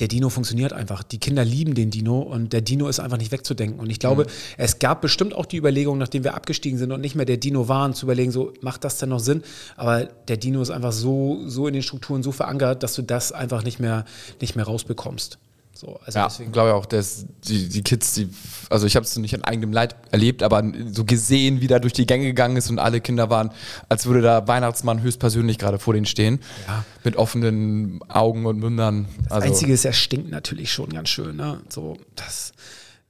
der 0.00 0.08
Dino 0.08 0.30
funktioniert 0.30 0.72
einfach. 0.72 1.02
Die 1.02 1.18
Kinder 1.18 1.44
lieben 1.44 1.74
den 1.74 1.90
Dino 1.90 2.20
und 2.20 2.52
der 2.52 2.62
Dino 2.62 2.88
ist 2.88 3.00
einfach 3.00 3.18
nicht 3.18 3.32
wegzudenken. 3.32 3.78
Und 3.78 3.90
ich 3.90 3.98
glaube, 3.98 4.26
es 4.56 4.78
gab 4.78 5.02
bestimmt 5.02 5.34
auch 5.34 5.46
die 5.46 5.58
Überlegung, 5.58 5.98
nachdem 5.98 6.24
wir 6.24 6.34
abgestiegen 6.34 6.78
sind 6.78 6.90
und 6.90 7.00
nicht 7.00 7.14
mehr 7.14 7.26
der 7.26 7.36
Dino 7.36 7.68
waren, 7.68 7.94
zu 7.94 8.06
überlegen, 8.06 8.30
so, 8.32 8.52
macht 8.62 8.84
das 8.84 8.98
denn 8.98 9.10
noch 9.10 9.20
Sinn? 9.20 9.42
Aber 9.76 10.04
der 10.04 10.38
Dino 10.38 10.62
ist 10.62 10.70
einfach 10.70 10.92
so, 10.92 11.42
so 11.46 11.66
in 11.66 11.74
den 11.74 11.82
Strukturen 11.82 12.22
so 12.22 12.32
verankert, 12.32 12.82
dass 12.82 12.94
du 12.94 13.02
das 13.02 13.32
einfach 13.32 13.62
nicht 13.62 13.78
mehr, 13.78 14.04
nicht 14.40 14.56
mehr 14.56 14.64
rausbekommst. 14.64 15.38
So, 15.80 15.98
also 16.04 16.18
Ja, 16.18 16.26
deswegen. 16.28 16.52
glaube 16.52 16.68
ich 16.68 16.74
auch, 16.74 16.84
dass 16.84 17.24
die, 17.44 17.70
die 17.70 17.80
Kids, 17.82 18.12
die, 18.12 18.28
also 18.68 18.86
ich 18.86 18.96
habe 18.96 19.04
es 19.06 19.16
nicht 19.16 19.34
an 19.34 19.42
eigenem 19.44 19.72
Leid 19.72 19.96
erlebt, 20.10 20.42
aber 20.42 20.62
so 20.92 21.06
gesehen, 21.06 21.62
wie 21.62 21.68
da 21.68 21.78
durch 21.78 21.94
die 21.94 22.04
Gänge 22.06 22.26
gegangen 22.26 22.58
ist 22.58 22.68
und 22.68 22.78
alle 22.78 23.00
Kinder 23.00 23.30
waren, 23.30 23.50
als 23.88 24.04
würde 24.04 24.20
da 24.20 24.46
Weihnachtsmann 24.46 25.00
höchstpersönlich 25.00 25.56
gerade 25.56 25.78
vor 25.78 25.94
denen 25.94 26.04
stehen. 26.04 26.40
Ja. 26.66 26.84
Mit 27.02 27.16
offenen 27.16 27.98
Augen 28.10 28.44
und 28.44 28.58
Mündern. 28.58 29.08
Das 29.22 29.32
Also 29.32 29.48
Einzige 29.48 29.72
ist, 29.72 29.86
er 29.86 29.94
stinkt 29.94 30.30
natürlich 30.30 30.70
schon 30.70 30.90
ganz 30.90 31.08
schön. 31.08 31.36
Ne? 31.36 31.62
So, 31.70 31.96
das, 32.14 32.52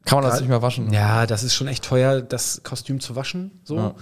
kann 0.04 0.20
man 0.20 0.30
das 0.30 0.38
nicht 0.38 0.48
mehr 0.48 0.62
waschen. 0.62 0.92
Ja, 0.92 1.26
das 1.26 1.42
ist 1.42 1.54
schon 1.56 1.66
echt 1.66 1.84
teuer, 1.84 2.20
das 2.22 2.60
Kostüm 2.62 3.00
zu 3.00 3.16
waschen. 3.16 3.50
So. 3.64 3.76
Ja. 3.78 3.94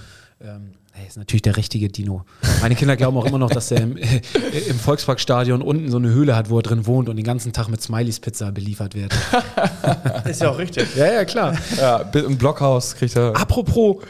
Ähm, 0.42 0.72
er 0.98 1.06
ist 1.06 1.16
natürlich 1.16 1.42
der 1.42 1.56
richtige 1.56 1.88
Dino. 1.88 2.24
Meine 2.60 2.74
Kinder 2.74 2.96
glauben 2.96 3.16
auch 3.16 3.24
immer 3.24 3.38
noch, 3.38 3.50
dass 3.50 3.70
er 3.70 3.82
im, 3.82 3.96
äh, 3.96 4.20
im 4.68 4.78
Volksparkstadion 4.78 5.62
unten 5.62 5.90
so 5.90 5.96
eine 5.96 6.08
Höhle 6.08 6.34
hat, 6.34 6.50
wo 6.50 6.58
er 6.58 6.62
drin 6.62 6.86
wohnt 6.86 7.08
und 7.08 7.16
den 7.16 7.24
ganzen 7.24 7.52
Tag 7.52 7.68
mit 7.68 7.80
Smileys 7.80 8.20
Pizza 8.20 8.50
beliefert 8.50 8.94
wird. 8.94 9.14
Ist 10.28 10.40
ja 10.40 10.50
auch 10.50 10.58
richtig. 10.58 10.96
ja, 10.96 11.12
ja, 11.12 11.24
klar. 11.24 11.56
Ja, 11.76 11.98
im 12.00 12.36
Blockhaus 12.36 12.96
kriegt 12.96 13.16
er. 13.16 13.36
Apropos 13.36 14.02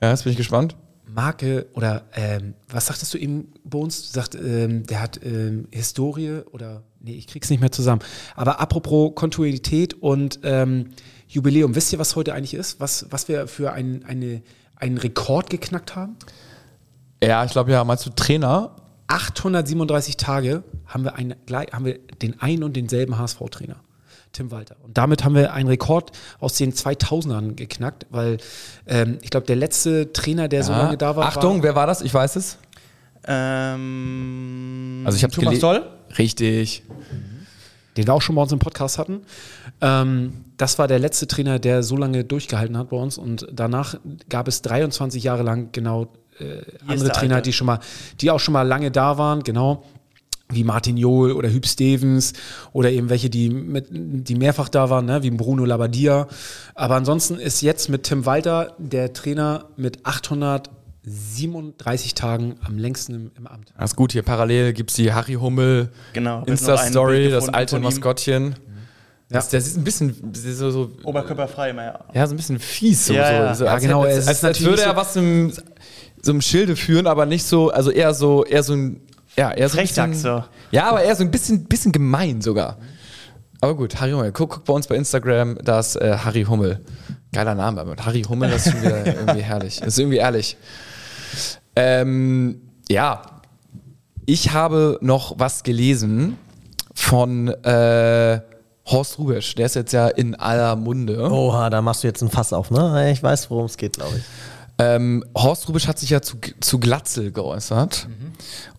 Ja, 0.00 0.10
jetzt 0.10 0.24
bin 0.24 0.32
ich 0.32 0.36
gespannt. 0.36 0.76
Marke 1.06 1.66
oder 1.74 2.04
ähm, 2.14 2.54
was 2.68 2.86
sagtest 2.86 3.14
du 3.14 3.18
eben 3.18 3.52
uns? 3.72 4.02
Du 4.02 4.14
sagst, 4.14 4.34
ähm, 4.34 4.84
der 4.86 5.00
hat 5.00 5.20
ähm, 5.24 5.68
Historie 5.70 6.40
oder 6.50 6.82
nee, 7.00 7.14
ich 7.14 7.28
krieg's 7.28 7.50
nicht 7.50 7.60
mehr 7.60 7.72
zusammen. 7.72 8.02
Aber 8.34 8.60
apropos 8.60 9.14
Kontinuität 9.14 9.94
und 9.94 10.40
ähm, 10.42 10.90
Jubiläum, 11.28 11.74
wisst 11.74 11.92
ihr, 11.92 11.98
was 11.98 12.16
heute 12.16 12.34
eigentlich 12.34 12.54
ist? 12.54 12.80
Was, 12.80 13.06
was 13.10 13.28
wir 13.28 13.46
für 13.46 13.72
ein, 13.72 14.04
eine, 14.06 14.42
einen 14.76 14.98
Rekord 14.98 15.50
geknackt 15.50 15.96
haben? 15.96 16.16
Ja, 17.22 17.44
ich 17.44 17.52
glaube 17.52 17.72
ja, 17.72 17.84
meinst 17.84 18.04
du 18.06 18.10
Trainer? 18.10 18.76
837 19.06 20.16
Tage 20.16 20.62
haben 20.86 21.04
wir, 21.04 21.14
ein, 21.16 21.34
gleich- 21.46 21.72
haben 21.72 21.84
wir 21.84 21.98
den 22.22 22.40
einen 22.40 22.62
und 22.64 22.74
denselben 22.74 23.18
HSV-Trainer, 23.18 23.76
Tim 24.32 24.50
Walter. 24.50 24.76
Und 24.82 24.96
damit 24.98 25.24
haben 25.24 25.34
wir 25.34 25.52
einen 25.52 25.68
Rekord 25.68 26.12
aus 26.40 26.54
den 26.54 26.72
2000ern 26.72 27.54
geknackt, 27.54 28.06
weil 28.10 28.38
ähm, 28.86 29.18
ich 29.22 29.30
glaube, 29.30 29.46
der 29.46 29.56
letzte 29.56 30.12
Trainer, 30.12 30.48
der 30.48 30.62
so 30.64 30.72
Ja. 30.72 30.82
lange 30.82 30.96
da 30.96 31.16
war, 31.16 31.26
Achtung, 31.26 31.58
war, 31.58 31.62
wer 31.64 31.74
war 31.76 31.86
das? 31.86 32.00
Ich 32.02 32.12
weiß 32.14 32.36
es. 32.36 32.58
Ähm, 33.26 35.02
Also 35.06 35.16
ich 35.16 35.22
habe 35.24 35.32
Thomas 35.34 35.58
Doll? 35.58 35.82
Richtig. 36.18 36.82
den 37.96 38.06
wir 38.08 38.14
auch 38.14 38.22
schon 38.22 38.34
bei 38.34 38.42
uns 38.42 38.50
im 38.52 38.58
Podcast 38.58 38.98
hatten. 38.98 39.22
Ähm, 39.84 40.44
das 40.56 40.78
war 40.78 40.86
der 40.88 40.98
letzte 40.98 41.26
Trainer, 41.26 41.58
der 41.58 41.82
so 41.82 41.96
lange 41.96 42.24
durchgehalten 42.24 42.78
hat 42.78 42.88
bei 42.88 42.96
uns. 42.96 43.18
Und 43.18 43.46
danach 43.52 43.96
gab 44.30 44.48
es 44.48 44.62
23 44.62 45.22
Jahre 45.22 45.42
lang 45.42 45.68
genau 45.72 46.14
äh, 46.38 46.62
andere 46.86 47.08
der 47.08 47.14
Trainer, 47.14 47.42
die 47.42 47.52
schon 47.52 47.66
mal, 47.66 47.80
die 48.20 48.30
auch 48.30 48.40
schon 48.40 48.54
mal 48.54 48.62
lange 48.62 48.90
da 48.90 49.18
waren, 49.18 49.42
genau. 49.42 49.84
Wie 50.48 50.64
Martin 50.64 50.96
Johl 50.96 51.32
oder 51.32 51.50
Hüb 51.50 51.66
Stevens 51.66 52.32
oder 52.72 52.90
eben 52.90 53.10
welche, 53.10 53.28
die, 53.30 53.50
mit, 53.50 53.86
die 53.90 54.34
mehrfach 54.34 54.68
da 54.68 54.90
waren, 54.90 55.06
ne? 55.06 55.22
wie 55.22 55.30
Bruno 55.30 55.64
Labbadia. 55.64 56.26
Aber 56.74 56.96
ansonsten 56.96 57.36
ist 57.36 57.62
jetzt 57.62 57.88
mit 57.88 58.02
Tim 58.04 58.26
Walter 58.26 58.74
der 58.78 59.14
Trainer 59.14 59.70
mit 59.76 60.04
837 60.04 62.14
Tagen 62.14 62.56
am 62.62 62.78
längsten 62.78 63.14
im, 63.14 63.30
im 63.36 63.46
Amt. 63.46 63.72
Das 63.76 63.92
ist 63.92 63.96
gut, 63.96 64.12
hier 64.12 64.22
parallel 64.22 64.74
gibt 64.74 64.90
es 64.90 64.96
die 64.96 65.12
Harry 65.12 65.34
Hummel 65.34 65.90
Genau, 66.12 66.42
Insta-Story, 66.44 67.30
das 67.30 67.48
alte 67.48 67.76
von 67.76 67.84
Maskottchen. 69.34 69.58
Das, 69.58 69.64
das 69.64 69.66
ist 69.66 69.76
ein 69.76 69.84
bisschen 69.84 70.54
so, 70.54 70.70
so, 70.70 70.90
Oberkörperfrei 71.04 71.70
immer, 71.70 71.84
ja. 71.84 72.04
ja, 72.12 72.26
so 72.26 72.34
ein 72.34 72.36
bisschen 72.36 72.58
fies. 72.58 73.06
So, 73.06 73.14
Ja, 73.14 73.32
ja. 73.32 73.54
so, 73.54 73.60
so, 73.60 73.64
Ja, 73.66 73.72
als, 73.72 73.82
genau, 73.82 74.02
Als, 74.02 74.18
es 74.18 74.28
als, 74.28 74.44
als 74.44 74.60
würde 74.62 74.82
er 74.82 74.96
was 74.96 75.16
im, 75.16 75.52
so 76.22 76.32
im 76.32 76.40
Schilde 76.40 76.76
führen, 76.76 77.06
aber 77.06 77.26
nicht 77.26 77.44
so, 77.44 77.70
also 77.70 77.90
eher 77.90 78.14
so, 78.14 78.44
eher 78.44 78.62
so 78.62 78.74
ein, 78.74 79.00
ja, 79.36 79.50
eher 79.52 79.68
so 79.68 79.78
bisschen, 79.78 80.14
so. 80.14 80.44
Ja, 80.70 80.90
aber 80.90 81.02
eher 81.02 81.16
so 81.16 81.24
ein 81.24 81.30
bisschen, 81.30 81.64
bisschen 81.64 81.92
gemein 81.92 82.40
sogar. 82.40 82.78
Aber 83.60 83.74
gut, 83.74 84.00
Harry 84.00 84.12
Hummel. 84.12 84.30
Guck, 84.32 84.50
guck 84.50 84.64
bei 84.64 84.72
uns 84.74 84.86
bei 84.86 84.94
Instagram, 84.94 85.56
da 85.62 85.80
ist 85.80 85.96
äh, 85.96 86.18
Harry 86.18 86.42
Hummel. 86.44 86.80
Geiler 87.32 87.54
Name, 87.54 87.80
aber 87.80 87.96
Harry 88.04 88.22
Hummel, 88.22 88.50
das 88.50 88.66
ist 88.66 88.72
schon 88.72 88.82
wieder 88.82 89.06
irgendwie 89.06 89.42
herrlich. 89.42 89.80
Das 89.80 89.88
ist 89.88 89.98
irgendwie 89.98 90.18
ehrlich. 90.18 90.56
Ähm, 91.74 92.60
ja, 92.88 93.22
ich 94.26 94.52
habe 94.52 94.98
noch 95.00 95.38
was 95.38 95.62
gelesen 95.62 96.36
von 96.94 97.48
äh, 97.48 98.40
Horst 98.86 99.18
Rubesch. 99.18 99.54
Der 99.54 99.66
ist 99.66 99.74
jetzt 99.74 99.92
ja 99.92 100.08
in 100.08 100.34
aller 100.34 100.76
Munde. 100.76 101.30
Oha, 101.30 101.70
da 101.70 101.82
machst 101.82 102.02
du 102.02 102.06
jetzt 102.06 102.22
ein 102.22 102.30
Fass 102.30 102.52
auf, 102.52 102.70
ne? 102.70 103.10
Ich 103.10 103.22
weiß, 103.22 103.50
worum 103.50 103.66
es 103.66 103.76
geht, 103.76 103.94
glaube 103.94 104.16
ich. 104.18 104.24
Ähm, 104.76 105.24
Horst 105.36 105.68
Rubisch 105.68 105.86
hat 105.86 105.98
sich 105.98 106.10
ja 106.10 106.20
zu, 106.20 106.36
zu 106.60 106.80
Glatzel 106.80 107.30
geäußert. 107.30 108.08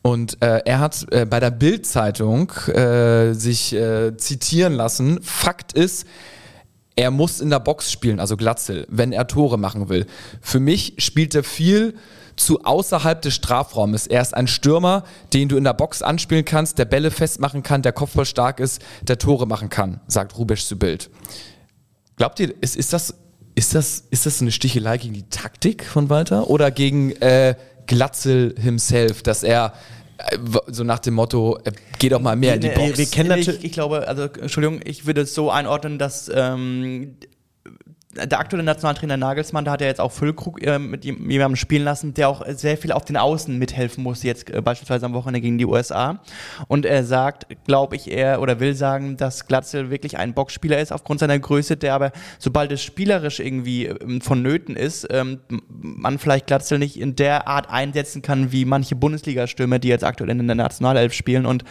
Und 0.02 0.42
äh, 0.42 0.62
er 0.66 0.80
hat 0.80 1.06
äh, 1.12 1.26
bei 1.26 1.40
der 1.40 1.52
Bild-Zeitung 1.52 2.52
äh, 2.68 3.34
sich 3.34 3.74
äh, 3.74 4.16
zitieren 4.18 4.74
lassen. 4.74 5.22
Fakt 5.24 5.74
ist, 5.74 6.06
er 6.98 7.12
muss 7.12 7.42
in 7.42 7.50
der 7.50 7.60
Box 7.60 7.92
spielen, 7.92 8.20
also 8.20 8.38
Glatzel, 8.38 8.86
wenn 8.90 9.12
er 9.12 9.28
Tore 9.28 9.58
machen 9.58 9.90
will. 9.90 10.06
Für 10.42 10.60
mich 10.60 10.96
spielt 10.98 11.34
er 11.34 11.44
viel 11.44 11.96
zu 12.36 12.64
außerhalb 12.64 13.22
des 13.22 13.34
Strafraumes. 13.34 14.08
Er 14.08 14.22
ist 14.22 14.34
ein 14.34 14.48
Stürmer, 14.48 15.04
den 15.34 15.50
du 15.50 15.58
in 15.58 15.64
der 15.64 15.74
Box 15.74 16.02
anspielen 16.02 16.46
kannst, 16.46 16.78
der 16.78 16.86
Bälle 16.86 17.12
festmachen 17.12 17.64
kann, 17.64 17.82
der 17.82 17.94
Kopfball 17.94 18.26
stark 18.26 18.60
ist, 18.60 18.82
der 19.04 19.18
Tore 19.18 19.48
machen 19.48 19.70
kann, 19.70 20.02
sagt 20.08 20.38
Rubisch 20.38 20.66
zu 20.66 20.78
Bild. 20.78 21.10
Glaubt 22.18 22.40
ihr, 22.40 22.54
ist, 22.62 22.76
ist, 22.76 22.94
das, 22.94 23.14
ist, 23.56 23.76
das, 23.76 24.06
ist 24.10 24.26
das 24.26 24.42
eine 24.42 24.52
Stichelei 24.52 24.98
gegen 24.98 25.14
die 25.14 25.30
Taktik 25.30 25.86
von 25.86 26.10
Walter 26.10 26.50
oder 26.50 26.72
gegen 26.72 27.12
äh, 27.22 27.56
Glatzel 27.88 28.56
himself, 28.60 29.22
dass 29.22 29.44
er 29.44 29.74
äh, 30.18 30.38
so 30.68 30.84
nach 30.84 31.00
dem 31.00 31.14
Motto, 31.16 31.58
äh, 31.66 31.72
geh 32.00 32.10
doch 32.10 32.22
mal 32.22 32.36
mehr 32.36 32.56
in 32.56 32.62
die 32.62 32.70
Box? 32.70 32.98
wir 32.98 33.06
kennen 33.06 33.32
ich, 33.38 33.48
natürlich- 33.48 33.66
ich 33.66 33.72
glaube, 33.74 34.08
also 34.08 34.24
Entschuldigung, 34.24 34.82
ich 34.84 35.06
würde 35.06 35.22
es 35.22 35.34
so 35.34 35.52
einordnen, 35.52 36.00
dass 36.00 36.32
ähm, 36.34 37.18
der 38.16 38.40
aktuelle 38.40 38.64
Nationaltrainer 38.64 39.18
Nagelsmann, 39.18 39.66
da 39.66 39.72
hat 39.72 39.82
er 39.82 39.88
jetzt 39.88 40.00
auch 40.00 40.12
Füllkrug 40.12 40.62
äh, 40.66 40.80
mit 40.80 41.04
ihm- 41.06 41.30
jemandem 41.30 41.58
spielen 41.58 41.84
lassen, 41.84 42.14
der 42.14 42.30
auch 42.30 42.46
sehr 42.48 42.78
viel 42.78 42.92
auf 42.92 43.04
den 43.04 43.18
Außen 43.18 43.58
mithelfen 43.58 44.04
muss, 44.04 44.24
jetzt 44.24 44.50
äh, 44.50 44.62
beispielsweise 44.62 45.06
am 45.06 45.14
Wochenende 45.14 45.42
gegen 45.42 45.58
die 45.58 45.66
USA. 45.66 46.22
Und 46.68 46.86
er 46.86 47.04
sagt, 47.04 47.48
glaube 47.66 47.96
ich, 47.96 48.12
er 48.12 48.42
oder 48.42 48.60
will 48.60 48.74
sagen, 48.74 49.18
dass 49.18 49.48
Glatzel 49.48 49.90
wirklich 49.90 50.18
ein 50.18 50.34
Boxspieler 50.34 50.80
ist 50.80 50.92
aufgrund 50.92 51.20
seiner 51.20 51.38
Größe, 51.38 51.78
der 51.78 51.94
aber, 51.94 52.12
sobald 52.40 52.72
es 52.72 52.82
spielerisch 52.82 53.40
irgendwie 53.40 53.86
ähm, 53.86 54.22
vonnöten 54.22 54.76
ist, 54.76 55.08
ähm, 55.12 55.40
man 55.50 56.18
vielleicht 56.18 56.48
Glatzel 56.48 56.80
nicht 56.80 57.00
in 57.00 57.16
der 57.16 57.48
Art 57.48 57.70
einsetzen 57.70 58.22
kann, 58.22 58.52
wie 58.52 58.66
manche 58.66 58.96
Bundesliga-Stürmer, 58.96 59.80
die 59.80 59.90
jetzt 59.90 60.04
aktuell 60.04 60.30
in 60.30 60.48
der 60.48 60.56
Nationalelf 60.56 61.14
spielen. 61.14 61.46
Und 61.46 61.64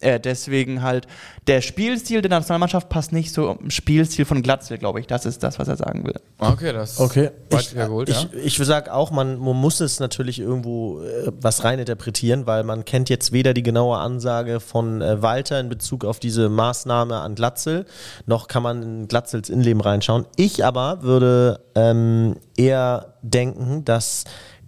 äh, 0.00 0.20
deswegen 0.20 0.82
halt, 0.82 1.06
der 1.46 1.60
Spielstil 1.60 2.22
der 2.22 2.30
Nationalmannschaft 2.30 2.88
passt 2.88 3.12
nicht 3.12 3.32
so 3.32 3.56
im 3.60 3.70
Spielstil 3.70 4.24
von 4.24 4.42
Glatzel, 4.42 4.78
glaube 4.78 5.00
ich. 5.00 5.06
Das 5.06 5.24
ist 5.24 5.42
das, 5.42 5.58
was 5.58 5.68
er 5.68 5.76
sagen 5.76 6.04
will. 6.04 6.20
Okay, 6.38 6.72
das 6.72 7.00
Okay. 7.00 7.30
Ich, 7.50 7.74
hergeholt, 7.74 8.08
ich, 8.08 8.22
ja. 8.22 8.28
ich 8.44 8.56
sag 8.56 8.88
auch, 8.88 9.10
man, 9.10 9.38
man 9.38 9.56
muss 9.56 9.80
es 9.80 10.00
natürlich 10.00 10.38
irgendwo 10.38 11.00
äh, 11.00 11.30
was 11.40 11.64
reininterpretieren, 11.64 12.46
weil 12.46 12.64
man 12.64 12.84
kennt 12.84 13.08
jetzt 13.08 13.32
weder 13.32 13.54
die 13.54 13.62
genaue 13.62 13.98
Ansage 13.98 14.60
von 14.60 15.00
äh, 15.00 15.22
Walter 15.22 15.60
in 15.60 15.68
Bezug 15.68 16.04
auf 16.04 16.18
diese 16.18 16.48
Maßnahme 16.48 17.16
an 17.16 17.34
Glatzel, 17.34 17.86
noch 18.26 18.48
kann 18.48 18.62
man 18.62 18.82
in 18.82 19.08
Glatzels 19.08 19.48
Innenleben 19.48 19.80
reinschauen. 19.80 20.26
Ich 20.36 20.64
aber 20.64 21.02
würde 21.02 21.60
ähm, 21.74 22.36
eher 22.56 23.14
denken, 23.22 23.84
dass 23.84 24.24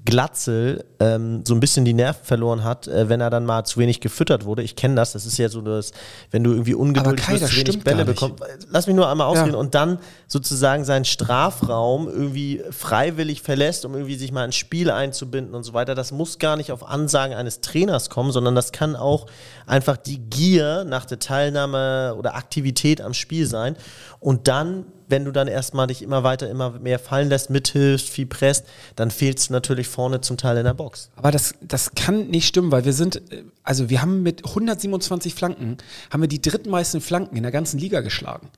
Glatzel 0.08 0.84
ähm, 1.00 1.44
so 1.46 1.54
ein 1.54 1.60
bisschen 1.60 1.84
die 1.84 1.92
Nerven 1.92 2.24
verloren 2.24 2.64
hat, 2.64 2.88
äh, 2.88 3.08
wenn 3.10 3.20
er 3.20 3.28
dann 3.28 3.44
mal 3.44 3.64
zu 3.64 3.78
wenig 3.78 4.00
gefüttert 4.00 4.46
wurde. 4.46 4.62
Ich 4.62 4.74
kenne 4.74 4.94
das, 4.94 5.12
das 5.12 5.26
ist 5.26 5.36
ja 5.36 5.50
so, 5.50 5.60
dass 5.60 5.92
wenn 6.30 6.42
du 6.42 6.52
irgendwie 6.52 6.74
ungeduldig 6.74 7.26
Kai, 7.26 7.34
bist, 7.34 7.48
zu 7.48 7.56
wenig 7.56 7.84
Bälle 7.84 8.04
bekommst. 8.06 8.42
Lass 8.70 8.86
mich 8.86 8.96
nur 8.96 9.08
einmal 9.08 9.26
ausreden 9.26 9.52
Ja. 9.52 9.58
und 9.58 9.74
dann 9.74 9.98
sozusagen 10.26 10.84
seinen 10.84 11.04
Strafraum 11.04 12.08
irgendwie 12.08 12.62
freiwillig 12.70 13.42
verlässt, 13.42 13.84
um 13.84 13.94
irgendwie 13.94 14.16
sich 14.16 14.32
mal 14.32 14.44
ins 14.46 14.56
Spiel 14.56 14.90
einzubinden 14.90 15.54
und 15.54 15.62
so 15.64 15.74
weiter. 15.74 15.94
Das 15.94 16.10
muss 16.10 16.38
gar 16.38 16.56
nicht 16.56 16.72
auf 16.72 16.88
Ansagen 16.88 17.36
eines 17.36 17.60
Trainers 17.60 18.08
kommen, 18.08 18.32
sondern 18.32 18.54
das 18.54 18.72
kann 18.72 18.96
auch 18.96 19.26
einfach 19.66 19.98
die 19.98 20.18
Gier 20.18 20.84
nach 20.84 21.04
der 21.04 21.18
Teilnahme 21.18 22.14
oder 22.16 22.34
Aktivität 22.34 23.00
am 23.02 23.12
Spiel 23.12 23.46
sein. 23.46 23.76
Und 24.20 24.48
dann, 24.48 24.86
wenn 25.08 25.24
du 25.24 25.32
dann 25.32 25.48
erstmal 25.48 25.86
dich 25.86 26.02
immer 26.02 26.22
weiter, 26.22 26.48
immer 26.50 26.70
mehr 26.78 26.98
fallen 26.98 27.28
lässt, 27.28 27.50
mithilfst, 27.50 28.08
viel 28.08 28.26
presst, 28.26 28.66
dann 28.96 29.10
fehlst 29.10 29.48
du 29.48 29.52
natürlich 29.54 29.88
vorne 29.88 30.20
zum 30.20 30.36
Teil 30.36 30.56
in 30.58 30.64
der 30.64 30.74
Box. 30.74 31.10
Aber 31.16 31.30
das, 31.30 31.54
das 31.62 31.92
kann 31.94 32.28
nicht 32.28 32.46
stimmen, 32.46 32.70
weil 32.70 32.84
wir 32.84 32.92
sind, 32.92 33.16
äh, 33.32 33.44
also 33.62 33.88
wir 33.90 34.02
haben 34.02 34.22
mit 34.22 34.44
127 34.46 35.34
Flanken, 35.34 35.78
haben 36.12 36.20
wir 36.20 36.28
die 36.28 36.42
drittmeisten 36.42 37.00
Flanken 37.00 37.36
in 37.36 37.42
der 37.42 37.52
ganzen 37.52 37.78
Liga 37.78 38.00
geschlagen. 38.00 38.48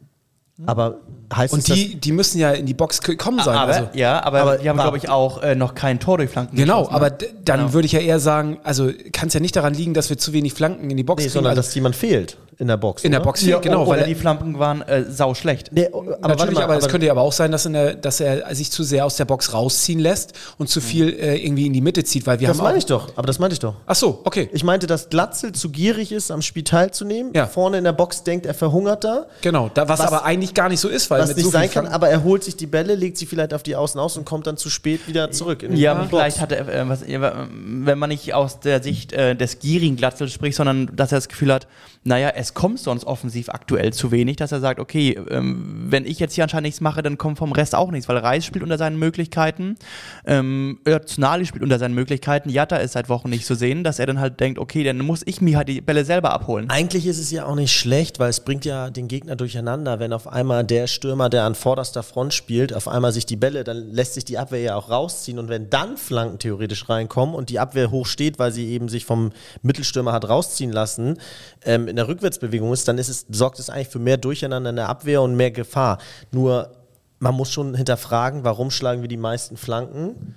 Aber 0.67 0.99
heißt 1.35 1.55
Und 1.55 1.67
die, 1.69 1.95
die 1.99 2.13
müssen 2.13 2.39
ja 2.39 2.51
in 2.51 2.67
die 2.67 2.75
Box 2.75 3.01
gekommen 3.01 3.41
sein. 3.43 3.57
aber, 3.57 3.73
also. 3.73 3.89
ja, 3.95 4.23
aber, 4.23 4.41
aber 4.43 4.59
die 4.59 4.69
haben, 4.69 4.77
glaube 4.79 4.99
ich, 4.99 5.09
auch 5.09 5.43
äh, 5.43 5.55
noch 5.55 5.75
kein 5.75 6.01
Tor 6.01 6.19
durch 6.19 6.29
Flanken 6.29 6.55
Genau, 6.55 6.81
geschossen, 6.81 6.95
aber 6.97 7.11
ne? 7.11 7.17
d- 7.17 7.27
dann 7.47 7.73
würde 7.73 7.87
ich 7.87 7.93
ja 7.93 8.01
eher 8.01 8.21
sagen, 8.21 8.59
also 8.63 8.91
kann 9.15 9.29
es 9.29 9.35
ja 9.35 9.41
nicht 9.41 9.57
daran 9.57 9.73
liegen, 9.73 9.95
dass 9.95 10.11
wir 10.11 10.19
zu 10.19 10.35
wenig 10.35 10.53
Flanken 10.53 10.91
in 10.91 10.99
die 10.99 11.03
Box 11.03 11.21
nee, 11.23 11.29
kriegen. 11.29 11.33
sondern 11.33 11.51
also 11.53 11.63
dass 11.63 11.75
jemand 11.75 11.97
fehlt 11.97 12.37
in 12.61 12.69
der 12.69 12.77
Box. 12.77 13.03
in 13.05 13.11
der 13.11 13.21
oder? 13.21 13.25
Box 13.27 13.43
Ja, 13.45 13.59
genau, 13.59 13.83
oder 13.87 14.01
weil 14.01 14.07
die 14.07 14.15
Flanken 14.15 14.59
waren 14.59 14.83
äh, 14.83 15.05
sau 15.11 15.35
schlecht. 15.35 15.71
Nee, 15.73 15.89
aber 15.93 16.29
Natürlich, 16.29 16.55
mal, 16.55 16.65
aber 16.65 16.77
es 16.77 16.87
könnte 16.89 17.07
ja 17.07 17.13
aber 17.13 17.23
auch 17.23 17.33
sein, 17.33 17.51
dass, 17.51 17.67
in 17.67 17.73
der, 17.73 17.95
dass 17.95 18.21
er 18.21 18.55
sich 18.55 18.71
zu 18.71 18.83
sehr 18.85 19.05
aus 19.07 19.17
der 19.17 19.25
Box 19.25 19.53
rausziehen 19.53 19.99
lässt 19.99 20.35
und 20.59 20.69
zu 20.69 20.81
viel 20.81 21.09
äh, 21.09 21.37
irgendwie 21.45 21.67
in 21.67 21.73
die 21.73 21.81
Mitte 21.81 22.05
zieht, 22.05 22.27
weil 22.27 22.39
wir 22.41 22.49
Das 22.49 22.59
haben 22.59 22.65
meine 22.65 22.79
ich 22.79 22.87
doch, 22.87 23.09
aber 23.17 23.27
das 23.27 23.39
meinte 23.39 23.55
ich 23.55 23.61
doch. 23.61 23.75
Ach 23.87 23.95
so, 23.95 24.21
okay. 24.25 24.49
Ich 24.53 24.63
meinte, 24.63 24.87
dass 24.87 25.09
Glatzel 25.09 25.53
zu 25.53 25.71
gierig 25.71 26.13
ist, 26.13 26.31
am 26.31 26.43
Spiel 26.43 26.63
teilzunehmen. 26.65 27.33
Ja. 27.35 27.47
Vorne 27.47 27.79
in 27.79 27.85
der 27.85 27.93
Box 27.93 28.23
denkt, 28.23 28.47
er 28.47 28.55
verhungert 28.55 29.05
da. 29.05 29.27
Genau, 29.41 29.71
da, 29.73 29.89
was, 29.89 29.99
Was- 30.01 30.07
aber 30.07 30.25
eigentlich 30.25 30.55
gar 30.55 30.69
nicht 30.69 30.81
so 30.81 30.89
ist, 30.89 31.11
weil 31.11 31.21
Was 31.23 31.29
mit 31.29 31.39
nicht 31.39 31.47
so 31.47 31.51
sein 31.51 31.71
kann, 31.71 31.87
aber 31.87 32.09
er 32.11 32.23
holt 32.23 32.45
sich 32.45 32.57
die 32.57 32.67
Bälle, 32.67 32.95
legt 32.95 33.17
sie 33.17 33.27
vielleicht 33.27 33.55
auf 33.55 33.63
die 33.63 33.75
Außen 33.75 33.99
aus 33.99 34.17
und 34.17 34.25
kommt 34.27 34.47
dann 34.47 34.57
zu 34.57 34.69
spät 34.71 35.09
wieder 35.09 35.31
zurück. 35.31 35.63
In 35.63 35.75
die 35.75 35.81
Ja, 35.81 35.95
Box. 35.95 36.09
vielleicht 36.11 36.41
hat 36.41 36.53
er, 36.53 36.69
äh, 36.69 36.89
was, 36.89 37.01
wenn 37.07 37.99
man 37.99 38.11
nicht 38.11 38.35
aus 38.35 38.61
der 38.61 38.83
Sicht 38.83 39.13
äh, 39.13 39.35
des 39.35 39.59
gierigen 39.61 39.97
Glatzels 39.97 40.33
spricht, 40.33 40.57
sondern 40.57 40.91
dass 40.95 41.13
er 41.13 41.19
das 41.19 41.29
Gefühl 41.29 41.53
hat, 41.53 41.67
naja, 42.05 42.31
es 42.35 42.50
kommt 42.55 42.79
sonst 42.79 43.05
offensiv 43.05 43.49
aktuell 43.49 43.93
zu 43.93 44.11
wenig, 44.11 44.37
dass 44.37 44.53
er 44.53 44.61
sagt, 44.61 44.81
okay, 44.81 45.19
ähm, 45.31 45.87
wenn 45.89 46.07
ich 46.07 46.19
jetzt 46.19 46.35
hier 46.35 46.45
anscheinend 46.45 46.67
nichts 46.67 46.81
mache, 46.81 47.03
dann 47.03 47.19
kommt 47.19 47.39
vom 47.39 47.53
Rest 47.53 47.75
auch 47.75 47.91
nichts, 47.91 48.09
weil 48.09 48.17
Reis 48.19 48.45
spielt 48.45 48.63
unter 48.63 48.79
seinen 48.79 48.99
Möglichkeiten, 48.99 49.77
ähm, 50.25 50.79
Öztunali 50.87 51.47
spielt 51.47 51.63
unter 51.63 51.79
seinen 51.79 51.95
Möglichkeiten, 51.95 52.51
Jatta 52.51 52.77
ist 52.77 52.93
seit 52.93 53.09
Wochen 53.09 53.31
nicht 53.31 53.47
zu 53.47 53.55
sehen, 53.55 53.85
dass 53.85 53.99
er 53.99 54.07
dann 54.07 54.21
halt 54.21 54.41
denkt, 54.41 54.59
okay, 54.59 54.85
dann 54.85 54.99
muss 54.99 55.23
ich 55.25 55.41
mir 55.41 55.57
halt 55.57 55.69
die 55.69 55.81
Bälle 55.81 56.05
selber 56.05 56.33
abholen. 56.33 56.71
Eigentlich 56.71 57.07
ist 57.07 57.19
es 57.19 57.31
ja 57.31 57.47
auch 57.47 57.55
nicht 57.55 57.73
schlecht, 57.73 58.19
weil 58.19 58.31
es 58.31 58.41
bringt 58.41 58.65
ja 58.65 58.91
den 58.91 59.09
Gegner 59.09 59.37
durcheinander, 59.37 59.99
wenn 59.99 60.13
auf 60.13 60.27
einmal 60.27 60.65
der 60.65 60.87
Stürmer, 60.87 61.29
der 61.31 61.45
an 61.45 61.55
vorderster 61.55 62.03
Front 62.03 62.35
spielt, 62.35 62.75
auf 62.75 62.89
einmal 62.89 63.13
sich 63.13 63.27
die 63.27 63.37
Bälle, 63.37 63.65
dann 63.65 63.91
lässt 63.91 64.15
sich 64.15 64.25
die 64.25 64.39
Abwehr 64.39 64.61
ja 64.61 64.77
auch 64.77 64.91
rausziehen 64.91 65.39
und 65.39 65.49
wenn 65.49 65.71
dann 65.71 65.97
Flanken 65.97 66.39
theoretisch 66.39 66.89
reinkommen 66.89 67.35
und 67.35 67.51
die 67.51 67.59
Abwehr 67.59 67.91
hoch 67.91 68.07
steht, 68.07 68.39
weil 68.39 68.53
sie 68.53 68.69
eben 68.69 68.89
sich 68.89 69.05
vom 69.05 69.33
Mittelstürmer 69.63 70.13
hat 70.13 70.29
rausziehen 70.29 70.73
lassen, 70.73 71.19
ähm, 71.65 71.89
in 71.89 71.97
der 71.97 72.09
Rückwärtsbewegung 72.41 72.73
ist, 72.73 72.89
dann 72.89 72.99
ist 72.99 73.09
es, 73.09 73.27
sorgt 73.31 73.59
es 73.59 73.71
eigentlich 73.71 73.89
für 73.89 73.99
mehr 73.99 74.17
Durcheinander 74.17 74.71
in 74.71 74.77
der 74.77 74.89
Abwehr 74.89 75.23
und 75.23 75.37
mehr 75.37 75.51
Gefahr. 75.51 75.99
Nur 76.33 76.73
man 77.19 77.35
muss 77.35 77.51
schon 77.51 77.75
hinterfragen, 77.75 78.45
warum 78.45 78.71
schlagen 78.71 79.03
wir 79.03 79.09
die 79.09 79.17
meisten 79.17 79.57
Flanken 79.57 80.35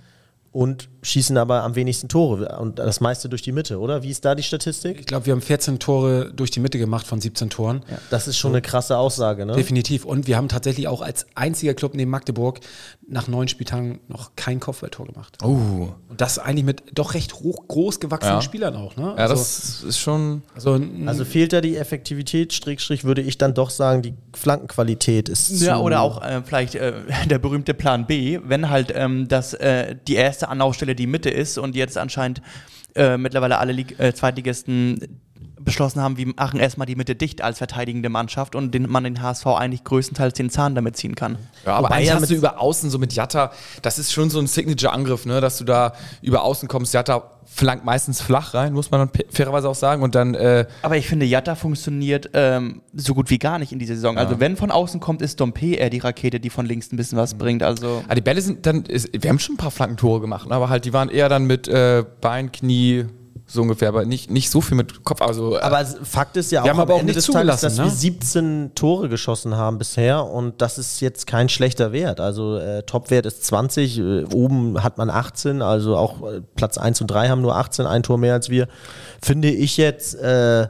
und 0.52 0.90
schießen 1.04 1.38
aber 1.38 1.64
am 1.64 1.76
wenigsten 1.76 2.10
Tore 2.10 2.58
und 2.60 2.80
das 2.80 3.02
meiste 3.02 3.30
durch 3.30 3.42
die 3.42 3.52
Mitte, 3.52 3.80
oder? 3.80 4.04
Wie 4.04 4.10
ist 4.10 4.26
da 4.26 4.36
die 4.36 4.44
Statistik? 4.44 5.00
Ich 5.00 5.06
glaube, 5.06 5.26
wir 5.26 5.34
haben 5.34 5.42
14 5.42 5.80
Tore 5.80 6.32
durch 6.34 6.50
die 6.52 6.60
Mitte 6.60 6.78
gemacht 6.80 7.06
von 7.06 7.22
17 7.22 7.50
Toren. 7.50 7.84
Das 8.10 8.28
ist 8.28 8.38
schon 8.38 8.52
eine 8.52 8.62
krasse 8.62 8.98
Aussage, 8.98 9.46
ne? 9.46 9.54
Definitiv. 9.54 10.06
Und 10.06 10.28
wir 10.28 10.38
haben 10.38 10.48
tatsächlich 10.48 10.88
auch 10.88 11.02
als 11.02 11.26
einziger 11.36 11.74
Club 11.74 11.94
neben 11.94 12.10
Magdeburg 12.10 12.60
nach 13.08 13.28
neun 13.28 13.48
Spieltagen 13.48 14.00
noch 14.08 14.32
kein 14.36 14.60
Kopfballtor 14.60 15.08
gemacht. 15.08 15.38
Uh, 15.44 15.90
Und 16.10 16.22
das 16.22 16.40
eigentlich 16.40 16.66
mit 16.66 16.84
doch 16.94 17.14
recht 17.14 17.34
hoch, 17.36 17.68
groß 17.68 18.00
gewachsenen 18.00 18.36
Ja. 18.38 18.42
Spielern 18.42 18.76
auch. 18.76 18.96
Ne? 18.96 19.04
ja, 19.04 19.16
also, 19.16 19.36
das 19.36 19.84
ist 19.84 20.00
schon. 20.00 20.42
also, 20.56 20.80
Also 21.06 21.26
fehlt 21.26 21.54
da 21.54 21.62
die 21.62 21.76
Effektivität, 21.76 22.54
Strickstrich, 22.54 23.04
würde 23.04 23.22
ich 23.22 23.38
dann 23.38 23.54
doch 23.54 23.70
sagen, 23.70 24.02
die 24.02 24.14
Flankenqualität 24.34 25.30
ist 25.30 25.62
Ja, 25.62 25.76
zu 25.76 25.82
oder 25.82 26.02
auch 26.02 26.22
äh, 26.24 26.42
vielleicht 26.46 26.76
äh, 26.76 26.94
der 27.30 27.40
berühmte 27.40 27.74
Plan 27.74 28.08
B, 28.08 28.40
wenn 28.46 28.70
halt 28.70 28.94
ähm, 28.96 29.28
das 29.28 29.54
äh, 29.54 29.96
die 30.08 30.16
erste 30.16 30.50
Anlaufstelle 30.50 30.93
die 30.96 31.08
Mitte 31.08 31.30
ist 31.30 31.58
und 31.58 31.76
jetzt 31.76 31.98
anscheinend 31.98 32.42
äh, 32.96 33.18
mittlerweile 33.18 33.58
alle 33.58 33.74
Lig 33.74 34.00
äh, 34.00 34.14
Zweitligisten 34.14 35.22
beschlossen 35.64 36.02
haben, 36.02 36.18
wir 36.18 36.28
machen 36.36 36.60
erstmal 36.60 36.86
die 36.86 36.96
Mitte 36.96 37.16
dicht 37.16 37.42
als 37.42 37.58
verteidigende 37.58 38.10
Mannschaft 38.10 38.56
und 38.56 38.74
den, 38.74 38.90
man 38.90 39.04
den 39.04 39.22
HSV 39.22 39.46
eigentlich 39.48 39.84
größtenteils 39.84 40.34
den 40.34 40.50
Zahn 40.50 40.76
damit 40.76 40.98
ziehen 40.98 41.16
kann. 41.16 41.38
Ja, 41.66 41.74
aber 41.74 41.88
Wobei 41.88 41.96
eigentlich 41.96 42.10
ja 42.10 42.16
hast 42.16 42.30
du 42.30 42.36
über 42.36 42.60
Außen 42.60 42.90
so 42.90 43.00
mit 43.00 43.14
Jatta, 43.14 43.52
das 43.82 44.00
ist 44.00 44.14
schon 44.14 44.30
so 44.30 44.40
ein 44.40 44.48
Signature-Angriff, 44.48 45.26
ne, 45.26 45.42
dass 45.42 45.58
du 45.58 45.64
da 45.64 45.94
über 46.22 46.44
Außen 46.44 46.68
kommst. 46.68 46.94
Jatta 46.94 47.34
flankt 47.46 47.86
meistens 47.86 48.22
flach 48.22 48.54
rein, 48.54 48.74
muss 48.74 48.92
man 48.92 49.10
fairerweise 49.30 49.70
auch 49.70 49.76
sagen. 49.76 50.02
Und 50.02 50.16
dann, 50.16 50.34
äh, 50.34 50.66
Aber 50.82 50.98
ich 50.98 51.08
finde, 51.08 51.26
Jatta 51.26 51.56
funktioniert 51.56 52.30
ähm, 52.34 52.82
so 52.94 53.14
gut 53.14 53.30
wie 53.30 53.38
gar 53.38 53.60
nicht 53.60 53.72
in 53.72 53.80
dieser 53.80 53.96
Saison. 53.96 54.18
Also 54.18 54.40
wenn 54.40 54.58
von 54.58 54.72
außen 54.72 55.00
kommt, 55.00 55.22
ist 55.22 55.40
Dompe 55.40 55.76
eher 55.76 55.90
die 55.90 56.00
Rakete, 56.00 56.40
die 56.40 56.50
von 56.50 56.66
links 56.66 56.92
ein 56.92 56.98
bisschen 56.98 57.18
was 57.18 57.36
bringt. 57.36 57.64
Also 57.64 58.04
ah, 58.08 58.16
die 58.16 58.22
Bälle 58.22 58.42
sind 58.42 58.66
dann, 58.66 58.84
ist, 58.84 59.10
wir 59.14 59.30
haben 59.30 59.40
schon 59.40 59.56
ein 59.56 59.58
paar 59.58 59.72
Flankentore 59.72 60.22
gemacht, 60.22 60.50
ne, 60.50 60.56
aber 60.56 60.70
halt, 60.70 60.86
die 60.86 60.94
waren 60.94 61.10
eher 61.10 61.30
dann 61.30 61.46
mit 61.46 61.68
äh, 61.68 62.04
Bein, 62.22 62.52
Knie, 62.52 63.06
so 63.46 63.62
ungefähr, 63.62 63.90
aber 63.90 64.06
nicht, 64.06 64.32
nicht 64.32 64.50
so 64.50 64.62
viel 64.62 64.78
mit 64.78 65.04
Kopf. 65.04 65.22
Also, 65.22 65.58
äh, 65.58 65.62
Aber 65.62 65.86
Fakt 65.86 66.38
ist 66.38 66.52
ja 66.52 66.62
auch 66.62 66.66
Wir 66.66 66.72
haben 66.72 66.78
am 66.78 66.84
aber 66.84 66.94
auch 66.96 67.00
Ende 67.00 67.14
nicht 67.14 67.18
des 67.18 67.26
Tages, 67.26 67.60
zugelassen, 67.60 67.66
dass 67.66 67.78
ne? 67.78 67.84
wir 67.86 67.92
17 67.92 68.72
Tore 68.74 69.10
geschossen 69.10 69.56
haben 69.56 69.78
bisher 69.78 70.26
und 70.26 70.62
das 70.62 70.78
ist 70.78 71.02
jetzt 71.02 71.28
kein 71.28 71.50
schlechter 71.50 71.92
Wert. 71.92 72.20
Also 72.20 72.58
äh, 72.58 72.84
Topwert 72.84 73.26
ist 73.26 73.44
20, 73.46 74.00
äh, 74.00 74.24
oben 74.34 74.82
hat 74.84 74.98
man 74.98 75.10
18, 75.10 75.62
also 75.62 75.96
auch 75.98 76.24
äh, 76.32 76.42
Platz 76.56 76.78
1 76.78 77.02
und 77.02 77.08
3 77.08 77.30
haben 77.30 77.42
nur 77.42 77.56
18, 77.56 77.86
ein 77.86 78.04
Tor 78.04 78.18
mehr 78.18 78.34
als 78.34 78.50
wir. 78.50 78.68
Finde 79.22 79.50
ich 79.50 79.78
jetzt, 79.78 80.16
äh, 80.16 80.68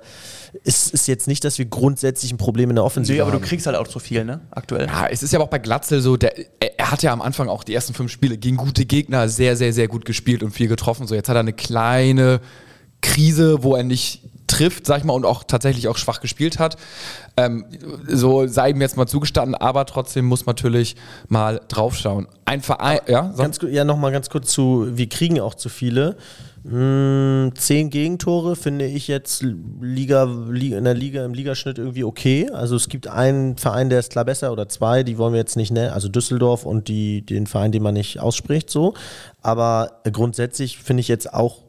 ist, 0.63 0.93
ist 0.93 1.07
jetzt 1.07 1.27
nicht, 1.27 1.43
dass 1.43 1.57
wir 1.57 1.65
grundsätzlich 1.65 2.31
ein 2.31 2.38
Problem 2.38 2.69
in 2.69 2.75
der 2.75 2.86
Offensive 2.86 3.15
nee, 3.15 3.21
aber 3.21 3.31
du 3.31 3.38
haben. 3.38 3.43
kriegst 3.43 3.65
halt 3.65 3.75
auch 3.75 3.88
zu 3.88 3.99
viel, 3.99 4.23
ne? 4.23 4.41
Aktuell. 4.51 4.88
Ja, 4.88 5.07
es 5.09 5.23
ist 5.23 5.33
ja 5.33 5.39
auch 5.39 5.47
bei 5.47 5.57
Glatzel 5.57 5.99
so, 6.01 6.15
der, 6.15 6.38
er, 6.38 6.79
er 6.79 6.91
hat 6.91 7.01
ja 7.01 7.12
am 7.12 7.21
Anfang 7.21 7.49
auch 7.49 7.63
die 7.63 7.73
ersten 7.73 7.93
fünf 7.93 8.12
Spiele 8.12 8.38
gegen 8.38 8.57
gute 8.57 8.86
Gegner 8.86 9.29
sehr, 9.29 9.55
sehr, 9.55 9.73
sehr 9.73 9.88
gut 9.88 10.05
gespielt 10.05 10.43
und 10.43 10.51
viel 10.51 10.67
getroffen. 10.67 11.07
So, 11.07 11.15
jetzt 11.15 11.27
hat 11.27 11.36
er 11.36 11.39
eine 11.39 11.53
kleine 11.53 12.39
Krise, 13.04 13.62
wo 13.62 13.76
er 13.76 13.84
nicht 13.84 14.22
trifft, 14.48 14.86
sag 14.86 15.00
ich 15.00 15.04
mal, 15.04 15.13
und 15.13 15.26
auch 15.26 15.44
tatsächlich 15.44 15.88
auch 15.88 15.98
schwach 15.98 16.22
gespielt 16.22 16.60
hat. 16.60 16.78
Ähm, 17.38 17.66
so 18.08 18.48
sei 18.48 18.72
ihm 18.72 18.82
jetzt 18.82 18.98
mal 18.98 19.08
zugestanden, 19.08 19.56
aber 19.56 19.86
trotzdem 19.86 20.26
muss 20.26 20.46
man 20.46 20.56
natürlich 20.56 20.96
mal 21.28 21.62
draufschauen. 21.68 22.28
Ein 22.46 22.62
Verein, 22.62 23.00
ja, 23.08 23.34
Ganz, 23.38 23.60
ja, 23.62 23.84
nochmal 23.84 24.12
ganz 24.12 24.30
kurz 24.30 24.52
zu, 24.52 24.88
wir 24.92 25.10
kriegen 25.10 25.39
auch 25.39 25.56
zu 25.56 25.70
viele. 25.70 26.18
Hm, 26.66 27.52
zehn 27.56 27.89
Gegentore 27.89 28.56
finde 28.56 28.86
ich 28.86 29.10
jetzt 29.10 29.44
Liga, 29.82 30.24
Liga, 30.50 30.78
in 30.78 30.86
der 30.86 30.94
Liga 30.94 31.26
im 31.26 31.34
Ligaschnitt 31.34 31.78
irgendwie 31.78 32.06
okay. 32.06 32.50
Also 32.52 32.78
es 32.78 32.88
gibt 32.88 33.08
einen 33.08 33.58
Verein, 33.58 33.89
der 33.89 34.00
ist 34.00 34.12
klar 34.12 34.24
besser 34.24 34.52
oder 34.52 34.70
zwei, 34.70 35.04
die 35.04 35.18
wollen 35.18 35.34
wir 35.34 35.39
jetzt 35.39 35.58
nicht 35.58 35.72
nennen, 35.72 35.91
also 35.91 36.08
Düsseldorf 36.08 36.66
und 36.66 36.88
die, 36.88 37.26
den 37.26 37.47
Verein, 37.47 37.74
den 37.74 37.84
man 37.84 37.95
nicht 37.95 38.22
ausspricht, 38.22 38.70
so. 38.70 38.93
Aber 39.41 39.99
grundsätzlich 40.10 40.78
finde 40.78 41.01
ich 41.01 41.10
jetzt 41.10 41.34
auch 41.34 41.62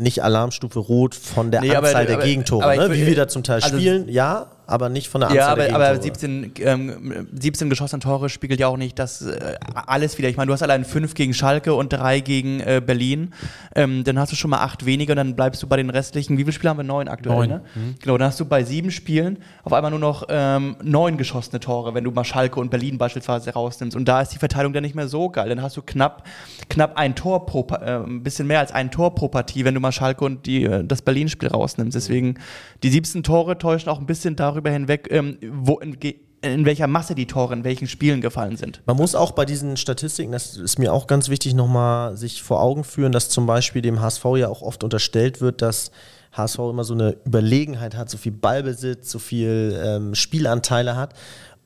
nicht 0.00 0.22
Alarmstufe 0.22 0.78
rot 0.78 1.14
von 1.14 1.50
der 1.50 1.60
Nee, 1.60 1.74
aber- 1.74 1.88
Anzahl 1.88 2.06
der 2.06 2.16
aber- 2.16 2.24
Gegentore, 2.24 2.64
aber 2.64 2.88
ne? 2.88 2.94
wie 2.94 3.06
wir 3.06 3.14
da 3.16 3.28
zum 3.28 3.42
Teil 3.42 3.62
also- 3.62 3.76
spielen, 3.76 4.08
ja, 4.08 4.46
aber 4.70 4.88
nicht 4.88 5.08
von 5.08 5.20
der 5.20 5.32
Ja, 5.32 5.48
Anzahl 5.48 5.66
der 5.66 5.74
aber, 5.74 5.86
aber 5.88 5.98
Gegentore. 5.98 6.20
17, 6.52 6.52
ähm, 6.66 7.28
17 7.38 7.70
geschossene 7.70 8.00
Tore 8.00 8.28
spiegelt 8.28 8.60
ja 8.60 8.68
auch 8.68 8.76
nicht 8.76 8.98
das 8.98 9.22
äh, 9.22 9.54
alles 9.86 10.18
wieder. 10.18 10.28
Ich 10.28 10.36
meine, 10.36 10.46
du 10.48 10.52
hast 10.52 10.62
allein 10.62 10.84
fünf 10.84 11.14
gegen 11.14 11.34
Schalke 11.34 11.74
und 11.74 11.92
drei 11.92 12.20
gegen 12.20 12.60
äh, 12.60 12.80
Berlin. 12.84 13.32
Ähm, 13.74 14.04
dann 14.04 14.18
hast 14.18 14.32
du 14.32 14.36
schon 14.36 14.50
mal 14.50 14.58
acht 14.60 14.86
weniger 14.86 15.12
und 15.12 15.16
dann 15.18 15.36
bleibst 15.36 15.62
du 15.62 15.66
bei 15.66 15.76
den 15.76 15.90
restlichen. 15.90 16.38
Wie 16.38 16.42
viele 16.42 16.52
Spiele 16.52 16.70
haben 16.70 16.78
wir? 16.78 16.84
Neun 16.84 17.08
aktuell, 17.08 17.36
Neun. 17.36 17.48
ne? 17.48 17.62
Genau, 18.02 18.18
dann 18.18 18.28
hast 18.28 18.38
du 18.40 18.44
bei 18.44 18.64
sieben 18.64 18.90
Spielen 18.90 19.38
auf 19.64 19.72
einmal 19.72 19.90
nur 19.90 20.00
noch 20.00 20.24
ähm, 20.28 20.76
neun 20.82 21.16
geschossene 21.16 21.60
Tore, 21.60 21.94
wenn 21.94 22.04
du 22.04 22.10
mal 22.10 22.24
Schalke 22.24 22.60
und 22.60 22.70
Berlin 22.70 22.98
beispielsweise 22.98 23.50
rausnimmst. 23.52 23.96
Und 23.96 24.06
da 24.08 24.20
ist 24.20 24.30
die 24.34 24.38
Verteilung 24.38 24.72
dann 24.72 24.82
nicht 24.82 24.94
mehr 24.94 25.08
so 25.08 25.28
geil. 25.30 25.48
Dann 25.48 25.62
hast 25.62 25.76
du 25.76 25.82
knapp, 25.82 26.24
knapp 26.68 26.96
ein 26.96 27.14
Tor 27.14 27.46
pro, 27.46 27.66
äh, 27.74 27.96
ein 28.04 28.22
bisschen 28.22 28.46
mehr 28.46 28.60
als 28.60 28.72
ein 28.72 28.90
Tor 28.90 29.14
pro 29.14 29.28
Partie, 29.28 29.64
wenn 29.64 29.74
du 29.74 29.80
mal 29.80 29.92
Schalke 29.92 30.24
und 30.24 30.46
die, 30.46 30.64
äh, 30.64 30.84
das 30.84 31.02
Berlin-Spiel 31.02 31.48
rausnimmst. 31.48 31.94
Deswegen, 31.94 32.34
die 32.82 32.90
17 32.90 33.22
Tore 33.22 33.56
täuschen 33.58 33.88
auch 33.88 33.98
ein 34.00 34.06
bisschen 34.06 34.36
darüber 34.36 34.59
hinweg, 34.68 35.08
ähm, 35.10 35.38
wo, 35.42 35.78
in, 35.78 35.96
in 36.42 36.64
welcher 36.64 36.86
Masse 36.86 37.14
die 37.14 37.26
Tore 37.26 37.54
in 37.54 37.64
welchen 37.64 37.86
Spielen 37.86 38.20
gefallen 38.20 38.56
sind. 38.56 38.82
Man 38.86 38.96
muss 38.96 39.14
auch 39.14 39.32
bei 39.32 39.44
diesen 39.44 39.76
Statistiken, 39.76 40.32
das 40.32 40.56
ist 40.56 40.78
mir 40.78 40.92
auch 40.92 41.06
ganz 41.06 41.28
wichtig, 41.28 41.54
nochmal 41.54 42.16
sich 42.16 42.42
vor 42.42 42.60
Augen 42.60 42.84
führen, 42.84 43.12
dass 43.12 43.28
zum 43.28 43.46
Beispiel 43.46 43.82
dem 43.82 44.00
HSV 44.00 44.24
ja 44.36 44.48
auch 44.48 44.62
oft 44.62 44.84
unterstellt 44.84 45.40
wird, 45.40 45.62
dass 45.62 45.90
HSV 46.32 46.58
immer 46.58 46.84
so 46.84 46.94
eine 46.94 47.16
Überlegenheit 47.24 47.96
hat, 47.96 48.10
so 48.10 48.18
viel 48.18 48.32
Ballbesitz, 48.32 49.10
so 49.10 49.18
viel 49.18 49.80
ähm, 49.82 50.14
Spielanteile 50.14 50.96
hat 50.96 51.14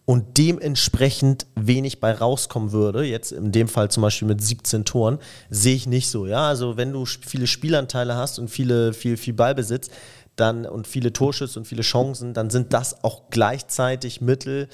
und 0.06 0.36
dementsprechend 0.36 1.46
wenig 1.54 2.00
bei 2.00 2.12
rauskommen 2.12 2.72
würde, 2.72 3.04
jetzt 3.04 3.32
in 3.32 3.52
dem 3.52 3.68
Fall 3.68 3.90
zum 3.90 4.02
Beispiel 4.02 4.28
mit 4.28 4.42
17 4.42 4.84
Toren, 4.84 5.18
sehe 5.50 5.74
ich 5.74 5.86
nicht 5.86 6.08
so. 6.08 6.26
Ja, 6.26 6.48
also 6.48 6.76
wenn 6.76 6.92
du 6.92 7.06
viele 7.06 7.46
Spielanteile 7.46 8.14
hast 8.14 8.38
und 8.38 8.48
viele, 8.48 8.92
viel, 8.92 9.16
viel 9.16 9.34
Ballbesitz, 9.34 9.88
dann 10.36 10.66
und 10.66 10.86
viele 10.86 11.12
Torschüsse 11.12 11.58
und 11.58 11.66
viele 11.66 11.82
Chancen, 11.82 12.34
dann 12.34 12.50
sind 12.50 12.72
das 12.72 13.04
auch 13.04 13.30
gleichzeitig 13.30 14.20
Mittel, 14.20 14.68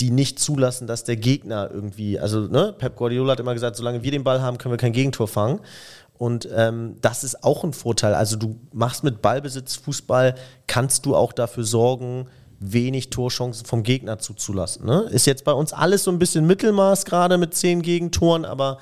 die 0.00 0.10
nicht 0.10 0.38
zulassen, 0.38 0.86
dass 0.86 1.04
der 1.04 1.16
Gegner 1.16 1.70
irgendwie, 1.72 2.18
also 2.18 2.40
ne, 2.40 2.74
Pep 2.76 2.96
Guardiola 2.96 3.32
hat 3.32 3.40
immer 3.40 3.54
gesagt, 3.54 3.76
solange 3.76 4.02
wir 4.02 4.10
den 4.10 4.24
Ball 4.24 4.42
haben, 4.42 4.58
können 4.58 4.72
wir 4.72 4.78
kein 4.78 4.92
Gegentor 4.92 5.28
fangen. 5.28 5.60
Und 6.16 6.48
ähm, 6.54 6.96
das 7.00 7.24
ist 7.24 7.44
auch 7.44 7.64
ein 7.64 7.72
Vorteil. 7.72 8.14
Also 8.14 8.36
du 8.36 8.58
machst 8.72 9.04
mit 9.04 9.20
Ballbesitz 9.20 9.76
Fußball, 9.76 10.34
kannst 10.66 11.06
du 11.06 11.14
auch 11.16 11.32
dafür 11.32 11.64
sorgen, 11.64 12.28
wenig 12.60 13.10
Torchancen 13.10 13.66
vom 13.66 13.82
Gegner 13.82 14.18
zuzulassen. 14.18 14.86
Ne? 14.86 15.02
Ist 15.10 15.26
jetzt 15.26 15.44
bei 15.44 15.52
uns 15.52 15.72
alles 15.72 16.04
so 16.04 16.10
ein 16.10 16.18
bisschen 16.18 16.46
Mittelmaß 16.46 17.04
gerade 17.04 17.36
mit 17.36 17.54
zehn 17.54 17.82
Gegentoren, 17.82 18.44
aber 18.44 18.78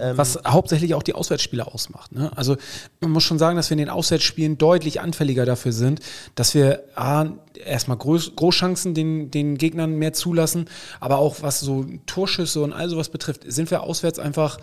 ähm, 0.00 0.16
Was 0.16 0.38
hauptsächlich 0.46 0.94
auch 0.94 1.02
die 1.02 1.14
Auswärtsspiele 1.14 1.66
ausmacht. 1.66 2.12
Ne? 2.12 2.30
Also 2.36 2.56
man 3.00 3.10
muss 3.10 3.24
schon 3.24 3.38
sagen, 3.38 3.56
dass 3.56 3.70
wir 3.70 3.74
in 3.74 3.78
den 3.78 3.90
Auswärtsspielen 3.90 4.58
deutlich 4.58 5.00
anfälliger 5.00 5.44
dafür 5.44 5.72
sind, 5.72 6.00
dass 6.34 6.54
wir 6.54 6.84
A, 6.94 7.26
erstmal 7.64 7.98
Groß, 7.98 8.36
Großchancen 8.36 8.94
den, 8.94 9.30
den 9.30 9.58
Gegnern 9.58 9.96
mehr 9.96 10.12
zulassen, 10.12 10.66
aber 11.00 11.18
auch 11.18 11.42
was 11.42 11.60
so 11.60 11.84
Torschüsse 12.06 12.62
und 12.62 12.72
all 12.72 12.88
sowas 12.88 13.08
betrifft, 13.08 13.42
sind 13.46 13.70
wir 13.70 13.82
auswärts 13.82 14.18
einfach. 14.18 14.58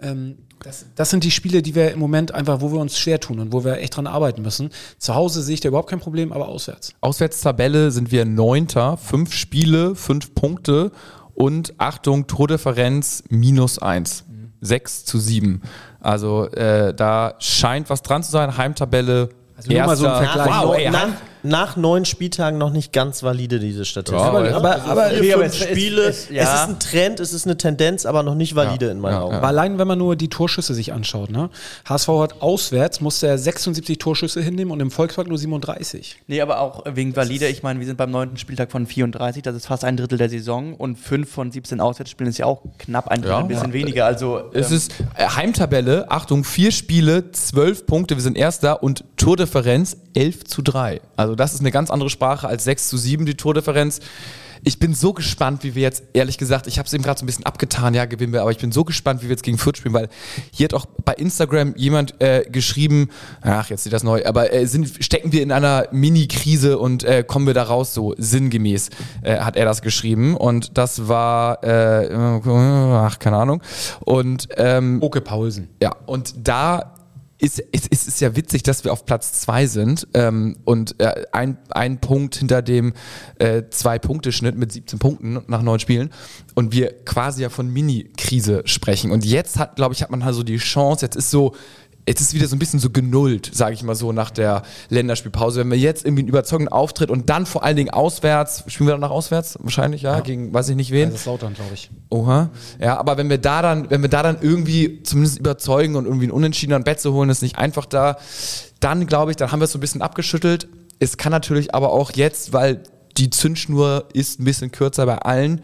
Ähm, 0.00 0.38
das, 0.64 0.86
das 0.94 1.10
sind 1.10 1.24
die 1.24 1.30
Spiele, 1.30 1.62
die 1.62 1.74
wir 1.74 1.90
im 1.90 1.98
Moment 1.98 2.32
einfach, 2.32 2.60
wo 2.60 2.72
wir 2.72 2.80
uns 2.80 2.98
schwer 2.98 3.20
tun 3.20 3.40
und 3.40 3.52
wo 3.52 3.64
wir 3.64 3.78
echt 3.78 3.96
dran 3.96 4.06
arbeiten 4.06 4.42
müssen. 4.42 4.70
Zu 4.98 5.14
Hause 5.14 5.42
sehe 5.42 5.54
ich 5.54 5.60
da 5.60 5.68
überhaupt 5.68 5.90
kein 5.90 6.00
Problem, 6.00 6.32
aber 6.32 6.48
auswärts. 6.48 6.92
Auswärtstabelle 7.00 7.90
sind 7.90 8.12
wir 8.12 8.24
Neunter, 8.24 8.96
fünf 8.96 9.32
Spiele, 9.32 9.96
fünf 9.96 10.34
Punkte 10.34 10.92
und 11.34 11.74
Achtung, 11.78 12.26
Tordifferenz 12.26 13.24
minus 13.28 13.78
eins. 13.78 14.24
Sechs 14.62 15.04
zu 15.04 15.18
sieben. 15.18 15.60
Also 16.00 16.46
äh, 16.52 16.94
da 16.94 17.34
scheint 17.40 17.90
was 17.90 18.00
dran 18.00 18.22
zu 18.22 18.30
sein. 18.30 18.56
Heimtabelle. 18.56 19.28
Also 19.56 19.68
so 19.96 20.06
erster- 20.06 20.24
Vergleich. 20.24 20.62
Wow, 20.62 20.74
ey, 20.76 20.86
Heim- 20.86 21.12
nach 21.42 21.76
neun 21.76 22.04
Spieltagen 22.04 22.58
noch 22.58 22.70
nicht 22.70 22.92
ganz 22.92 23.22
valide, 23.22 23.58
diese 23.58 23.84
Statistik. 23.84 24.20
Ja, 24.20 24.28
aber- 24.28 24.54
aber- 24.54 24.72
also 24.74 24.86
aber- 24.90 25.10
vier, 25.10 25.34
aber 25.34 25.44
es 25.46 25.54
ist- 25.56 25.68
Spiele, 25.68 26.02
es- 26.04 26.28
ja. 26.30 26.42
es 26.42 26.48
ist 26.54 26.68
ein 26.68 26.78
Trend, 26.78 27.20
es 27.20 27.32
ist 27.32 27.46
eine 27.46 27.56
Tendenz, 27.56 28.06
aber 28.06 28.22
noch 28.22 28.34
nicht 28.34 28.54
valide 28.54 28.86
in 28.90 29.00
meinen 29.00 29.14
ja, 29.14 29.20
Augen. 29.22 29.34
Aber 29.34 29.48
allein, 29.48 29.78
wenn 29.78 29.88
man 29.88 29.98
nur 29.98 30.16
die 30.16 30.28
Torschüsse 30.28 30.74
sich 30.74 30.92
anschaut, 30.92 31.30
ne? 31.30 31.50
HSV 31.88 32.08
hat 32.20 32.42
auswärts, 32.42 33.00
musste 33.00 33.26
er 33.26 33.38
76 33.38 33.98
Torschüsse 33.98 34.40
hinnehmen 34.40 34.70
und 34.70 34.80
im 34.80 34.90
Volkspark 34.90 35.28
nur 35.28 35.38
37. 35.38 36.16
Nee, 36.26 36.40
aber 36.40 36.60
auch 36.60 36.84
wegen 36.94 37.14
valide. 37.16 37.46
Ich 37.48 37.62
meine, 37.62 37.78
wir 37.80 37.86
sind 37.86 37.96
beim 37.96 38.10
neunten 38.10 38.36
Spieltag 38.36 38.70
von 38.70 38.86
34, 38.86 39.42
das 39.42 39.56
ist 39.56 39.66
fast 39.66 39.84
ein 39.84 39.96
Drittel 39.96 40.18
der 40.18 40.28
Saison 40.28 40.74
und 40.74 40.96
fünf 40.98 41.30
von 41.30 41.50
17 41.50 41.80
Auswärtsspielen 41.80 42.30
ist 42.30 42.38
ja 42.38 42.46
auch 42.46 42.62
knapp 42.78 43.08
ein 43.08 43.20
Drittel, 43.22 43.30
Ja. 43.32 43.38
ein 43.38 43.48
bisschen 43.48 43.72
weniger. 43.72 44.06
Also 44.06 44.42
Es 44.52 44.70
ähm, 44.70 44.76
ist 44.76 44.92
äh, 45.16 45.26
Heimtabelle, 45.26 46.10
Achtung, 46.10 46.44
vier 46.44 46.70
Spiele, 46.72 47.30
zwölf 47.32 47.86
Punkte, 47.86 48.16
wir 48.16 48.22
sind 48.22 48.36
Erster 48.36 48.82
und 48.82 49.04
Tordifferenz 49.22 49.96
11 50.14 50.44
zu 50.46 50.62
3. 50.62 51.00
Also 51.14 51.36
das 51.36 51.54
ist 51.54 51.60
eine 51.60 51.70
ganz 51.70 51.90
andere 51.90 52.10
Sprache 52.10 52.48
als 52.48 52.64
6 52.64 52.88
zu 52.88 52.96
7, 52.96 53.24
die 53.24 53.36
Tordifferenz. 53.36 54.00
Ich 54.64 54.80
bin 54.80 54.94
so 54.94 55.12
gespannt, 55.12 55.62
wie 55.62 55.76
wir 55.76 55.82
jetzt, 55.82 56.02
ehrlich 56.12 56.38
gesagt, 56.38 56.66
ich 56.66 56.78
habe 56.78 56.86
es 56.86 56.92
eben 56.92 57.04
gerade 57.04 57.18
so 57.18 57.24
ein 57.24 57.26
bisschen 57.26 57.46
abgetan, 57.46 57.94
ja, 57.94 58.04
gewinnen 58.04 58.32
wir, 58.32 58.42
aber 58.42 58.50
ich 58.50 58.58
bin 58.58 58.72
so 58.72 58.84
gespannt, 58.84 59.20
wie 59.20 59.24
wir 59.24 59.30
jetzt 59.30 59.42
gegen 59.44 59.58
Fürth 59.58 59.76
spielen, 59.76 59.94
weil 59.94 60.08
hier 60.52 60.64
hat 60.64 60.74
auch 60.74 60.86
bei 61.04 61.14
Instagram 61.14 61.74
jemand 61.76 62.20
äh, 62.20 62.44
geschrieben, 62.50 63.10
ach, 63.42 63.70
jetzt 63.70 63.84
sieht 63.84 63.92
das 63.92 64.02
neu, 64.02 64.24
aber 64.24 64.52
äh, 64.52 64.66
sind, 64.66 65.04
stecken 65.04 65.32
wir 65.32 65.42
in 65.42 65.52
einer 65.52 65.86
Mini-Krise 65.92 66.78
und 66.78 67.02
äh, 67.04 67.24
kommen 67.26 67.46
wir 67.46 67.54
da 67.54 67.64
raus, 67.64 67.94
so 67.94 68.14
sinngemäß 68.18 68.90
äh, 69.22 69.38
hat 69.38 69.56
er 69.56 69.64
das 69.64 69.82
geschrieben 69.82 70.36
und 70.36 70.78
das 70.78 71.08
war, 71.08 71.62
äh, 71.64 72.12
ach, 72.12 73.18
keine 73.18 73.36
Ahnung. 73.36 73.62
Und 74.00 74.48
ähm, 74.56 74.98
Oke 75.00 75.20
Paulsen. 75.20 75.68
ja, 75.80 75.94
und 76.06 76.34
da 76.38 76.91
ist, 77.42 77.58
ist, 77.58 77.88
ist 77.88 78.06
es 78.06 78.20
ja 78.20 78.36
witzig, 78.36 78.62
dass 78.62 78.84
wir 78.84 78.92
auf 78.92 79.04
Platz 79.04 79.32
zwei 79.40 79.66
sind 79.66 80.06
ähm, 80.14 80.56
und 80.64 80.98
äh, 81.00 81.24
ein, 81.32 81.58
ein 81.70 82.00
Punkt 82.00 82.36
hinter 82.36 82.62
dem 82.62 82.92
äh, 83.40 83.64
Zwei-Punkte-Schnitt 83.68 84.56
mit 84.56 84.70
17 84.70 85.00
Punkten 85.00 85.42
nach 85.48 85.60
neun 85.60 85.80
Spielen 85.80 86.10
und 86.54 86.72
wir 86.72 86.92
quasi 87.04 87.42
ja 87.42 87.48
von 87.48 87.68
Mini-Krise 87.68 88.62
sprechen. 88.66 89.10
Und 89.10 89.24
jetzt 89.24 89.58
hat, 89.58 89.74
glaube 89.74 89.92
ich, 89.92 90.02
hat 90.02 90.10
man 90.10 90.24
halt 90.24 90.36
so 90.36 90.44
die 90.44 90.58
Chance, 90.58 91.04
jetzt 91.04 91.16
ist 91.16 91.30
so, 91.30 91.56
jetzt 92.06 92.20
ist 92.20 92.34
wieder 92.34 92.48
so 92.48 92.56
ein 92.56 92.58
bisschen 92.58 92.80
so 92.80 92.90
genullt, 92.90 93.50
sage 93.52 93.74
ich 93.74 93.82
mal 93.82 93.94
so, 93.94 94.12
nach 94.12 94.30
der 94.30 94.62
Länderspielpause. 94.88 95.60
Wenn 95.60 95.70
wir 95.70 95.78
jetzt 95.78 96.04
irgendwie 96.04 96.22
einen 96.22 96.28
überzeugenden 96.28 96.72
Auftritt 96.72 97.10
und 97.10 97.30
dann 97.30 97.46
vor 97.46 97.62
allen 97.62 97.76
Dingen 97.76 97.90
auswärts, 97.90 98.64
spielen 98.66 98.88
wir 98.88 98.92
dann 98.92 99.00
nach 99.00 99.10
auswärts 99.10 99.56
wahrscheinlich, 99.60 100.02
ja, 100.02 100.20
gegen 100.20 100.52
weiß 100.52 100.68
ich 100.68 100.76
nicht 100.76 100.90
wen. 100.90 101.10
Das 101.10 101.20
ist 101.20 101.26
Lautern, 101.26 101.54
glaube 101.54 101.74
ich. 101.74 101.90
Oha. 102.10 102.50
Ja, 102.80 102.98
aber 102.98 103.16
wenn 103.16 103.30
wir 103.30 103.38
da 103.38 103.62
dann, 103.62 103.90
wenn 103.90 104.02
wir 104.02 104.08
da 104.08 104.22
dann 104.22 104.38
irgendwie 104.40 105.02
zumindest 105.02 105.38
überzeugen 105.38 105.94
und 105.94 106.06
irgendwie 106.06 106.24
einen 106.24 106.32
Unentschieden 106.32 106.72
an 106.72 106.84
Bett 106.84 107.00
zu 107.00 107.12
holen, 107.12 107.30
ist 107.30 107.42
nicht 107.42 107.58
einfach 107.58 107.86
da, 107.86 108.16
dann 108.80 109.06
glaube 109.06 109.30
ich, 109.30 109.36
dann 109.36 109.52
haben 109.52 109.60
wir 109.60 109.64
es 109.64 109.72
so 109.72 109.78
ein 109.78 109.80
bisschen 109.80 110.02
abgeschüttelt. 110.02 110.68
Es 110.98 111.16
kann 111.16 111.30
natürlich 111.30 111.74
aber 111.74 111.92
auch 111.92 112.12
jetzt, 112.12 112.52
weil 112.52 112.82
die 113.16 113.30
Zündschnur 113.30 114.08
ist 114.12 114.40
ein 114.40 114.44
bisschen 114.44 114.72
kürzer 114.72 115.06
bei 115.06 115.18
allen, 115.18 115.60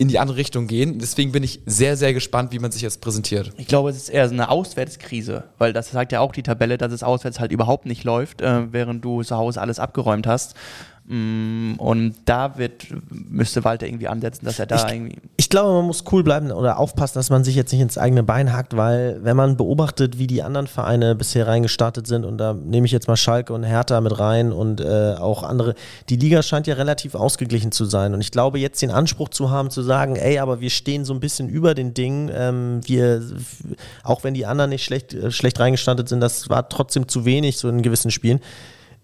in 0.00 0.08
die 0.08 0.18
andere 0.18 0.38
Richtung 0.38 0.66
gehen. 0.66 0.98
Deswegen 0.98 1.30
bin 1.30 1.42
ich 1.42 1.60
sehr, 1.66 1.94
sehr 1.94 2.14
gespannt, 2.14 2.52
wie 2.52 2.58
man 2.58 2.72
sich 2.72 2.80
jetzt 2.80 3.02
präsentiert. 3.02 3.52
Ich 3.58 3.66
glaube, 3.66 3.90
es 3.90 3.98
ist 3.98 4.08
eher 4.08 4.26
so 4.26 4.32
eine 4.32 4.48
Auswärtskrise, 4.48 5.44
weil 5.58 5.74
das 5.74 5.90
sagt 5.90 6.10
ja 6.12 6.20
auch 6.20 6.32
die 6.32 6.42
Tabelle, 6.42 6.78
dass 6.78 6.90
es 6.90 7.02
auswärts 7.02 7.38
halt 7.38 7.52
überhaupt 7.52 7.84
nicht 7.84 8.02
läuft, 8.04 8.40
äh, 8.40 8.72
während 8.72 9.04
du 9.04 9.22
zu 9.22 9.36
Hause 9.36 9.60
alles 9.60 9.78
abgeräumt 9.78 10.26
hast. 10.26 10.54
Mm, 11.12 11.74
Und 11.78 12.14
da 12.24 12.56
wird, 12.56 12.86
müsste 13.10 13.64
Walter 13.64 13.84
irgendwie 13.84 14.06
ansetzen, 14.06 14.44
dass 14.44 14.60
er 14.60 14.66
da 14.66 14.88
irgendwie. 14.88 15.16
Ich 15.38 15.50
glaube, 15.50 15.72
man 15.72 15.86
muss 15.86 16.04
cool 16.12 16.22
bleiben 16.22 16.52
oder 16.52 16.78
aufpassen, 16.78 17.14
dass 17.14 17.30
man 17.30 17.42
sich 17.42 17.56
jetzt 17.56 17.72
nicht 17.72 17.80
ins 17.82 17.98
eigene 17.98 18.22
Bein 18.22 18.52
hackt, 18.52 18.76
weil 18.76 19.18
wenn 19.24 19.36
man 19.36 19.56
beobachtet, 19.56 20.20
wie 20.20 20.28
die 20.28 20.44
anderen 20.44 20.68
Vereine 20.68 21.16
bisher 21.16 21.48
reingestartet 21.48 22.06
sind, 22.06 22.24
und 22.24 22.38
da 22.38 22.54
nehme 22.54 22.86
ich 22.86 22.92
jetzt 22.92 23.08
mal 23.08 23.16
Schalke 23.16 23.52
und 23.52 23.64
Hertha 23.64 24.00
mit 24.00 24.20
rein 24.20 24.52
und 24.52 24.80
äh, 24.80 25.16
auch 25.18 25.42
andere, 25.42 25.74
die 26.08 26.16
Liga 26.16 26.44
scheint 26.44 26.68
ja 26.68 26.74
relativ 26.74 27.16
ausgeglichen 27.16 27.72
zu 27.72 27.86
sein. 27.86 28.14
Und 28.14 28.20
ich 28.20 28.30
glaube, 28.30 28.60
jetzt 28.60 28.80
den 28.80 28.92
Anspruch 28.92 29.30
zu 29.30 29.50
haben, 29.50 29.70
zu 29.70 29.82
sagen, 29.82 30.14
ey, 30.14 30.38
aber 30.38 30.60
wir 30.60 30.70
stehen 30.70 31.04
so 31.04 31.12
ein 31.12 31.18
bisschen 31.18 31.48
über 31.48 31.74
den 31.74 31.92
Dingen, 31.92 32.30
ähm, 32.32 32.82
wir, 32.84 33.20
auch 34.04 34.22
wenn 34.22 34.34
die 34.34 34.46
anderen 34.46 34.70
nicht 34.70 34.84
schlecht, 34.84 35.12
äh, 35.12 35.32
schlecht 35.32 35.58
reingestartet 35.58 36.08
sind, 36.08 36.20
das 36.20 36.48
war 36.50 36.68
trotzdem 36.68 37.08
zu 37.08 37.24
wenig, 37.24 37.58
so 37.58 37.68
in 37.68 37.82
gewissen 37.82 38.12
Spielen 38.12 38.38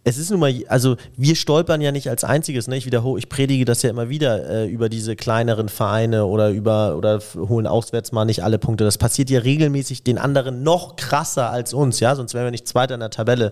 es 0.09 0.19
ist 0.19 0.31
nun 0.31 0.39
mal, 0.39 0.55
also 0.69 0.95
wir 1.17 1.35
stolpern 1.35 1.81
ja 1.81 1.91
nicht 1.91 2.09
als 2.09 2.23
einziges, 2.23 2.69
ne? 2.69 2.77
Ich 2.77 2.87
wiederhole, 2.87 3.19
ich 3.19 3.29
predige 3.29 3.65
das 3.65 3.83
ja 3.83 3.91
immer 3.91 4.09
wieder 4.09 4.49
äh, 4.49 4.69
über 4.69 4.89
diese 4.89 5.17
kleineren 5.17 5.69
Vereine 5.69 6.27
oder 6.27 6.51
über 6.51 6.97
oder 6.97 7.21
holen 7.37 7.67
auswärts 7.67 8.13
mal 8.13 8.25
nicht 8.25 8.45
alle 8.45 8.61
Punkte. 8.61 8.85
Das 8.85 8.99
passiert 8.99 9.31
ja 9.31 9.41
regelmäßig 9.41 10.05
den 10.05 10.19
anderen 10.19 10.63
noch 10.63 10.95
krasser 10.95 11.51
als 11.51 11.75
uns, 11.75 11.99
ja, 11.99 12.15
sonst 12.15 12.35
wären 12.35 12.45
wir 12.45 12.53
nicht 12.53 12.69
Zweiter 12.69 12.95
in 12.95 13.01
der 13.01 13.11
Tabelle. 13.11 13.51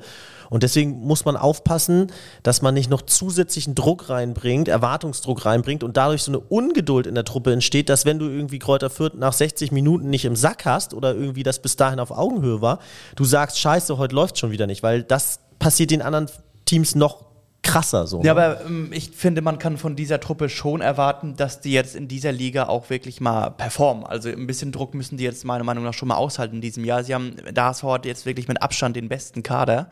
Und 0.48 0.62
deswegen 0.62 1.00
muss 1.00 1.24
man 1.24 1.36
aufpassen, 1.36 2.12
dass 2.44 2.62
man 2.62 2.74
nicht 2.74 2.88
noch 2.88 3.02
zusätzlichen 3.02 3.74
Druck 3.74 4.08
reinbringt, 4.08 4.68
Erwartungsdruck 4.68 5.46
reinbringt 5.46 5.82
und 5.82 5.96
dadurch 5.96 6.22
so 6.22 6.30
eine 6.30 6.38
Ungeduld 6.38 7.08
in 7.08 7.16
der 7.16 7.24
Truppe 7.24 7.52
entsteht, 7.52 7.88
dass 7.88 8.04
wenn 8.04 8.20
du 8.20 8.26
irgendwie 8.26 8.60
Kräuter 8.60 8.90
Fürth 8.90 9.14
nach 9.16 9.32
60 9.32 9.72
Minuten 9.72 10.08
nicht 10.08 10.24
im 10.24 10.36
Sack 10.36 10.66
hast 10.66 10.94
oder 10.94 11.16
irgendwie 11.16 11.42
das 11.42 11.58
bis 11.58 11.74
dahin 11.74 11.98
auf 11.98 12.12
Augenhöhe 12.12 12.60
war, 12.60 12.78
du 13.16 13.24
sagst, 13.24 13.58
scheiße, 13.58 13.98
heute 13.98 14.14
läuft 14.14 14.38
schon 14.38 14.52
wieder 14.52 14.68
nicht, 14.68 14.84
weil 14.84 15.02
das 15.02 15.40
passiert 15.58 15.90
den 15.90 16.02
anderen 16.02 16.28
Teams 16.64 16.94
noch 16.94 17.24
krasser 17.64 18.06
so. 18.06 18.22
Ja, 18.22 18.32
aber 18.32 18.64
ähm, 18.64 18.90
ich 18.92 19.10
finde, 19.10 19.40
man 19.42 19.58
kann 19.58 19.78
von 19.78 19.96
dieser 19.96 20.20
Truppe 20.20 20.48
schon 20.48 20.80
erwarten, 20.80 21.34
dass 21.36 21.60
die 21.60 21.72
jetzt 21.72 21.96
in 21.96 22.06
dieser 22.06 22.30
Liga 22.30 22.68
auch 22.68 22.90
wirklich 22.90 23.20
mal 23.20 23.50
performen. 23.50 24.04
Also 24.04 24.28
ein 24.28 24.46
bisschen 24.46 24.70
Druck 24.70 24.94
müssen 24.94 25.16
die 25.16 25.24
jetzt 25.24 25.44
meiner 25.44 25.64
Meinung 25.64 25.82
nach 25.82 25.94
schon 25.94 26.08
mal 26.08 26.16
aushalten 26.16 26.56
in 26.56 26.60
diesem 26.60 26.84
Jahr. 26.84 27.02
Sie 27.02 27.14
haben, 27.14 27.34
der 27.50 27.64
HSV 27.64 27.82
hat 27.84 28.06
jetzt 28.06 28.26
wirklich 28.26 28.46
mit 28.46 28.62
Abstand 28.62 28.94
den 28.94 29.08
besten 29.08 29.42
Kader. 29.42 29.88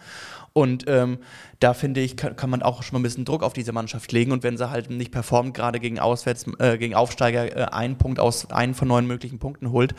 Und 0.54 0.84
ähm, 0.86 1.18
da 1.60 1.72
finde 1.72 2.00
ich, 2.00 2.16
kann, 2.16 2.36
kann, 2.36 2.50
man 2.50 2.62
auch 2.62 2.82
schon 2.82 2.94
mal 2.94 3.00
ein 3.00 3.02
bisschen 3.04 3.24
Druck 3.24 3.42
auf 3.42 3.54
diese 3.54 3.72
Mannschaft 3.72 4.12
legen. 4.12 4.32
Und 4.32 4.42
wenn 4.42 4.58
sie 4.58 4.68
halt 4.68 4.90
nicht 4.90 5.10
performt, 5.10 5.54
gerade 5.54 5.80
gegen 5.80 5.98
Auswärts, 5.98 6.44
äh, 6.58 6.76
gegen 6.76 6.94
Aufsteiger 6.94 7.56
äh, 7.56 7.64
einen 7.72 7.96
Punkt 7.96 8.20
aus 8.20 8.50
einen 8.50 8.74
von 8.74 8.88
neun 8.88 9.06
möglichen 9.06 9.38
Punkten 9.38 9.72
holt, 9.72 9.94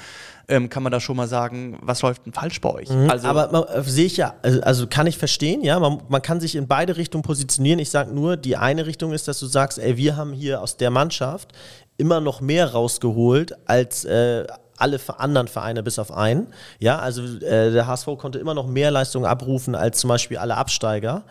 ähm, 0.48 0.70
kann 0.70 0.84
man 0.84 0.92
da 0.92 1.00
schon 1.00 1.16
mal 1.16 1.28
sagen, 1.28 1.80
was 1.82 2.02
läuft 2.02 2.26
denn 2.26 2.34
falsch 2.34 2.62
bei 2.62 2.70
euch? 2.70 2.90
Mhm, 2.90 3.10
also, 3.10 3.28
aber 3.28 3.76
äh, 3.76 3.82
sehe 3.84 4.06
ich 4.06 4.18
ja, 4.18 4.36
also, 4.44 4.62
also, 4.62 4.88
kann 4.88 5.08
ich 5.08 5.18
verstehen, 5.18 5.64
ja, 5.64 5.80
man, 5.80 6.02
man 6.10 6.22
kann 6.22 6.40
sich 6.40 6.56
in 6.56 6.68
beide 6.68 6.98
Richtungen 6.98 7.24
positionieren. 7.24 7.80
Ich 7.80 7.90
sage 7.90 8.14
nur, 8.14 8.38
die 8.38 8.56
eine 8.58 8.86
Richtung 8.86 9.14
ist, 9.14 9.28
dass 9.28 9.40
du 9.40 9.48
sagst, 9.48 9.80
ey, 9.80 9.98
wir 9.98 10.18
haben 10.18 10.34
hier 10.34 10.62
aus 10.62 10.78
der 10.78 10.92
Mannschaft 10.92 11.54
immer 11.98 12.20
noch 12.20 12.42
mehr 12.42 12.72
rausgeholt 12.72 13.54
als 13.68 14.06
äh, 14.06 14.46
alle 14.84 15.00
anderen 15.18 15.48
Vereine 15.48 15.82
bis 15.82 15.98
auf 15.98 16.12
einen. 16.12 16.48
Ja, 16.80 17.00
also 17.00 17.24
äh, 17.24 17.72
der 17.72 17.88
HSV 17.88 18.06
konnte 18.18 18.38
immer 18.38 18.54
noch 18.54 18.68
mehr 18.68 18.92
Leistungen 18.92 19.26
abrufen 19.26 19.76
als 19.76 19.98
zum 20.00 20.10
Beispiel 20.10 20.38
alle 20.38 20.56
Absteiger. 20.56 21.24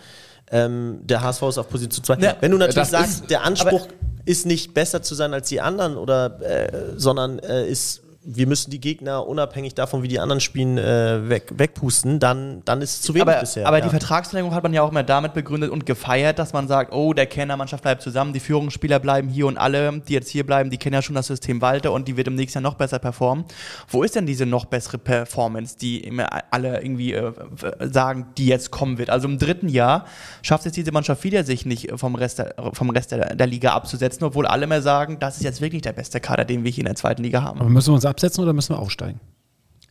Ähm, 0.50 1.00
der 1.04 1.22
HSV 1.22 1.42
ist 1.42 1.58
auf 1.58 1.68
Position 1.68 2.04
2. 2.04 2.16
Ja, 2.16 2.36
Wenn 2.40 2.50
du 2.50 2.58
natürlich 2.58 2.88
sagst, 2.88 3.20
ist, 3.22 3.30
der 3.30 3.44
Anspruch 3.44 3.86
ist 4.24 4.46
nicht 4.46 4.74
besser 4.74 5.02
zu 5.02 5.14
sein 5.14 5.32
als 5.34 5.48
die 5.48 5.60
anderen 5.60 5.96
oder 5.96 6.40
äh, 6.42 6.92
sondern 6.96 7.38
äh, 7.38 7.66
ist 7.68 8.01
wir 8.24 8.46
müssen 8.46 8.70
die 8.70 8.80
Gegner 8.80 9.26
unabhängig 9.26 9.74
davon, 9.74 10.02
wie 10.02 10.08
die 10.08 10.20
anderen 10.20 10.40
spielen, 10.40 10.78
äh, 10.78 11.28
weg, 11.28 11.52
wegpusten, 11.56 12.20
dann, 12.20 12.62
dann 12.64 12.80
ist 12.80 12.94
es 12.94 13.02
zu 13.02 13.14
wenig 13.14 13.28
aber, 13.28 13.40
bisher. 13.40 13.66
Aber 13.66 13.78
ja. 13.78 13.84
die 13.84 13.90
Vertragsverlängerung 13.90 14.54
hat 14.54 14.62
man 14.62 14.72
ja 14.72 14.82
auch 14.82 14.90
immer 14.90 15.02
damit 15.02 15.34
begründet 15.34 15.70
und 15.70 15.86
gefeiert, 15.86 16.38
dass 16.38 16.52
man 16.52 16.68
sagt, 16.68 16.92
oh, 16.92 17.14
der 17.14 17.26
Kennermannschaft 17.26 17.82
bleibt 17.82 18.02
zusammen, 18.02 18.32
die 18.32 18.40
Führungsspieler 18.40 19.00
bleiben 19.00 19.28
hier 19.28 19.46
und 19.46 19.58
alle, 19.58 20.00
die 20.00 20.12
jetzt 20.12 20.28
hier 20.28 20.46
bleiben, 20.46 20.70
die 20.70 20.78
kennen 20.78 20.94
ja 20.94 21.02
schon 21.02 21.16
das 21.16 21.26
System 21.26 21.60
Walter 21.60 21.92
und 21.92 22.06
die 22.06 22.16
wird 22.16 22.28
im 22.28 22.36
nächsten 22.36 22.58
Jahr 22.58 22.62
noch 22.62 22.74
besser 22.74 23.00
performen. 23.00 23.44
Wo 23.88 24.04
ist 24.04 24.14
denn 24.14 24.26
diese 24.26 24.46
noch 24.46 24.66
bessere 24.66 24.98
Performance, 24.98 25.76
die 25.76 26.00
immer 26.00 26.28
alle 26.52 26.80
irgendwie 26.80 27.14
äh, 27.14 27.32
sagen, 27.80 28.26
die 28.38 28.46
jetzt 28.46 28.70
kommen 28.70 28.98
wird? 28.98 29.10
Also 29.10 29.26
im 29.26 29.38
dritten 29.38 29.68
Jahr 29.68 30.06
schafft 30.42 30.66
es 30.66 30.72
diese 30.72 30.92
Mannschaft 30.92 31.24
wieder, 31.24 31.42
sich 31.42 31.66
nicht 31.66 31.90
vom 31.96 32.14
Rest, 32.14 32.38
der, 32.38 32.54
vom 32.72 32.90
Rest 32.90 33.10
der, 33.10 33.34
der 33.34 33.46
Liga 33.48 33.72
abzusetzen, 33.72 34.22
obwohl 34.24 34.46
alle 34.46 34.68
mehr 34.68 34.82
sagen, 34.82 35.18
das 35.18 35.38
ist 35.38 35.42
jetzt 35.42 35.60
wirklich 35.60 35.82
der 35.82 35.92
beste 35.92 36.20
Kader, 36.20 36.44
den 36.44 36.62
wir 36.62 36.70
hier 36.70 36.82
in 36.82 36.86
der 36.86 36.94
zweiten 36.94 37.22
Liga 37.22 37.42
haben. 37.42 37.58
Aber 37.58 37.68
müssen 37.68 37.88
wir 37.88 37.94
uns 37.94 38.11
absetzen 38.12 38.42
oder 38.42 38.52
müssen 38.52 38.74
wir 38.74 38.78
aufsteigen? 38.78 39.20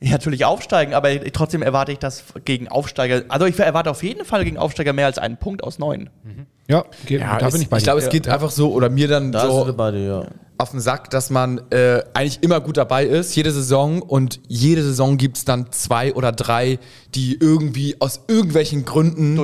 Ja, 0.03 0.13
natürlich 0.13 0.45
aufsteigen, 0.45 0.95
aber 0.95 1.09
trotzdem 1.31 1.61
erwarte 1.61 1.91
ich 1.91 1.99
das 1.99 2.23
gegen 2.43 2.67
Aufsteiger. 2.67 3.23
Also 3.27 3.45
ich 3.45 3.59
erwarte 3.59 3.91
auf 3.91 4.01
jeden 4.01 4.25
Fall 4.25 4.43
gegen 4.43 4.57
Aufsteiger 4.57 4.93
mehr 4.93 5.05
als 5.05 5.19
einen 5.19 5.37
Punkt 5.37 5.63
aus 5.63 5.77
neun. 5.77 6.09
Mhm. 6.23 6.47
Ja, 6.67 6.85
okay, 7.03 7.19
ja, 7.19 7.37
da 7.37 7.49
bin 7.49 7.61
ich 7.61 7.69
bei 7.69 7.77
Ich 7.77 7.83
glaube, 7.83 7.99
es 7.99 8.09
geht 8.09 8.27
einfach 8.27 8.49
so, 8.49 8.71
oder 8.71 8.89
mir 8.89 9.07
dann 9.07 9.31
da 9.31 9.45
so 9.45 9.71
beide, 9.77 10.03
ja. 10.03 10.25
auf 10.57 10.71
den 10.71 10.79
Sack, 10.79 11.11
dass 11.11 11.29
man 11.29 11.61
äh, 11.69 12.01
eigentlich 12.13 12.41
immer 12.41 12.61
gut 12.61 12.77
dabei 12.77 13.05
ist, 13.05 13.35
jede 13.35 13.51
Saison. 13.51 14.01
Und 14.01 14.39
jede 14.47 14.81
Saison 14.81 15.17
gibt 15.17 15.37
es 15.37 15.45
dann 15.45 15.71
zwei 15.71 16.15
oder 16.15 16.31
drei, 16.31 16.79
die 17.13 17.37
irgendwie 17.39 17.97
aus 17.99 18.21
irgendwelchen 18.27 18.85
Gründen 18.85 19.39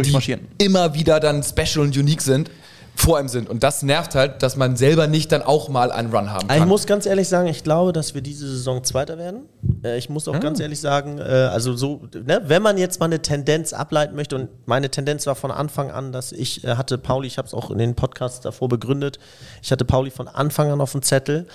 immer 0.57 0.95
wieder 0.95 1.19
dann 1.19 1.43
special 1.43 1.86
und 1.86 1.95
unique 1.95 2.21
sind 2.21 2.49
vor 2.97 3.19
ihm 3.19 3.27
sind. 3.27 3.47
Und 3.47 3.61
das 3.61 3.83
nervt 3.83 4.15
halt, 4.15 4.41
dass 4.41 4.55
man 4.55 4.75
selber 4.75 5.05
nicht 5.05 5.31
dann 5.31 5.43
auch 5.43 5.69
mal 5.69 5.91
einen 5.91 6.13
Run 6.13 6.31
haben 6.31 6.47
kann. 6.47 6.57
Ich 6.57 6.65
muss 6.65 6.87
ganz 6.87 7.05
ehrlich 7.05 7.27
sagen, 7.27 7.47
ich 7.47 7.63
glaube, 7.63 7.93
dass 7.93 8.15
wir 8.15 8.21
diese 8.21 8.47
Saison 8.49 8.83
Zweiter 8.83 9.19
werden. 9.19 9.43
Äh, 9.83 9.99
ich 9.99 10.09
muss 10.09 10.27
auch 10.27 10.33
ah. 10.33 10.39
ganz 10.39 10.59
ehrlich 10.59 10.81
sagen, 10.81 11.19
äh, 11.19 11.21
also 11.21 11.75
so, 11.75 12.01
ne, 12.25 12.41
wenn 12.45 12.63
man 12.63 12.79
jetzt 12.79 12.99
mal 12.99 13.05
eine 13.05 13.21
Tendenz 13.21 13.71
ableiten 13.71 14.15
möchte, 14.15 14.35
und 14.35 14.49
meine 14.65 14.89
Tendenz 14.89 15.27
war 15.27 15.35
von 15.35 15.51
Anfang 15.51 15.91
an, 15.91 16.11
dass 16.11 16.31
ich 16.31 16.63
äh, 16.63 16.75
hatte 16.75 16.97
Pauli, 16.97 17.27
ich 17.27 17.37
habe 17.37 17.47
es 17.47 17.53
auch 17.53 17.69
in 17.69 17.77
den 17.77 17.93
Podcasts 17.93 18.41
davor 18.41 18.67
begründet, 18.67 19.19
ich 19.61 19.71
hatte 19.71 19.85
Pauli 19.85 20.09
von 20.09 20.27
Anfang 20.27 20.71
an 20.71 20.81
auf 20.81 20.91
dem 20.91 21.03
Zettel. 21.03 21.45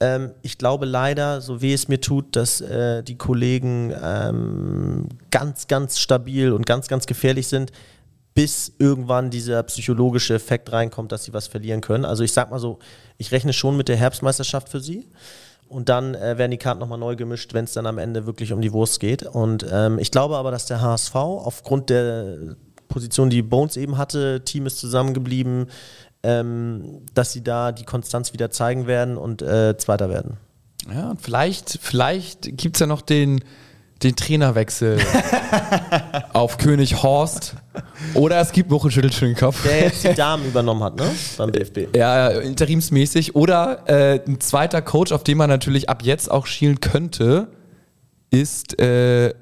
Ähm, 0.00 0.32
ich 0.42 0.58
glaube 0.58 0.84
leider, 0.84 1.40
so 1.40 1.62
wie 1.62 1.72
es 1.72 1.88
mir 1.88 2.00
tut, 2.00 2.36
dass 2.36 2.60
äh, 2.60 3.02
die 3.02 3.16
Kollegen 3.16 3.94
ähm, 4.02 5.08
ganz, 5.30 5.66
ganz 5.66 5.98
stabil 5.98 6.52
und 6.52 6.66
ganz, 6.66 6.88
ganz 6.88 7.06
gefährlich 7.06 7.46
sind 7.46 7.72
bis 8.34 8.72
irgendwann 8.78 9.30
dieser 9.30 9.62
psychologische 9.62 10.34
Effekt 10.34 10.72
reinkommt, 10.72 11.12
dass 11.12 11.24
sie 11.24 11.32
was 11.32 11.46
verlieren 11.46 11.80
können. 11.80 12.04
Also 12.04 12.24
ich 12.24 12.32
sag 12.32 12.50
mal 12.50 12.58
so, 12.58 12.80
ich 13.16 13.30
rechne 13.30 13.52
schon 13.52 13.76
mit 13.76 13.88
der 13.88 13.96
Herbstmeisterschaft 13.96 14.68
für 14.68 14.80
sie. 14.80 15.06
Und 15.68 15.88
dann 15.88 16.14
äh, 16.14 16.36
werden 16.36 16.50
die 16.50 16.58
Karten 16.58 16.80
nochmal 16.80 16.98
neu 16.98 17.16
gemischt, 17.16 17.54
wenn 17.54 17.64
es 17.64 17.72
dann 17.72 17.86
am 17.86 17.98
Ende 17.98 18.26
wirklich 18.26 18.52
um 18.52 18.60
die 18.60 18.72
Wurst 18.72 19.00
geht. 19.00 19.22
Und 19.22 19.66
ähm, 19.70 19.98
ich 19.98 20.10
glaube 20.10 20.36
aber, 20.36 20.50
dass 20.50 20.66
der 20.66 20.80
HSV 20.80 21.14
aufgrund 21.14 21.90
der 21.90 22.56
Position, 22.88 23.30
die 23.30 23.42
Bones 23.42 23.76
eben 23.76 23.96
hatte, 23.96 24.42
Team 24.44 24.66
ist 24.66 24.78
zusammengeblieben, 24.78 25.66
ähm, 26.22 27.02
dass 27.14 27.32
sie 27.32 27.42
da 27.42 27.72
die 27.72 27.84
Konstanz 27.84 28.32
wieder 28.32 28.50
zeigen 28.50 28.86
werden 28.86 29.16
und 29.16 29.42
äh, 29.42 29.76
Zweiter 29.78 30.10
werden. 30.10 30.36
Ja, 30.92 31.10
und 31.10 31.22
vielleicht, 31.22 31.78
vielleicht 31.80 32.56
gibt 32.56 32.76
es 32.76 32.80
ja 32.80 32.86
noch 32.86 33.02
den, 33.02 33.42
den 34.02 34.16
Trainerwechsel 34.16 34.98
auf 36.32 36.58
König 36.58 37.02
Horst. 37.02 37.54
Oder 38.14 38.40
es 38.40 38.52
gibt 38.52 38.70
Woche 38.70 38.90
schüttelt 38.90 39.14
schon 39.14 39.28
den 39.28 39.36
Kopf. 39.36 39.62
Der 39.62 39.84
jetzt 39.84 40.04
die 40.04 40.14
Damen 40.14 40.44
übernommen 40.46 40.82
hat, 40.82 40.96
ne? 40.96 41.10
Beim 41.38 41.52
DFB. 41.52 41.96
Ja, 41.96 42.28
interimsmäßig. 42.28 43.34
Oder 43.34 43.88
äh, 43.88 44.20
ein 44.26 44.40
zweiter 44.40 44.82
Coach, 44.82 45.12
auf 45.12 45.24
den 45.24 45.38
man 45.38 45.48
natürlich 45.48 45.88
ab 45.88 46.02
jetzt 46.02 46.30
auch 46.30 46.46
schielen 46.46 46.80
könnte, 46.80 47.48
ist 48.30 48.78
äh, 48.80 49.32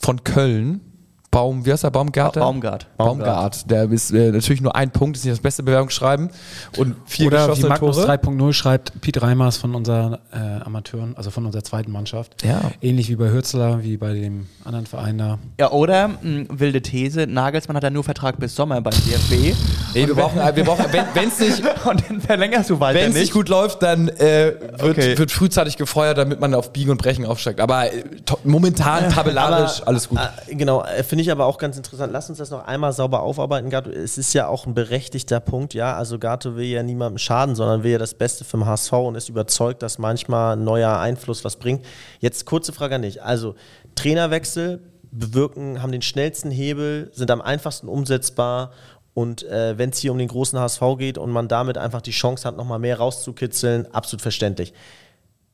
von 0.00 0.22
Köln. 0.22 0.91
Baum, 1.32 1.64
wie 1.64 1.72
heißt 1.72 1.82
der? 1.82 1.90
Baumgarter? 1.90 2.40
Baumgart. 2.40 2.86
Baumgart. 2.98 3.70
Der 3.70 3.90
ist 3.90 4.12
äh, 4.12 4.30
natürlich 4.32 4.60
nur 4.60 4.76
ein 4.76 4.90
Punkt, 4.90 5.16
ist 5.16 5.24
nicht 5.24 5.32
das 5.32 5.40
beste 5.40 5.62
Bewerbungsschreiben. 5.62 6.28
Und 6.76 6.94
vier 7.06 7.28
Oder 7.28 7.56
wie 7.56 7.62
Magnus 7.62 7.98
3.0 7.98 8.52
schreibt, 8.52 9.00
Piet 9.00 9.22
Reimers 9.22 9.56
von 9.56 9.74
unseren 9.74 10.18
äh, 10.30 10.36
Amateuren, 10.62 11.16
also 11.16 11.30
von 11.30 11.46
unserer 11.46 11.64
zweiten 11.64 11.90
Mannschaft. 11.90 12.44
Ja. 12.44 12.60
Ähnlich 12.82 13.08
wie 13.08 13.16
bei 13.16 13.30
Hürzler, 13.30 13.82
wie 13.82 13.96
bei 13.96 14.12
dem 14.12 14.46
anderen 14.62 14.84
Verein 14.84 15.16
da. 15.16 15.38
Ja, 15.58 15.70
oder 15.70 16.08
mh, 16.08 16.16
hm, 16.20 16.48
wilde 16.50 16.82
These, 16.82 17.26
Nagelsmann 17.26 17.78
hat 17.78 17.82
ja 17.82 17.90
nur 17.90 18.04
Vertrag 18.04 18.38
bis 18.38 18.54
Sommer 18.54 18.82
beim 18.82 18.92
DFB. 18.92 19.56
Nee, 19.94 20.06
wir 20.06 20.14
brauchen, 20.14 20.36
wir 20.36 20.64
brauchen 20.64 20.84
wenn 21.14 21.28
es 21.28 21.38
nicht, 21.38 21.62
und 21.86 22.04
dann 22.08 22.20
verlängerst 22.20 22.68
du 22.68 22.78
weiter 22.78 23.00
Wenn 23.00 23.10
es 23.10 23.16
nicht 23.16 23.32
gut 23.32 23.48
läuft, 23.48 23.82
dann 23.82 24.08
äh, 24.08 24.52
wird, 24.78 24.98
okay. 24.98 25.18
wird 25.18 25.30
frühzeitig 25.30 25.78
gefeuert, 25.78 26.18
damit 26.18 26.40
man 26.40 26.54
auf 26.54 26.74
Biegen 26.74 26.90
und 26.90 26.98
Brechen 26.98 27.24
aufsteigt. 27.24 27.58
Aber 27.58 27.90
äh, 27.90 28.04
momentan 28.44 29.08
tabellarisch 29.10 29.80
aber, 29.80 29.88
alles 29.88 30.10
gut. 30.10 30.18
Äh, 30.18 30.54
genau, 30.54 30.84
äh, 30.84 31.02
finde 31.02 31.21
ich 31.21 31.21
aber 31.30 31.46
auch 31.46 31.58
ganz 31.58 31.76
interessant. 31.76 32.12
Lass 32.12 32.28
uns 32.28 32.38
das 32.38 32.50
noch 32.50 32.64
einmal 32.64 32.92
sauber 32.92 33.22
aufarbeiten, 33.22 33.70
Gato. 33.70 33.90
Es 33.90 34.18
ist 34.18 34.32
ja 34.32 34.48
auch 34.48 34.66
ein 34.66 34.74
berechtigter 34.74 35.40
Punkt, 35.40 35.74
ja. 35.74 35.94
Also 35.94 36.18
Gato 36.18 36.56
will 36.56 36.64
ja 36.64 36.82
niemandem 36.82 37.18
schaden, 37.18 37.54
sondern 37.54 37.82
will 37.82 37.92
ja 37.92 37.98
das 37.98 38.14
Beste 38.14 38.44
für 38.44 38.56
den 38.56 38.66
HSV 38.66 38.92
und 38.92 39.14
ist 39.14 39.28
überzeugt, 39.28 39.82
dass 39.82 39.98
manchmal 39.98 40.56
ein 40.56 40.64
neuer 40.64 40.98
Einfluss 40.98 41.44
was 41.44 41.56
bringt. 41.56 41.84
Jetzt 42.20 42.46
kurze 42.46 42.72
Frage 42.72 42.94
an 42.94 43.02
dich. 43.02 43.22
Also 43.22 43.54
Trainerwechsel 43.94 44.80
bewirken, 45.10 45.82
haben 45.82 45.92
den 45.92 46.02
schnellsten 46.02 46.50
Hebel, 46.50 47.10
sind 47.12 47.30
am 47.30 47.42
einfachsten 47.42 47.86
umsetzbar 47.86 48.72
und 49.14 49.42
äh, 49.44 49.76
wenn 49.76 49.90
es 49.90 49.98
hier 49.98 50.10
um 50.10 50.18
den 50.18 50.28
großen 50.28 50.58
HSV 50.58 50.82
geht 50.98 51.18
und 51.18 51.30
man 51.30 51.48
damit 51.48 51.76
einfach 51.76 52.00
die 52.00 52.12
Chance 52.12 52.48
hat, 52.48 52.56
nochmal 52.56 52.78
mehr 52.78 52.98
rauszukitzeln, 52.98 53.92
absolut 53.92 54.22
verständlich. 54.22 54.72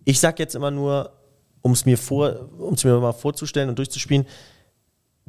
Ich 0.04 0.20
sage 0.20 0.42
jetzt 0.42 0.54
immer 0.54 0.70
nur, 0.70 1.12
um 1.62 1.72
es 1.72 1.84
mir, 1.84 1.98
mir 1.98 3.00
mal 3.00 3.12
vorzustellen 3.12 3.68
und 3.68 3.78
durchzuspielen, 3.78 4.26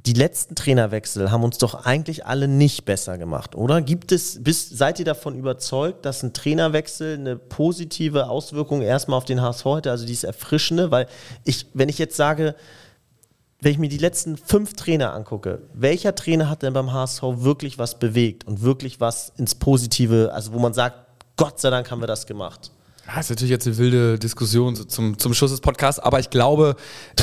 die 0.06 0.14
letzten 0.14 0.56
Trainerwechsel 0.56 1.32
haben 1.32 1.44
uns 1.44 1.58
doch 1.58 1.86
eigentlich 1.86 2.26
alle 2.26 2.48
nicht 2.48 2.86
besser 2.86 3.18
gemacht, 3.18 3.56
oder? 3.56 3.82
Gibt 3.82 4.12
es, 4.12 4.42
bis, 4.42 4.70
seid 4.70 5.00
ihr 5.00 5.06
davon 5.06 5.36
überzeugt, 5.36 6.06
dass 6.06 6.24
ein 6.24 6.34
Trainerwechsel 6.34 7.18
eine 7.18 7.36
positive 7.36 8.30
Auswirkung 8.30 8.82
erstmal 8.82 9.18
auf 9.18 9.26
den 9.26 9.42
HSV 9.42 9.66
hätte, 9.66 9.92
also 9.92 10.06
dieses 10.06 10.24
Erfrischende? 10.24 10.92
Weil 10.92 11.08
ich, 11.44 11.66
wenn 11.74 11.90
ich 11.90 11.98
jetzt 11.98 12.16
sage, 12.16 12.56
wenn 13.62 13.74
ich 13.74 13.78
mir 13.78 13.90
die 13.90 13.98
letzten 13.98 14.38
fünf 14.38 14.74
Trainer 14.74 15.14
angucke, 15.14 15.64
welcher 15.74 16.16
Trainer 16.16 16.50
hat 16.50 16.64
denn 16.64 16.74
beim 16.74 16.94
HSV 16.94 17.22
wirklich 17.24 17.78
was 17.78 18.00
bewegt 18.00 18.48
und 18.48 18.62
wirklich 18.62 19.02
was 19.02 19.34
ins 19.38 19.56
Positive, 19.56 20.32
also 20.34 20.54
wo 20.54 20.60
man 20.60 20.74
sagt, 20.74 20.96
Gott 21.36 21.60
sei 21.60 21.70
Dank 21.70 21.92
haben 21.92 22.02
wir 22.02 22.08
das 22.08 22.26
gemacht? 22.26 22.72
Das 23.16 23.26
ist 23.26 23.30
natürlich 23.32 23.52
jetzt 23.52 23.66
eine 23.66 23.78
wilde 23.78 24.20
Diskussion 24.20 24.76
zum, 24.76 25.18
zum 25.18 25.34
Schluss 25.34 25.52
des 25.52 25.62
Podcasts, 25.62 26.00
aber 26.00 26.20
ich 26.20 26.30
glaube, 26.30 26.76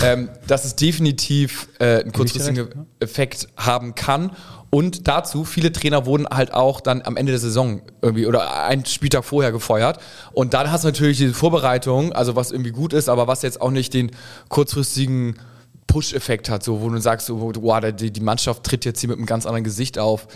ähm, 0.02 0.30
dass 0.46 0.64
es 0.64 0.74
definitiv 0.74 1.68
äh, 1.78 2.00
einen 2.00 2.12
kurzfristigen 2.12 2.86
Effekt 2.98 3.48
haben 3.56 3.94
kann. 3.94 4.32
Und 4.70 5.06
dazu, 5.06 5.44
viele 5.44 5.72
Trainer 5.72 6.04
wurden 6.04 6.26
halt 6.26 6.52
auch 6.52 6.80
dann 6.80 7.02
am 7.02 7.16
Ende 7.16 7.32
der 7.32 7.38
Saison 7.38 7.82
irgendwie 8.02 8.26
oder 8.26 8.64
einen 8.64 8.84
Spieltag 8.84 9.24
vorher 9.24 9.52
gefeuert. 9.52 10.00
Und 10.32 10.54
dann 10.54 10.72
hast 10.72 10.82
du 10.82 10.88
natürlich 10.88 11.18
diese 11.18 11.34
Vorbereitung, 11.34 12.12
also 12.12 12.34
was 12.34 12.50
irgendwie 12.50 12.72
gut 12.72 12.92
ist, 12.92 13.08
aber 13.08 13.28
was 13.28 13.42
jetzt 13.42 13.60
auch 13.60 13.70
nicht 13.70 13.94
den 13.94 14.10
kurzfristigen 14.48 15.36
Push-Effekt 15.86 16.50
hat, 16.50 16.62
so 16.62 16.80
wo 16.80 16.88
du 16.88 16.98
sagst, 16.98 17.30
wow, 17.30 17.80
die, 17.92 18.10
die 18.10 18.20
Mannschaft 18.20 18.64
tritt 18.64 18.84
jetzt 18.84 19.00
hier 19.00 19.08
mit 19.08 19.18
einem 19.18 19.26
ganz 19.26 19.46
anderen 19.46 19.64
Gesicht 19.64 19.98
auf. 19.98 20.26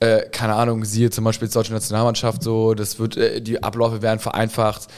Äh, 0.00 0.28
keine 0.30 0.54
Ahnung, 0.54 0.84
siehe 0.84 1.10
zum 1.10 1.24
Beispiel 1.24 1.48
die 1.48 1.54
deutsche 1.54 1.72
Nationalmannschaft, 1.72 2.42
so, 2.42 2.74
das 2.74 2.98
wird, 2.98 3.16
äh, 3.16 3.40
die 3.40 3.62
Abläufe 3.62 4.02
werden 4.02 4.20
vereinfacht, 4.20 4.88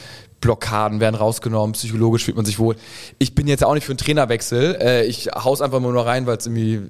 Blockaden 0.41 0.99
werden 0.99 1.15
rausgenommen, 1.15 1.73
psychologisch 1.73 2.25
fühlt 2.25 2.35
man 2.35 2.45
sich 2.45 2.59
wohl. 2.59 2.75
Ich 3.19 3.35
bin 3.35 3.47
jetzt 3.47 3.63
auch 3.63 3.75
nicht 3.75 3.85
für 3.85 3.91
einen 3.91 3.99
Trainerwechsel. 3.99 4.75
Äh, 4.81 5.05
ich 5.05 5.27
haus 5.27 5.61
einfach 5.61 5.79
nur 5.79 5.93
rein, 6.05 6.25
weil 6.25 6.37
es 6.37 6.47
irgendwie, 6.47 6.81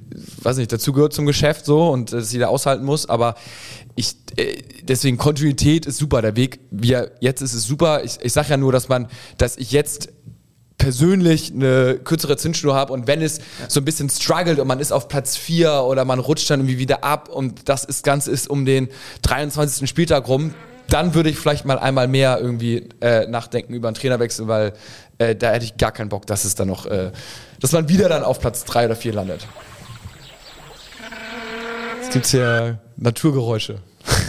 weiß 0.41 0.57
nicht, 0.57 0.71
dazugehört 0.71 1.13
zum 1.13 1.25
Geschäft 1.25 1.65
so 1.65 1.89
und 1.89 2.13
das 2.13 2.31
jeder 2.31 2.49
aushalten 2.49 2.85
muss. 2.85 3.07
Aber 3.07 3.35
ich, 3.95 4.15
äh, 4.37 4.55
deswegen 4.83 5.17
Kontinuität 5.17 5.85
ist 5.85 5.97
super. 5.97 6.21
Der 6.21 6.37
Weg, 6.37 6.61
wie 6.71 6.93
er 6.93 7.11
jetzt 7.19 7.41
ist, 7.41 7.53
ist 7.53 7.67
super. 7.67 8.03
Ich, 8.05 8.19
ich 8.21 8.31
sage 8.31 8.49
ja 8.49 8.57
nur, 8.57 8.71
dass 8.71 8.87
man, 8.87 9.07
dass 9.37 9.57
ich 9.57 9.73
jetzt 9.73 10.09
persönlich 10.81 11.53
eine 11.53 11.99
kürzere 12.03 12.37
Zündschnur 12.37 12.73
habe 12.73 12.91
und 12.91 13.05
wenn 13.05 13.21
es 13.21 13.39
so 13.67 13.79
ein 13.79 13.85
bisschen 13.85 14.09
struggelt 14.09 14.57
und 14.57 14.67
man 14.67 14.79
ist 14.79 14.91
auf 14.91 15.07
Platz 15.07 15.37
4 15.37 15.83
oder 15.83 16.05
man 16.05 16.17
rutscht 16.17 16.49
dann 16.49 16.61
irgendwie 16.61 16.79
wieder 16.79 17.03
ab 17.03 17.29
und 17.29 17.69
das 17.69 17.83
ist, 17.85 18.03
Ganze 18.03 18.31
ist 18.31 18.49
um 18.49 18.65
den 18.65 18.89
23. 19.21 19.87
Spieltag 19.87 20.27
rum, 20.27 20.55
dann 20.89 21.13
würde 21.13 21.29
ich 21.29 21.37
vielleicht 21.37 21.65
mal 21.65 21.77
einmal 21.77 22.07
mehr 22.07 22.39
irgendwie 22.41 22.89
äh, 22.99 23.27
nachdenken 23.27 23.75
über 23.75 23.89
einen 23.89 23.95
Trainerwechsel, 23.95 24.47
weil 24.47 24.73
äh, 25.19 25.35
da 25.35 25.51
hätte 25.51 25.65
ich 25.65 25.77
gar 25.77 25.91
keinen 25.91 26.09
Bock, 26.09 26.25
dass 26.25 26.45
es 26.45 26.55
dann 26.55 26.67
noch, 26.67 26.87
äh, 26.87 27.11
dass 27.59 27.73
man 27.73 27.87
wieder 27.87 28.09
dann 28.09 28.23
auf 28.23 28.39
Platz 28.39 28.65
3 28.65 28.85
oder 28.87 28.95
4 28.95 29.13
landet. 29.13 29.47
Jetzt 32.01 32.11
gibt 32.11 32.25
es 32.25 32.31
hier 32.31 32.79
Naturgeräusche. 32.97 33.77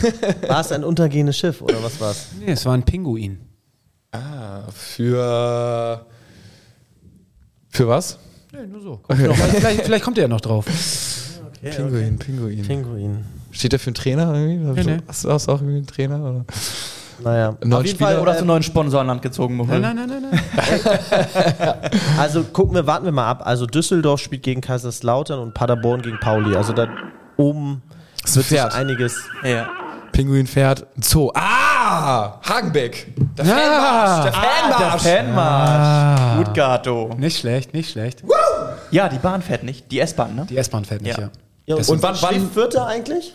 War 0.48 0.60
es 0.60 0.70
ein 0.70 0.84
untergehendes 0.84 1.38
Schiff 1.38 1.62
oder 1.62 1.82
was 1.82 1.98
war 1.98 2.10
es? 2.10 2.26
Nee, 2.38 2.52
es 2.52 2.66
war 2.66 2.74
ein 2.74 2.84
Pinguin. 2.84 3.40
Ah, 4.10 4.64
für. 4.70 6.04
Für 7.72 7.88
was? 7.88 8.18
Nee, 8.52 8.66
nur 8.70 8.82
so. 8.82 9.00
vielleicht, 9.08 9.82
vielleicht 9.82 10.04
kommt 10.04 10.18
er 10.18 10.22
ja 10.22 10.28
noch 10.28 10.42
drauf. 10.42 10.66
Pinguin, 11.62 12.18
Pinguin. 12.18 12.62
Pinguin. 12.62 13.24
Steht 13.50 13.72
der 13.72 13.78
für 13.78 13.88
einen 13.88 13.94
Trainer 13.94 14.34
irgendwie? 14.34 14.82
Nee, 14.84 14.96
nee. 14.96 15.02
Hast 15.08 15.24
du 15.24 15.30
hast 15.32 15.48
du 15.48 15.52
auch 15.52 15.60
irgendwie 15.60 15.78
einen 15.78 15.86
Trainer? 15.86 16.20
Oder? 16.20 16.44
Naja. 17.24 17.56
Neuen 17.60 17.72
Auf 17.72 17.84
jeden 17.86 17.96
Spieler 17.96 18.10
Fall, 18.10 18.20
Oder 18.20 18.30
hast 18.32 18.38
du 18.38 18.42
einen 18.42 18.48
neuen 18.48 18.62
Sponsor 18.62 19.00
an 19.00 19.06
Land 19.06 19.22
gezogen, 19.22 19.56
Muchel? 19.56 19.80
Nein, 19.80 19.96
nein, 19.96 20.08
nein, 20.08 20.22
nein. 20.30 20.40
nein. 20.54 21.90
Also 22.18 22.42
gucken 22.44 22.74
wir, 22.74 22.86
warten 22.86 23.04
wir 23.06 23.12
mal 23.12 23.28
ab. 23.30 23.42
Also 23.46 23.66
Düsseldorf 23.66 24.20
spielt 24.20 24.42
gegen 24.42 24.60
Kaiserslautern 24.60 25.38
und 25.38 25.54
Paderborn 25.54 26.02
gegen 26.02 26.18
Pauli. 26.20 26.54
Also 26.56 26.72
da 26.72 26.88
oben 27.36 27.70
ein 27.74 27.82
wird 28.22 28.32
sich 28.32 28.46
Pferd. 28.46 28.74
einiges. 28.74 29.16
Ja. 29.44 29.68
Pinguin 30.12 30.46
fährt 30.46 30.86
ein 30.96 31.02
Zoo. 31.02 31.30
Ah! 31.34 31.71
Hagenbeck! 31.84 33.06
Der 33.36 33.44
Fanmarsch! 33.44 34.24
Der 34.24 34.32
Fanmarsch! 34.32 35.02
Der 35.02 35.24
Fanmarsch. 35.24 36.44
Gut, 36.46 36.54
Gato. 36.54 37.10
Nicht 37.18 37.38
schlecht, 37.38 37.74
nicht 37.74 37.90
schlecht. 37.90 38.22
Ja, 38.90 39.08
die 39.08 39.18
Bahn 39.18 39.42
fährt 39.42 39.62
nicht. 39.64 39.90
Die 39.90 40.00
S-Bahn, 40.00 40.34
ne? 40.34 40.46
Die 40.48 40.56
S-Bahn 40.56 40.84
fährt 40.84 41.02
nicht, 41.02 41.16
Ja. 41.16 41.24
ja. 41.24 41.30
Ja, 41.64 41.76
Und 41.76 41.88
wann- 42.02 42.16
wann- 42.20 42.34
schläft 42.34 42.54
Vierter 42.54 42.86
eigentlich? 42.86 43.34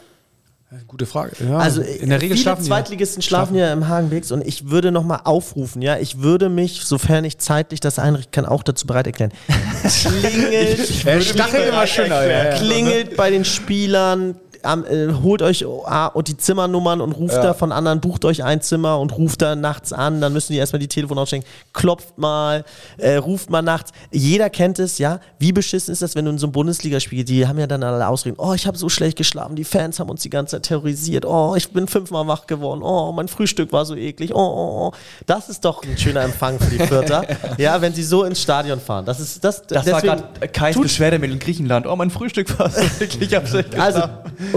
Gute 0.85 1.05
Frage. 1.05 1.31
Ja, 1.49 1.57
Also 1.59 1.81
in 1.81 2.09
der 2.09 2.21
Regel 2.21 2.35
viele 2.35 2.43
schlafen 2.43 2.63
die. 2.63 2.67
Zweitligisten 2.67 3.21
schlafen 3.21 3.55
ja 3.55 3.71
im 3.71 3.87
Hagenwegs 3.87 4.33
und 4.33 4.45
ich 4.45 4.69
würde 4.69 4.91
nochmal 4.91 5.21
aufrufen, 5.23 5.81
ja, 5.81 5.97
ich 5.97 6.19
würde 6.21 6.49
mich, 6.49 6.83
sofern 6.83 7.23
ich 7.23 7.37
zeitlich 7.37 7.79
das 7.79 7.99
einrichten 7.99 8.31
kann, 8.33 8.45
auch 8.45 8.63
dazu 8.63 8.85
bereit 8.85 9.07
erklären. 9.07 9.31
Klingelt, 9.83 11.05
Er 11.05 11.21
stachelt 11.21 11.69
immer 11.69 11.87
schöner. 11.87 12.21
Ja, 12.25 12.43
ja. 12.49 12.55
klingelt 12.57 13.15
bei 13.15 13.29
den 13.29 13.45
Spielern, 13.45 14.35
am, 14.67 14.85
äh, 14.85 15.13
holt 15.23 15.41
euch 15.41 15.65
ah, 15.85 16.07
und 16.07 16.27
die 16.27 16.37
Zimmernummern 16.37 17.01
und 17.01 17.13
ruft 17.13 17.37
da 17.37 17.53
von 17.53 17.71
anderen, 17.71 17.99
bucht 17.99 18.25
euch 18.25 18.43
ein 18.43 18.61
Zimmer 18.61 18.99
und 18.99 19.17
ruft 19.17 19.41
da 19.41 19.55
nachts 19.55 19.93
an, 19.93 20.21
dann 20.21 20.33
müssen 20.33 20.53
die 20.53 20.59
erstmal 20.59 20.79
die 20.79 20.87
Telefone 20.87 21.21
ausstecken, 21.21 21.45
klopft 21.73 22.17
mal, 22.17 22.65
äh, 22.97 23.15
ruft 23.15 23.49
mal 23.49 23.61
nachts. 23.61 23.91
Jeder 24.11 24.49
kennt 24.49 24.79
es, 24.79 24.97
ja. 24.97 25.19
Wie 25.39 25.51
beschissen 25.51 25.91
ist 25.91 26.01
das, 26.01 26.15
wenn 26.15 26.25
du 26.25 26.31
in 26.31 26.37
so 26.37 26.47
einem 26.47 26.53
Bundesligaspiel, 26.53 27.23
die 27.23 27.47
haben 27.47 27.59
ja 27.59 27.67
dann 27.67 27.83
alle 27.83 28.07
Ausreden, 28.07 28.35
oh, 28.39 28.53
ich 28.53 28.67
habe 28.67 28.77
so 28.77 28.89
schlecht 28.89 29.17
geschlafen, 29.17 29.55
die 29.55 29.63
Fans 29.63 29.99
haben 29.99 30.09
uns 30.09 30.21
die 30.21 30.29
ganze 30.29 30.57
Zeit 30.57 30.63
terrorisiert, 30.63 31.25
oh, 31.25 31.55
ich 31.55 31.71
bin 31.71 31.87
fünfmal 31.87 32.27
wach 32.27 32.47
geworden, 32.47 32.81
oh, 32.83 33.11
mein 33.11 33.27
Frühstück 33.27 33.71
war 33.71 33.85
so 33.85 33.95
eklig, 33.95 34.33
oh, 34.33 34.39
oh, 34.39 34.87
oh. 34.87 34.91
Das 35.25 35.49
ist 35.49 35.63
doch 35.65 35.83
ein 35.83 35.97
schöner 35.97 36.21
Empfang 36.21 36.59
für 36.59 36.69
die 36.69 36.85
Vierter, 36.85 37.23
ja, 37.57 37.81
wenn 37.81 37.93
sie 37.93 38.03
so 38.03 38.23
ins 38.23 38.41
Stadion 38.41 38.79
fahren. 38.79 39.05
Das 39.05 39.19
ist, 39.19 39.43
das, 39.43 39.65
Das 39.67 39.89
war 39.91 40.01
gerade 40.01 40.47
Kais 40.47 40.79
Beschwerdemittel 40.79 41.33
in 41.33 41.39
Griechenland. 41.39 41.87
Oh, 41.87 41.95
mein 41.95 42.09
Frühstück 42.09 42.57
war 42.59 42.69
so 42.69 42.81
wirklich 42.99 43.35
absichtlich. 43.35 43.79
Also 43.79 44.01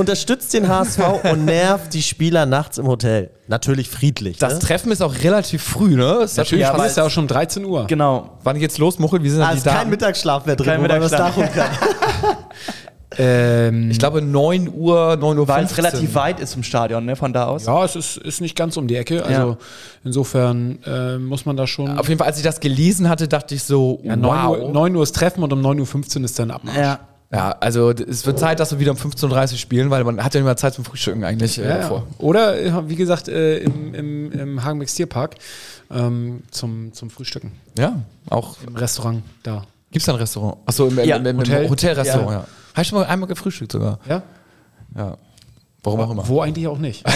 unterstützt 0.01 0.53
den 0.55 0.67
HSV 0.69 0.99
und 1.31 1.45
nervt 1.45 1.95
die 1.95 2.03
Spieler 2.03 2.47
nachts 2.47 2.79
im 2.79 2.87
Hotel. 2.89 3.31
Natürlich 3.47 3.89
friedlich. 3.89 4.39
Das 4.39 4.55
ne? 4.55 4.59
Treffen 4.61 4.91
ist 4.93 5.01
auch 5.03 5.15
relativ 5.23 5.63
früh, 5.63 5.95
ne? 5.97 6.21
Ist 6.25 6.37
Natürlich, 6.37 6.63
Ja, 6.63 6.85
ist 6.85 6.97
ja 6.97 7.05
auch 7.05 7.11
schon 7.11 7.29
13 7.29 7.65
Uhr. 7.65 7.87
genau. 7.87 8.39
Wann 8.43 8.59
geht's 8.59 8.79
los, 8.79 8.99
Muchel? 8.99 9.23
Wie 9.23 9.31
sind 9.31 9.41
da 9.41 9.49
Ah, 9.49 9.53
die 9.53 9.59
ist 9.59 9.67
kein? 9.67 9.89
Mittagsschlaf 9.91 10.47
mehr 10.47 10.57
drin, 10.57 10.67
Kein 10.67 10.81
man 10.81 10.89
das 10.91 11.11
Mittagsschlaf. 11.13 11.37
nachholen 11.37 11.53
kann. 11.53 11.71
Ähm, 13.19 13.91
Ich 13.91 13.99
glaube 13.99 14.23
9 14.23 14.73
Uhr, 14.73 15.17
9 15.17 15.37
Uhr 15.39 15.49
Weil 15.49 15.65
es 15.65 15.73
15. 15.73 15.85
relativ 15.85 16.15
weit 16.15 16.39
ist 16.39 16.53
zum 16.53 16.63
Stadion, 16.63 17.05
ne, 17.05 17.17
von 17.17 17.33
da 17.33 17.47
aus. 17.47 17.67
ja, 17.67 17.85
es 17.85 17.97
ist, 17.97 18.17
ist 18.19 18.41
nicht 18.41 18.55
ganz 18.57 18.77
um 18.77 18.87
die 18.87 18.95
Ecke. 18.95 19.25
Also 19.25 19.41
Ja. 19.51 19.57
insofern 20.05 20.79
äh, 20.87 21.19
muss 21.19 21.45
man 21.45 21.57
da 21.57 21.67
schon. 21.67 21.99
Auf 21.99 22.09
jeden 22.09 22.19
Fall, 22.19 22.29
als 22.29 22.37
ich 22.39 22.45
das 22.45 22.61
gelesen 22.61 23.09
hatte, 23.09 23.27
dachte 23.27 23.57
ich 23.57 23.65
so, 23.65 23.99
ja, 24.05 24.15
9, 24.15 24.45
wow. 24.47 24.59
Uhr, 24.59 24.71
9 24.73 24.95
Uhr 24.95 25.03
ist 25.03 25.17
Treffen 25.17 25.43
und 25.43 25.53
um 25.53 25.61
9.15 25.61 26.19
Uhr 26.19 26.25
ist 26.25 26.39
dann 26.39 26.53
Abmarsch. 26.53 26.77
Ja. 26.79 27.01
Ja, 27.33 27.53
also 27.61 27.91
es 27.91 28.27
wird 28.27 28.41
Zeit, 28.41 28.59
dass 28.59 28.73
wir 28.73 28.81
wieder 28.81 28.91
um 28.91 28.97
15.30 28.97 29.53
Uhr 29.53 29.59
spielen, 29.59 29.91
weil 29.91 30.03
man 30.03 30.23
hat 30.23 30.35
ja 30.35 30.41
nicht 30.41 30.47
mehr 30.47 30.57
Zeit 30.57 30.75
zum 30.75 30.85
Frühstücken 30.85 31.23
eigentlich 31.23 31.59
äh, 31.59 31.69
Ja, 31.69 31.79
ja. 31.79 31.87
vor. 31.89 32.07
Oder, 32.19 32.61
äh, 32.61 32.89
wie 32.89 32.97
gesagt, 32.97 33.29
äh, 33.29 33.59
im, 33.59 33.95
im, 33.95 34.33
im 34.33 34.65
Hagenbecks 34.65 34.95
Tierpark 34.97 35.37
ähm, 35.93 36.43
zum, 36.51 36.93
zum 36.93 37.09
Frühstücken. 37.09 37.53
Ja, 37.79 38.03
auch. 38.29 38.57
Im 38.67 38.75
Restaurant 38.75 39.23
da. 39.45 39.65
Gibt's 39.93 40.07
da 40.07 40.13
ein 40.13 40.19
Restaurant? 40.19 40.57
Achso, 40.67 40.89
im, 40.89 40.99
im, 40.99 41.09
Ja, 41.09 41.17
im, 41.17 41.27
im 41.27 41.39
Hotel. 41.39 41.69
Hotelrestaurant, 41.71 42.31
Ja. 42.31 42.37
ja. 42.39 42.47
Habe 42.73 42.83
ich 42.83 42.89
schon 42.89 42.99
mal 42.99 43.07
einmal 43.07 43.29
gefrühstückt 43.29 43.73
sogar. 43.73 44.01
Ja? 44.09 44.23
Ja. 44.97 45.17
Warum 45.85 46.01
auch 46.01 46.11
immer. 46.11 46.27
Wo 46.29 46.41
eigentlich 46.41 46.67
auch 46.67 46.79
nicht. 46.79 47.05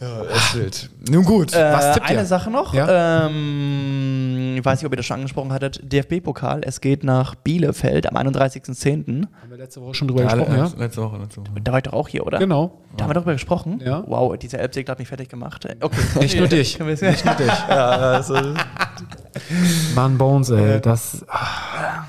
Das 0.00 0.36
ist 0.36 0.54
wild. 0.56 0.90
Nun 1.10 1.24
gut. 1.24 1.52
Äh, 1.54 1.72
Was 1.72 1.94
tippt 1.94 2.10
ihr? 2.10 2.18
eine 2.18 2.26
Sache 2.26 2.50
noch. 2.50 2.74
Ja? 2.74 3.26
Ähm, 3.26 4.31
ich 4.62 4.66
weiß 4.66 4.78
nicht, 4.80 4.86
ob 4.86 4.92
ihr 4.92 4.96
das 4.96 5.06
schon 5.06 5.16
angesprochen 5.16 5.52
hattet. 5.52 5.80
DFB-Pokal. 5.92 6.60
Es 6.64 6.80
geht 6.80 7.02
nach 7.02 7.34
Bielefeld 7.34 8.08
am 8.08 8.16
31.10. 8.16 9.26
Haben 9.42 9.50
wir 9.50 9.56
letzte 9.58 9.82
Woche 9.82 9.94
schon 9.94 10.08
drüber 10.08 10.22
Ja, 10.22 10.28
gesprochen, 10.34 10.56
ja? 10.56 10.70
letzte 10.78 11.02
Woche, 11.02 11.18
letzte 11.18 11.40
Woche. 11.40 11.50
Da 11.62 11.72
war 11.72 11.78
ich 11.78 11.82
doch 11.82 11.92
auch 11.92 12.08
hier, 12.08 12.24
oder? 12.26 12.38
Genau. 12.38 12.78
Da 12.96 13.04
haben 13.04 13.10
wir 13.10 13.14
darüber 13.14 13.32
gesprochen. 13.32 13.82
Ja. 13.84 14.04
Wow, 14.06 14.36
dieser 14.38 14.60
Elbsegler 14.60 14.92
hat 14.92 14.98
mich 15.00 15.08
fertig 15.08 15.28
gemacht. 15.28 15.66
Okay. 15.80 15.96
Nicht 16.20 16.38
nur 16.38 16.46
dich. 16.46 16.78
Nicht 16.78 17.24
nur 17.24 17.34
dich. 17.34 17.52
Mann, 19.94 20.18
Bones, 20.18 20.50
ey. 20.50 20.80
Das. 20.80 21.24
Ah, 21.28 22.04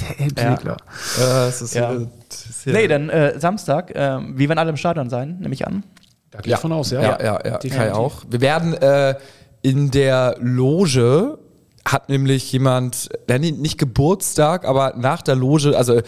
der 0.00 0.20
Elbsegler. 0.20 0.76
Ja, 1.18 1.46
es 1.48 1.62
ist, 1.62 1.74
Ja. 1.74 1.92
äh, 1.94 2.06
das 2.28 2.46
ist 2.46 2.64
hier- 2.64 2.72
Nee, 2.72 2.88
dann 2.88 3.08
äh, 3.08 3.38
Samstag. 3.38 3.90
Äh, 3.94 4.18
wir 4.34 4.48
werden 4.48 4.58
alle 4.58 4.70
im 4.70 4.76
Stadion 4.76 5.08
sein, 5.08 5.38
nehme 5.40 5.54
ich 5.54 5.66
an. 5.66 5.84
Da 6.30 6.40
gehe 6.40 6.54
ich 6.54 6.58
von 6.60 6.72
aus, 6.72 6.90
ja. 6.90 7.00
Ja, 7.00 7.18
ja, 7.22 7.24
ja. 7.24 7.38
Definitiv. 7.58 7.76
Kai 7.76 7.92
auch. 7.94 8.22
Wir 8.28 8.40
werden 8.40 8.74
äh, 8.74 9.14
in 9.62 9.90
der 9.90 10.36
Loge 10.40 11.38
hat 11.86 12.08
nämlich 12.08 12.50
jemand, 12.52 13.08
nicht 13.28 13.78
Geburtstag, 13.78 14.64
aber 14.64 14.94
nach 14.96 15.22
der 15.22 15.36
Loge, 15.36 15.76
also 15.76 16.00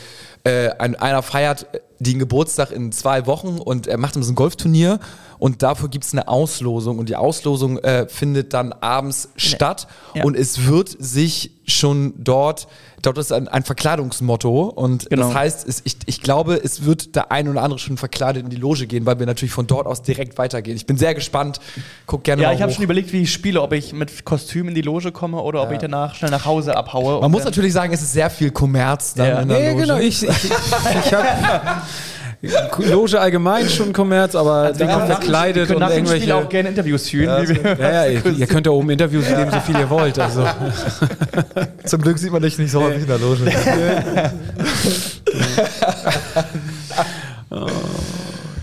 äh, 0.45 0.70
ein, 0.79 0.97
einer 0.97 1.22
feiert 1.22 1.66
den 2.01 2.18
Geburtstag 2.18 2.72
in 2.72 2.91
zwei 2.93 3.26
Wochen 3.26 3.59
und 3.59 3.87
er 3.87 3.97
macht 3.97 4.14
so 4.14 4.20
ein 4.20 4.35
Golfturnier 4.35 4.99
und 5.39 5.62
dafür 5.62 5.89
gibt 5.89 6.05
es 6.05 6.12
eine 6.12 6.28
Auslosung 6.28 6.99
und 6.99 7.09
die 7.09 7.16
Auslosung 7.16 7.78
äh, 7.78 8.07
findet 8.09 8.55
dann 8.55 8.72
abends 8.72 9.28
statt 9.36 9.86
Ja. 10.14 10.24
und 10.24 10.36
es 10.36 10.66
wird 10.66 10.89
sich 10.99 11.53
schon 11.66 12.14
dort, 12.16 12.66
dort 13.03 13.18
ist 13.18 13.30
ein, 13.30 13.47
ein 13.47 13.62
Verkleidungsmotto 13.62 14.64
und 14.68 15.11
Genau. 15.11 15.26
das 15.26 15.34
heißt, 15.34 15.68
es, 15.68 15.82
ich, 15.84 15.97
ich 16.07 16.22
glaube, 16.22 16.55
es 16.62 16.84
wird 16.86 17.14
der 17.14 17.30
ein 17.30 17.47
oder 17.49 17.62
andere 17.62 17.78
schon 17.78 17.99
verkleidet 17.99 18.43
in 18.43 18.49
die 18.51 18.57
Loge 18.57 18.86
gehen, 18.86 19.05
weil 19.05 19.18
wir 19.18 19.26
natürlich 19.26 19.53
von 19.53 19.66
dort 19.66 19.86
aus 19.86 20.01
direkt 20.03 20.39
weitergehen. 20.39 20.76
Ich 20.76 20.86
bin 20.86 20.97
sehr 20.97 21.14
gespannt. 21.14 21.61
Guck 22.07 22.24
gerne 22.24 22.41
Ja, 22.43 22.49
mal 22.49 22.55
ich 22.55 22.62
habe 22.62 22.72
schon 22.72 22.84
überlegt, 22.84 23.12
wie 23.12 23.22
ich 23.22 23.32
spiele, 23.32 23.61
ob 23.61 23.72
ich 23.74 23.93
mit 23.93 24.24
Kostüm 24.24 24.68
in 24.68 24.74
die 24.74 24.80
Loge 24.82 25.12
komme 25.12 25.43
oder 25.43 25.62
ob 25.62 25.70
ich 25.72 25.78
danach 25.78 26.14
schnell 26.14 26.30
nach 26.30 26.47
Hause 26.47 26.74
abhaue. 26.76 27.20
Man 27.20 27.30
muss 27.30 27.45
natürlich 27.45 27.72
sagen, 27.74 27.93
es 27.93 28.01
ist 28.01 28.12
sehr 28.14 28.30
viel 28.30 28.51
Kommerz 28.51 29.12
dann 29.14 29.26
Ja. 29.28 29.41
in 29.43 29.49
der 29.49 29.59
Nee, 29.61 29.70
Loge. 29.72 29.80
genau. 29.82 29.99
Ich, 29.99 30.22
ich, 30.26 30.45
ich 30.45 31.12
habe 31.14 31.26
Loge 32.41 33.20
allgemein 33.20 33.68
schon 33.68 33.93
Kommerz, 33.93 34.34
aber 34.36 34.72
dann 34.72 34.86
nach 34.86 34.99
dem- 35.01 35.07
verkleidet 35.09 35.70
und 35.72 35.80
nach 35.80 35.89
dem 35.91 36.07
Spiel 36.07 36.18
irgendwelche. 36.20 36.36
auch 36.36 36.49
gerne 36.49 36.68
Interviews 36.68 37.09
führen. 37.09 37.49
wie 37.49 37.64
wir 37.64 37.76
Ja, 37.78 38.05
ja, 38.05 38.07
ihr, 38.24 38.26
ihr 38.26 38.47
könnt 38.47 38.66
da 38.66 38.70
oben 38.70 38.91
Interviews 38.91 39.26
geben, 39.26 39.51
so 39.51 39.59
viel 39.61 39.76
ihr 39.76 39.91
wollt. 39.91 40.18
Also. 40.20 40.47
Zum 41.84 42.01
Glück 42.01 42.16
sieht 42.18 42.30
man 42.30 42.41
dich 42.43 42.57
nicht 42.59 42.70
so 42.70 42.80
häufig 42.82 43.03
in 43.03 43.09
der 43.09 43.18
Loge. 43.18 43.51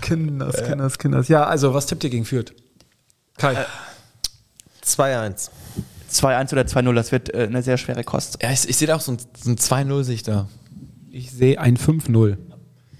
Kinders, 0.00 0.62
Kinders, 0.64 0.98
Kinders. 0.98 1.28
Ja, 1.28 1.44
also 1.44 1.74
was 1.74 1.86
tippt 1.86 2.04
ihr 2.04 2.10
gegen 2.10 2.24
Fürth? 2.24 2.52
Kai. 3.38 3.56
2-1. 4.84 5.50
2-1 6.12 6.52
oder 6.52 6.62
2-0, 6.62 6.94
das 6.94 7.12
wird 7.12 7.34
äh, 7.34 7.42
eine 7.44 7.62
sehr 7.62 7.76
schwere 7.76 8.04
Kost. 8.04 8.38
Ja, 8.42 8.50
ich, 8.52 8.68
ich 8.68 8.76
sehe 8.76 8.86
da 8.86 8.94
auch 8.96 9.00
so 9.00 9.12
ein, 9.12 9.18
so 9.42 9.50
ein 9.50 9.56
2-0 9.56 10.04
sich 10.04 10.22
da. 10.22 10.48
Ich 11.10 11.32
sehe 11.32 11.60
ein 11.60 11.76
5-0. 11.76 12.36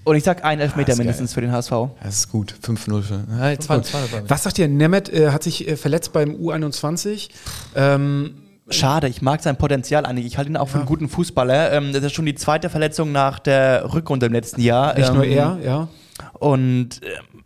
Und 0.07 0.15
ich 0.15 0.23
sag 0.23 0.45
einen 0.45 0.61
Elfmeter 0.61 0.93
Ah, 0.93 0.95
mindestens 0.95 1.33
für 1.33 1.41
den 1.41 1.51
HSV. 1.51 1.71
Das 2.01 2.15
ist 2.15 2.29
gut. 2.29 2.55
5-0 2.63 3.01
für. 3.01 3.23
Ja, 3.29 3.59
2 3.59 3.81
Was 4.29 4.43
sagt 4.43 4.57
ihr? 4.57 4.69
Nemeth 4.69 5.09
äh, 5.09 5.31
hat 5.31 5.43
sich 5.43 5.67
äh, 5.67 5.75
verletzt 5.75 6.13
beim 6.13 6.31
U21. 6.31 7.27
Ähm, 7.75 8.35
Schade, 8.69 9.09
ich 9.09 9.21
mag 9.21 9.43
sein 9.43 9.57
Potenzial 9.57 10.05
eigentlich. 10.05 10.25
Ich 10.25 10.37
halte 10.37 10.49
ihn 10.49 10.55
auch 10.55 10.69
für 10.69 10.77
einen 10.77 10.85
guten 10.85 11.09
Fußballer. 11.09 11.73
Ähm, 11.73 11.91
das 11.91 12.03
ist 12.03 12.13
schon 12.13 12.25
die 12.25 12.35
zweite 12.35 12.69
Verletzung 12.69 13.11
nach 13.11 13.39
der 13.39 13.93
Rückrunde 13.93 14.27
im 14.27 14.31
letzten 14.31 14.61
Jahr. 14.61 14.93
nicht 14.93 15.09
ähm, 15.09 15.15
nur 15.15 15.25
er, 15.25 15.57
ja. 15.61 15.89
Und 16.33 17.01
ähm, 17.03 17.43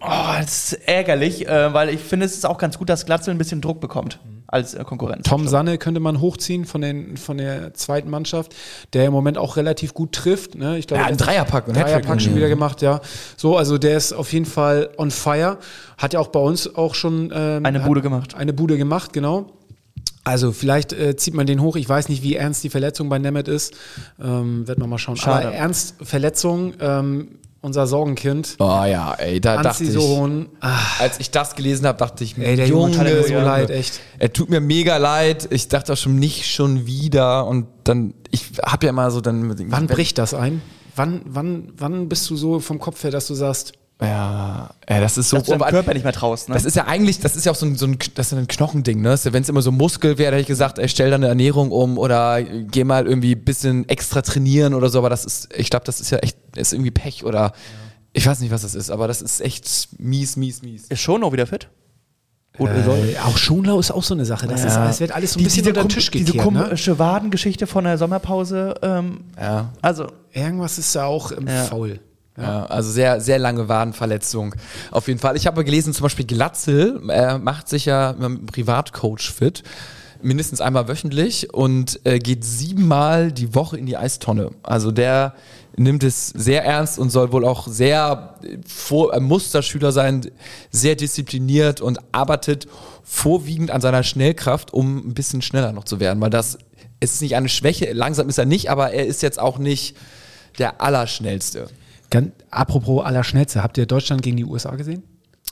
oh, 0.00 0.34
das 0.38 0.72
ist 0.72 0.88
ärgerlich, 0.88 1.48
äh, 1.48 1.74
weil 1.74 1.88
ich 1.88 2.00
finde, 2.00 2.26
es 2.26 2.34
ist 2.34 2.46
auch 2.46 2.58
ganz 2.58 2.78
gut, 2.78 2.88
dass 2.88 3.04
Glatzel 3.04 3.32
ein 3.34 3.38
bisschen 3.38 3.60
Druck 3.60 3.80
bekommt 3.80 4.20
als 4.46 4.74
äh, 4.74 4.84
Konkurrenz. 4.84 5.28
Tom 5.28 5.48
Sanne 5.48 5.78
könnte 5.78 6.00
man 6.00 6.20
hochziehen 6.20 6.64
von, 6.64 6.80
den, 6.80 7.16
von 7.16 7.38
der 7.38 7.74
zweiten 7.74 8.10
Mannschaft, 8.10 8.54
der 8.92 9.06
im 9.06 9.12
Moment 9.12 9.38
auch 9.38 9.56
relativ 9.56 9.94
gut 9.94 10.12
trifft. 10.12 10.54
Ne? 10.54 10.78
Ich 10.78 10.86
glaube, 10.86 11.02
Ja, 11.02 11.08
ein 11.08 11.16
Dreierpack, 11.16 11.68
ein 11.68 11.74
Hattrick 11.76 12.02
Dreierpack 12.02 12.22
schon 12.22 12.36
wieder 12.36 12.48
gemacht, 12.48 12.82
ja. 12.82 13.00
So, 13.36 13.56
also 13.56 13.78
der 13.78 13.96
ist 13.96 14.12
auf 14.12 14.32
jeden 14.32 14.46
Fall 14.46 14.90
on 14.98 15.10
fire. 15.10 15.58
Hat 15.98 16.12
ja 16.12 16.20
auch 16.20 16.28
bei 16.28 16.40
uns 16.40 16.74
auch 16.74 16.94
schon 16.94 17.32
ähm, 17.34 17.64
Eine 17.64 17.80
Bude 17.80 18.02
gemacht. 18.02 18.34
Eine 18.34 18.52
Bude 18.52 18.76
gemacht, 18.76 19.12
genau. 19.12 19.46
Also 20.24 20.50
vielleicht 20.50 20.92
äh, 20.92 21.16
zieht 21.16 21.34
man 21.34 21.46
den 21.46 21.62
hoch. 21.62 21.76
Ich 21.76 21.88
weiß 21.88 22.08
nicht, 22.08 22.24
wie 22.24 22.34
ernst 22.34 22.64
die 22.64 22.68
Verletzung 22.70 23.08
bei 23.08 23.18
Nemeth 23.18 23.46
ist. 23.46 23.74
Ähm, 24.20 24.66
wird 24.66 24.78
man 24.78 24.90
mal 24.90 24.98
schauen. 24.98 25.16
Schade. 25.16 25.46
Aber 25.46 25.56
ernst 25.56 25.94
Verletzung, 26.02 26.74
ähm, 26.80 27.38
unser 27.66 27.86
Sorgenkind. 27.86 28.56
Oh 28.58 28.64
ja, 28.64 29.12
ey, 29.14 29.40
da 29.40 29.60
dachte 29.60 29.84
ich, 29.84 29.90
Sohn. 29.90 30.48
Ah, 30.60 30.78
als 31.00 31.18
ich 31.18 31.30
das 31.30 31.54
gelesen 31.54 31.86
habe, 31.86 31.98
dachte 31.98 32.24
ich 32.24 32.36
mir, 32.36 32.46
ey, 32.46 32.56
der 32.56 32.68
Junge 32.68 32.92
tut 32.92 33.02
mir 33.02 33.22
so 33.22 33.28
Junge, 33.28 33.44
leid, 33.44 33.70
echt. 33.70 34.00
Er 34.18 34.32
tut 34.32 34.48
mir 34.48 34.60
mega 34.60 34.96
leid. 34.96 35.48
Ich 35.50 35.68
dachte 35.68 35.92
auch 35.92 35.96
schon 35.96 36.16
nicht 36.16 36.46
schon 36.46 36.86
wieder. 36.86 37.46
Und 37.46 37.66
dann, 37.84 38.14
ich 38.30 38.52
habe 38.64 38.86
ja 38.86 38.90
immer 38.90 39.10
so 39.10 39.20
dann. 39.20 39.54
Wann 39.70 39.86
bricht 39.88 40.16
das 40.18 40.32
ein? 40.32 40.62
Wann, 40.94 41.20
wann, 41.26 41.72
wann 41.76 42.08
bist 42.08 42.30
du 42.30 42.36
so 42.36 42.60
vom 42.60 42.78
Kopf 42.78 43.02
her, 43.04 43.10
dass 43.10 43.26
du 43.26 43.34
sagst, 43.34 43.72
Ja, 44.00 44.70
ja, 44.88 45.00
das 45.00 45.16
ist 45.16 45.30
so. 45.30 45.38
Dass 45.38 45.46
du 45.46 45.56
deinem 45.56 45.70
Körper 45.70 45.94
nicht 45.94 46.04
mehr 46.04 46.12
traust, 46.12 46.50
ne? 46.50 46.54
Das 46.54 46.66
ist 46.66 46.76
ja 46.76 46.84
eigentlich, 46.86 47.18
das 47.18 47.34
ist 47.34 47.46
ja 47.46 47.52
auch 47.52 47.56
so 47.56 47.64
ein, 47.64 47.76
so 47.76 47.86
ein, 47.86 47.96
das 48.14 48.30
ist 48.30 48.38
ein 48.38 48.46
Knochending, 48.46 49.00
ne? 49.00 49.18
Wenn 49.24 49.42
es 49.42 49.48
immer 49.48 49.62
so 49.62 49.72
Muskel 49.72 50.18
wäre, 50.18 50.32
hätte 50.32 50.42
ich 50.42 50.46
gesagt, 50.46 50.78
ey, 50.78 50.88
stell 50.88 51.10
deine 51.10 51.28
Ernährung 51.28 51.70
um 51.70 51.96
oder 51.96 52.42
geh 52.42 52.84
mal 52.84 53.06
irgendwie 53.06 53.34
ein 53.34 53.44
bisschen 53.44 53.88
extra 53.88 54.20
trainieren 54.20 54.74
oder 54.74 54.90
so, 54.90 54.98
aber 54.98 55.08
das 55.08 55.24
ist, 55.24 55.48
ich 55.56 55.70
glaube, 55.70 55.86
das 55.86 56.00
ist 56.00 56.10
ja 56.10 56.18
echt, 56.18 56.36
ist 56.56 56.74
irgendwie 56.74 56.90
Pech 56.90 57.24
oder 57.24 57.52
ich 58.12 58.26
weiß 58.26 58.40
nicht, 58.40 58.50
was 58.50 58.62
das 58.62 58.74
ist, 58.74 58.90
aber 58.90 59.08
das 59.08 59.22
ist 59.22 59.40
echt 59.40 59.88
mies, 59.98 60.36
mies, 60.36 60.60
mies. 60.62 60.84
ist 60.88 61.00
schon 61.00 61.22
noch 61.22 61.32
wieder 61.32 61.46
fit? 61.46 61.68
Gut, 62.58 62.70
äh, 62.70 63.18
auch 63.18 63.36
Schonlau 63.36 63.78
ist 63.78 63.90
auch 63.90 64.02
so 64.02 64.14
eine 64.14 64.24
Sache. 64.24 64.46
Das 64.46 64.64
ist, 64.64 64.76
es 64.76 65.00
wird 65.00 65.12
alles 65.12 65.34
so 65.34 65.40
ein 65.40 65.44
bisschen 65.44 65.66
unter 65.66 65.82
den 65.82 65.88
Tisch 65.90 66.10
Diese 66.10 66.32
gekehrt. 66.32 66.50
Ne? 66.52 66.62
komische 66.64 66.98
Wadengeschichte 66.98 67.66
von 67.66 67.84
der 67.84 67.98
Sommerpause. 67.98 68.74
Ähm, 68.82 69.24
Ja. 69.38 69.72
also, 69.82 70.06
Irgendwas 70.32 70.78
ist 70.78 70.94
da 70.94 71.04
auch 71.04 71.32
im 71.32 71.46
Ja. 71.46 71.64
Faul. 71.64 72.00
Ja, 72.36 72.66
also 72.66 72.90
sehr, 72.90 73.20
sehr 73.20 73.38
lange 73.38 73.68
Wadenverletzung. 73.68 74.54
Auf 74.90 75.08
jeden 75.08 75.18
Fall. 75.18 75.36
Ich 75.36 75.46
habe 75.46 75.64
gelesen, 75.64 75.94
zum 75.94 76.02
Beispiel 76.02 76.26
Glatzel 76.26 77.00
äh, 77.08 77.38
macht 77.38 77.68
sich 77.68 77.86
ja 77.86 78.12
mit 78.12 78.24
einem 78.24 78.46
Privatcoach 78.46 79.32
fit. 79.32 79.62
Mindestens 80.22 80.60
einmal 80.60 80.88
wöchentlich 80.88 81.52
und 81.52 82.00
äh, 82.04 82.18
geht 82.18 82.44
siebenmal 82.44 83.32
die 83.32 83.54
Woche 83.54 83.78
in 83.78 83.86
die 83.86 83.96
Eistonne. 83.96 84.50
Also 84.62 84.90
der 84.90 85.34
nimmt 85.76 86.02
es 86.02 86.28
sehr 86.28 86.64
ernst 86.64 86.98
und 86.98 87.10
soll 87.10 87.32
wohl 87.32 87.44
auch 87.44 87.68
sehr 87.68 88.38
vor, 88.66 89.12
äh, 89.12 89.20
Musterschüler 89.20 89.92
sein, 89.92 90.26
sehr 90.70 90.94
diszipliniert 90.94 91.80
und 91.80 92.00
arbeitet 92.12 92.66
vorwiegend 93.04 93.70
an 93.70 93.80
seiner 93.80 94.02
Schnellkraft, 94.02 94.72
um 94.72 95.08
ein 95.08 95.14
bisschen 95.14 95.42
schneller 95.42 95.72
noch 95.72 95.84
zu 95.84 96.00
werden. 96.00 96.20
Weil 96.20 96.30
das 96.30 96.58
ist 97.00 97.20
nicht 97.20 97.36
eine 97.36 97.48
Schwäche, 97.48 97.92
langsam 97.92 98.28
ist 98.28 98.38
er 98.38 98.46
nicht, 98.46 98.70
aber 98.70 98.92
er 98.92 99.06
ist 99.06 99.22
jetzt 99.22 99.38
auch 99.38 99.58
nicht 99.58 99.96
der 100.58 100.80
Allerschnellste. 100.80 101.68
Ganz, 102.10 102.32
apropos 102.50 103.04
Allerschnellste, 103.04 103.62
habt 103.62 103.78
ihr 103.78 103.86
Deutschland 103.86 104.22
gegen 104.22 104.36
die 104.36 104.44
USA 104.44 104.74
gesehen? 104.76 105.02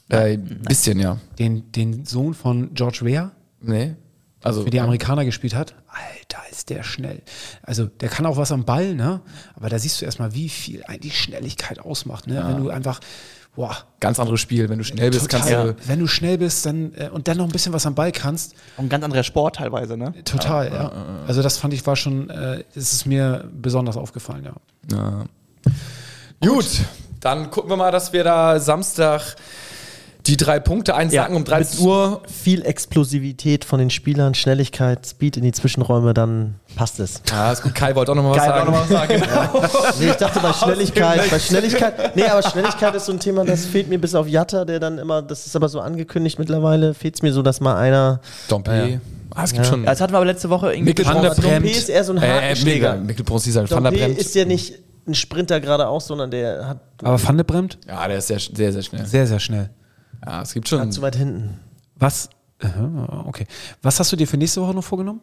Äh, 0.08 0.36
bisschen, 0.36 0.98
ja. 0.98 1.18
Den, 1.38 1.72
den 1.72 2.04
Sohn 2.04 2.34
von 2.34 2.74
George 2.74 3.00
Weah, 3.02 3.32
Nee. 3.66 3.96
Also, 4.42 4.62
für 4.62 4.70
die 4.70 4.80
Amerikaner 4.80 5.24
gespielt 5.24 5.54
hat. 5.54 5.74
Alter, 5.88 6.42
ist 6.50 6.68
der 6.68 6.82
schnell. 6.82 7.22
Also 7.62 7.86
der 7.86 8.10
kann 8.10 8.26
auch 8.26 8.36
was 8.36 8.52
am 8.52 8.64
Ball, 8.64 8.94
ne? 8.94 9.22
Aber 9.54 9.70
da 9.70 9.78
siehst 9.78 10.00
du 10.00 10.04
erstmal, 10.04 10.34
wie 10.34 10.50
viel 10.50 10.84
eigentlich 10.84 11.18
Schnelligkeit 11.18 11.80
ausmacht, 11.80 12.26
ne? 12.26 12.44
Wenn 12.46 12.62
du 12.62 12.68
einfach, 12.68 13.00
boah, 13.56 13.74
ganz 14.00 14.20
anderes 14.20 14.40
Spiel. 14.42 14.68
Wenn 14.68 14.76
du 14.76 14.84
schnell 14.84 15.10
bist, 15.10 15.30
kannst 15.30 15.48
total, 15.48 15.72
du. 15.72 15.88
wenn 15.88 15.98
du 15.98 16.06
schnell 16.06 16.36
bist, 16.36 16.66
dann 16.66 16.92
äh, 16.94 17.08
und 17.08 17.26
dann 17.26 17.38
noch 17.38 17.46
ein 17.46 17.52
bisschen 17.52 17.72
was 17.72 17.86
am 17.86 17.94
Ball 17.94 18.12
kannst, 18.12 18.54
ein 18.76 18.90
ganz 18.90 19.02
anderer 19.02 19.22
Sport 19.22 19.56
teilweise, 19.56 19.96
ne? 19.96 20.12
total, 20.24 20.70
ja. 20.70 20.92
Also 21.26 21.40
das 21.40 21.56
fand 21.56 21.72
ich 21.72 21.86
war 21.86 21.96
schon, 21.96 22.28
äh, 22.28 22.64
das 22.74 22.92
ist 22.92 23.06
mir 23.06 23.48
besonders 23.50 23.96
aufgefallen, 23.96 24.44
ja. 24.44 24.54
Ja. 24.94 25.24
Gut, 26.40 26.66
dann 27.20 27.50
gucken 27.50 27.70
wir 27.70 27.76
mal, 27.76 27.90
dass 27.90 28.12
wir 28.12 28.24
da 28.24 28.58
Samstag 28.60 29.36
die 30.26 30.38
drei 30.38 30.58
Punkte 30.58 30.94
einsacken 30.94 31.34
Ja, 31.34 31.38
um 31.38 31.44
13 31.44 31.86
Uhr. 31.86 32.22
Viel 32.26 32.64
Explosivität 32.64 33.62
von 33.66 33.78
den 33.78 33.90
Spielern, 33.90 34.34
Schnelligkeit, 34.34 35.06
Speed 35.06 35.36
in 35.36 35.42
die 35.42 35.52
Zwischenräume, 35.52 36.14
dann 36.14 36.54
passt 36.76 36.98
es. 36.98 37.20
Ja, 37.30 37.52
ist 37.52 37.62
gut. 37.62 37.74
Kai 37.74 37.94
wollte 37.94 38.12
auch 38.12 38.16
noch 38.16 38.22
mal 38.22 38.30
was 38.30 38.38
Geil, 38.38 38.52
auch 38.52 38.88
sagen. 38.88 39.20
noch 39.20 39.60
was 39.60 39.72
sagen. 39.72 39.94
Nee, 40.00 40.10
ich 40.10 40.16
dachte 40.16 40.40
bei 40.40 40.52
Schnelligkeit, 40.54 41.30
bei 41.30 41.38
Schnelligkeit, 41.38 42.16
nee, 42.16 42.24
aber 42.24 42.42
Schnelligkeit 42.42 42.94
ist 42.94 43.04
so 43.04 43.12
ein 43.12 43.20
Thema, 43.20 43.44
das 43.44 43.66
fehlt 43.66 43.88
mir 43.90 43.98
bis 43.98 44.14
auf 44.14 44.26
Jatta, 44.26 44.64
der 44.64 44.80
dann 44.80 44.96
immer, 44.98 45.20
das 45.20 45.44
ist 45.46 45.56
aber 45.56 45.68
so 45.68 45.80
angekündigt 45.80 46.38
mittlerweile, 46.38 46.94
fehlt 46.94 47.16
es 47.16 47.22
mir 47.22 47.32
so, 47.34 47.42
dass 47.42 47.60
mal 47.60 47.76
einer, 47.76 48.20
Dompe. 48.48 49.00
Ah, 49.34 49.44
es 49.44 49.52
gibt 49.52 49.66
Ja. 49.66 49.70
schon. 49.70 49.84
Ja, 49.84 49.90
Das 49.90 50.00
hatten 50.00 50.12
wir 50.14 50.18
aber 50.18 50.26
letzte 50.26 50.48
Woche 50.48 50.68
irgendwie 50.72 50.90
Mikkel. 50.90 51.04
Van 51.06 51.20
der 51.20 51.30
Bremt. 51.34 51.66
ist 51.66 51.90
eher 51.90 52.02
so 52.04 52.12
ein 52.14 52.22
Äh, 52.22 52.28
Hakenschläger. 52.28 52.92
mega. 52.94 53.04
Mikkel 53.04 53.24
Bronze 53.26 53.50
ist 53.50 53.56
halt 53.56 53.70
Van 53.70 53.84
der 53.84 53.90
Bremt. 53.90 54.16
ist 54.16 54.34
ja 54.34 54.44
nicht 54.46 54.74
ein 55.06 55.14
Sprinter 55.14 55.60
geradeaus, 55.60 56.06
sondern 56.06 56.30
der 56.30 56.66
hat, 56.68 56.78
Aber 57.02 57.22
Van 57.22 57.36
de 57.36 57.44
Bremt, 57.44 57.78
Ja, 57.86 58.06
der 58.08 58.18
ist 58.18 58.28
sehr, 58.28 58.38
sehr, 58.38 58.72
sehr 58.72 58.82
schnell. 58.82 59.06
sehr, 59.06 59.26
sehr 59.26 59.40
schnell. 59.40 59.70
Ja, 60.24 60.42
es 60.42 60.54
gibt 60.54 60.68
schon. 60.68 60.90
zu 60.92 61.02
weit 61.02 61.16
hinten. 61.16 61.60
Was, 61.96 62.28
aha, 62.62 63.24
okay. 63.26 63.46
Was 63.82 64.00
hast 64.00 64.10
du 64.12 64.16
dir 64.16 64.26
für 64.26 64.36
nächste 64.36 64.60
Woche 64.62 64.74
noch 64.74 64.84
vorgenommen? 64.84 65.20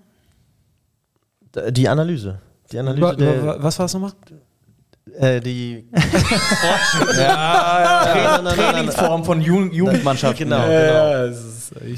Die 1.72 1.88
Analyse. 1.90 2.40
Die 2.72 2.80
Analyse 2.80 3.02
Wa- 3.02 3.14
der, 3.16 3.46
wa- 3.46 3.56
was 3.60 3.78
war 3.80 3.86
es 3.88 3.94
nochmal? 3.94 4.12
äh, 5.18 5.42
die 5.42 5.90
Trainingsform 8.56 9.26
von 9.26 9.42
Ju 9.42 9.64
Jugendmannschaften. 9.72 10.50
Genau, 10.50 10.62
genau. 10.68 11.36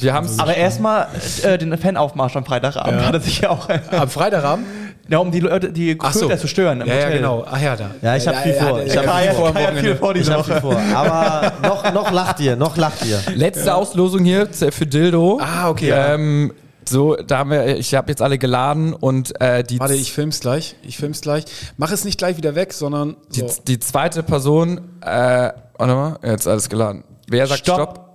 wir 0.01 0.13
haben 0.13 0.25
es 0.25 0.39
Aber 0.39 0.55
erstmal 0.55 1.07
äh, 1.43 1.57
den 1.57 1.77
Fanaufmarsch 1.77 2.35
am 2.35 2.45
Freitagabend 2.45 3.05
hat 3.05 3.13
er 3.13 3.19
sich 3.21 3.41
ja 3.41 3.49
auch. 3.49 3.67
am 3.91 4.09
Freitagabend. 4.09 4.65
Ja, 5.09 5.17
um 5.17 5.31
die 5.31 5.41
Leute, 5.41 5.71
die 5.71 5.97
Ach 5.99 6.13
so. 6.13 6.33
Zu 6.33 6.47
stören 6.47 6.81
im 6.81 6.87
Ja, 6.87 6.93
ja, 6.95 7.01
Hotel. 7.01 7.17
genau. 7.17 7.45
Ach 7.49 7.61
ja, 7.61 7.75
da. 7.75 7.91
Ja, 8.01 8.15
ich 8.15 8.27
habe 8.27 8.37
viel 8.37 8.53
vor. 8.53 8.83
Ich 8.83 8.97
habe 8.97 9.11
viel 9.11 9.33
vor. 9.33 9.53
Viel 9.73 9.95
vor 9.95 10.15
Ich 10.15 10.29
habe 10.29 10.43
viel 10.43 10.61
vor. 10.61 10.77
Aber 10.95 11.53
noch, 11.61 11.93
noch 11.93 12.11
lacht 12.11 12.39
ihr, 12.39 12.55
noch 12.55 12.77
lacht 12.77 13.05
ihr. 13.05 13.19
Letzte 13.35 13.75
Auslosung 13.75 14.23
hier 14.23 14.47
für 14.47 14.85
Dildo. 14.85 15.39
Ah, 15.41 15.69
okay. 15.69 15.91
Ähm, 15.91 16.53
so, 16.87 17.15
da 17.15 17.39
haben 17.39 17.49
wir, 17.51 17.77
ich 17.77 17.95
habe 17.95 18.09
jetzt 18.11 18.21
alle 18.21 18.37
geladen 18.37 18.93
und 18.93 19.39
äh, 19.41 19.63
die, 19.63 19.79
Warte, 19.79 19.95
ich 19.95 20.11
film's 20.11 20.39
gleich. 20.39 20.75
Ich 20.83 20.97
film's 20.97 21.21
gleich. 21.21 21.45
Mach 21.77 21.91
es 21.91 22.03
nicht 22.05 22.17
gleich 22.17 22.37
wieder 22.37 22.55
weg, 22.55 22.73
sondern 22.73 23.15
die, 23.33 23.41
so. 23.41 23.47
die 23.67 23.79
zweite 23.79 24.23
Person, 24.23 24.81
äh, 25.01 25.05
warte 25.07 25.55
mal, 25.79 26.19
jetzt 26.23 26.47
alles 26.47 26.69
geladen. 26.69 27.03
Wer 27.27 27.47
sagt 27.47 27.61
Stopp? 27.61 27.77
Stopp. 27.77 28.09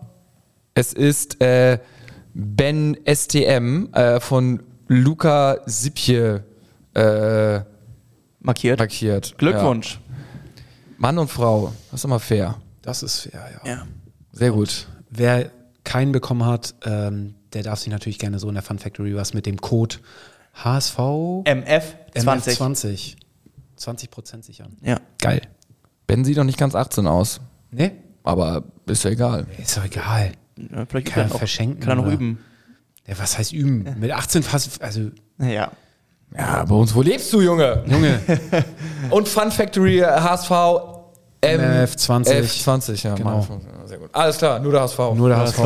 Es 0.74 0.92
ist 0.92 1.40
äh, 1.42 1.78
Ben 2.34 2.96
STM 3.06 3.88
äh, 3.92 4.20
von 4.20 4.62
Luca 4.86 5.58
Sipje 5.66 6.44
äh, 6.98 7.64
Markiert. 8.40 8.78
markiert. 8.78 9.36
Glückwunsch. 9.38 9.94
Ja. 9.94 10.16
Mann 10.98 11.18
und 11.18 11.28
Frau, 11.28 11.72
das 11.90 12.00
ist 12.00 12.04
immer 12.04 12.20
fair. 12.20 12.56
Das 12.82 13.02
ist 13.02 13.20
fair, 13.20 13.48
ja. 13.64 13.70
Ja. 13.70 13.86
Sehr 14.32 14.50
gut. 14.52 14.88
Wer 15.10 15.50
keinen 15.84 16.12
bekommen 16.12 16.44
hat, 16.44 16.74
ähm, 16.84 17.34
der 17.52 17.62
darf 17.62 17.78
sich 17.80 17.90
natürlich 17.92 18.18
gerne 18.18 18.38
so 18.38 18.48
in 18.48 18.54
der 18.54 18.62
Fun 18.62 18.78
Factory 18.78 19.14
was 19.14 19.32
mit 19.34 19.46
dem 19.46 19.60
Code 19.60 19.96
HSV 20.54 20.98
MF 21.44 21.94
20. 22.14 22.56
20 22.56 23.16
20 23.76 24.10
Prozent 24.10 24.44
sichern. 24.44 24.76
Ja. 24.82 24.98
Geil. 25.20 25.42
Ben 26.06 26.24
sieht 26.24 26.36
noch 26.36 26.44
nicht 26.44 26.58
ganz 26.58 26.74
18 26.74 27.06
aus, 27.06 27.40
Ne? 27.70 27.92
aber 28.24 28.64
ist 28.86 29.04
ja 29.04 29.10
egal. 29.10 29.46
Ist 29.56 29.76
doch 29.76 29.84
egal. 29.84 30.32
Ja, 30.56 30.84
Vielleicht 30.86 31.08
Kann 31.08 31.28
er 31.28 31.32
er 31.32 31.38
verschenken, 31.38 31.80
Kann 31.80 31.98
er 31.98 32.02
noch 32.04 32.12
üben. 32.12 32.38
Ja, 33.06 33.18
was 33.18 33.38
heißt 33.38 33.52
üben? 33.52 33.84
Mit 34.00 34.10
18 34.10 34.42
fast, 34.42 34.82
also 34.82 35.10
Ja. 35.38 35.70
Ja, 36.36 36.64
bei 36.64 36.74
uns, 36.74 36.94
wo 36.94 37.02
lebst 37.02 37.32
du, 37.32 37.40
Junge? 37.40 37.82
Junge, 37.86 38.20
Und 39.10 39.28
Fun 39.28 39.50
Factory 39.50 40.00
äh, 40.00 40.04
HSV 40.06 40.50
M 41.40 41.60
MF 41.60 41.96
20. 41.96 42.36
F20, 42.36 43.04
ja. 43.06 43.14
Genau. 43.14 43.30
Mann, 43.48 43.60
Sehr 43.86 43.98
gut. 43.98 44.10
Alles 44.12 44.38
klar, 44.38 44.58
nur 44.58 44.72
der 44.72 44.82
HSV. 44.82 44.98
nur 45.14 45.28
der 45.28 45.38
HSV. 45.38 45.58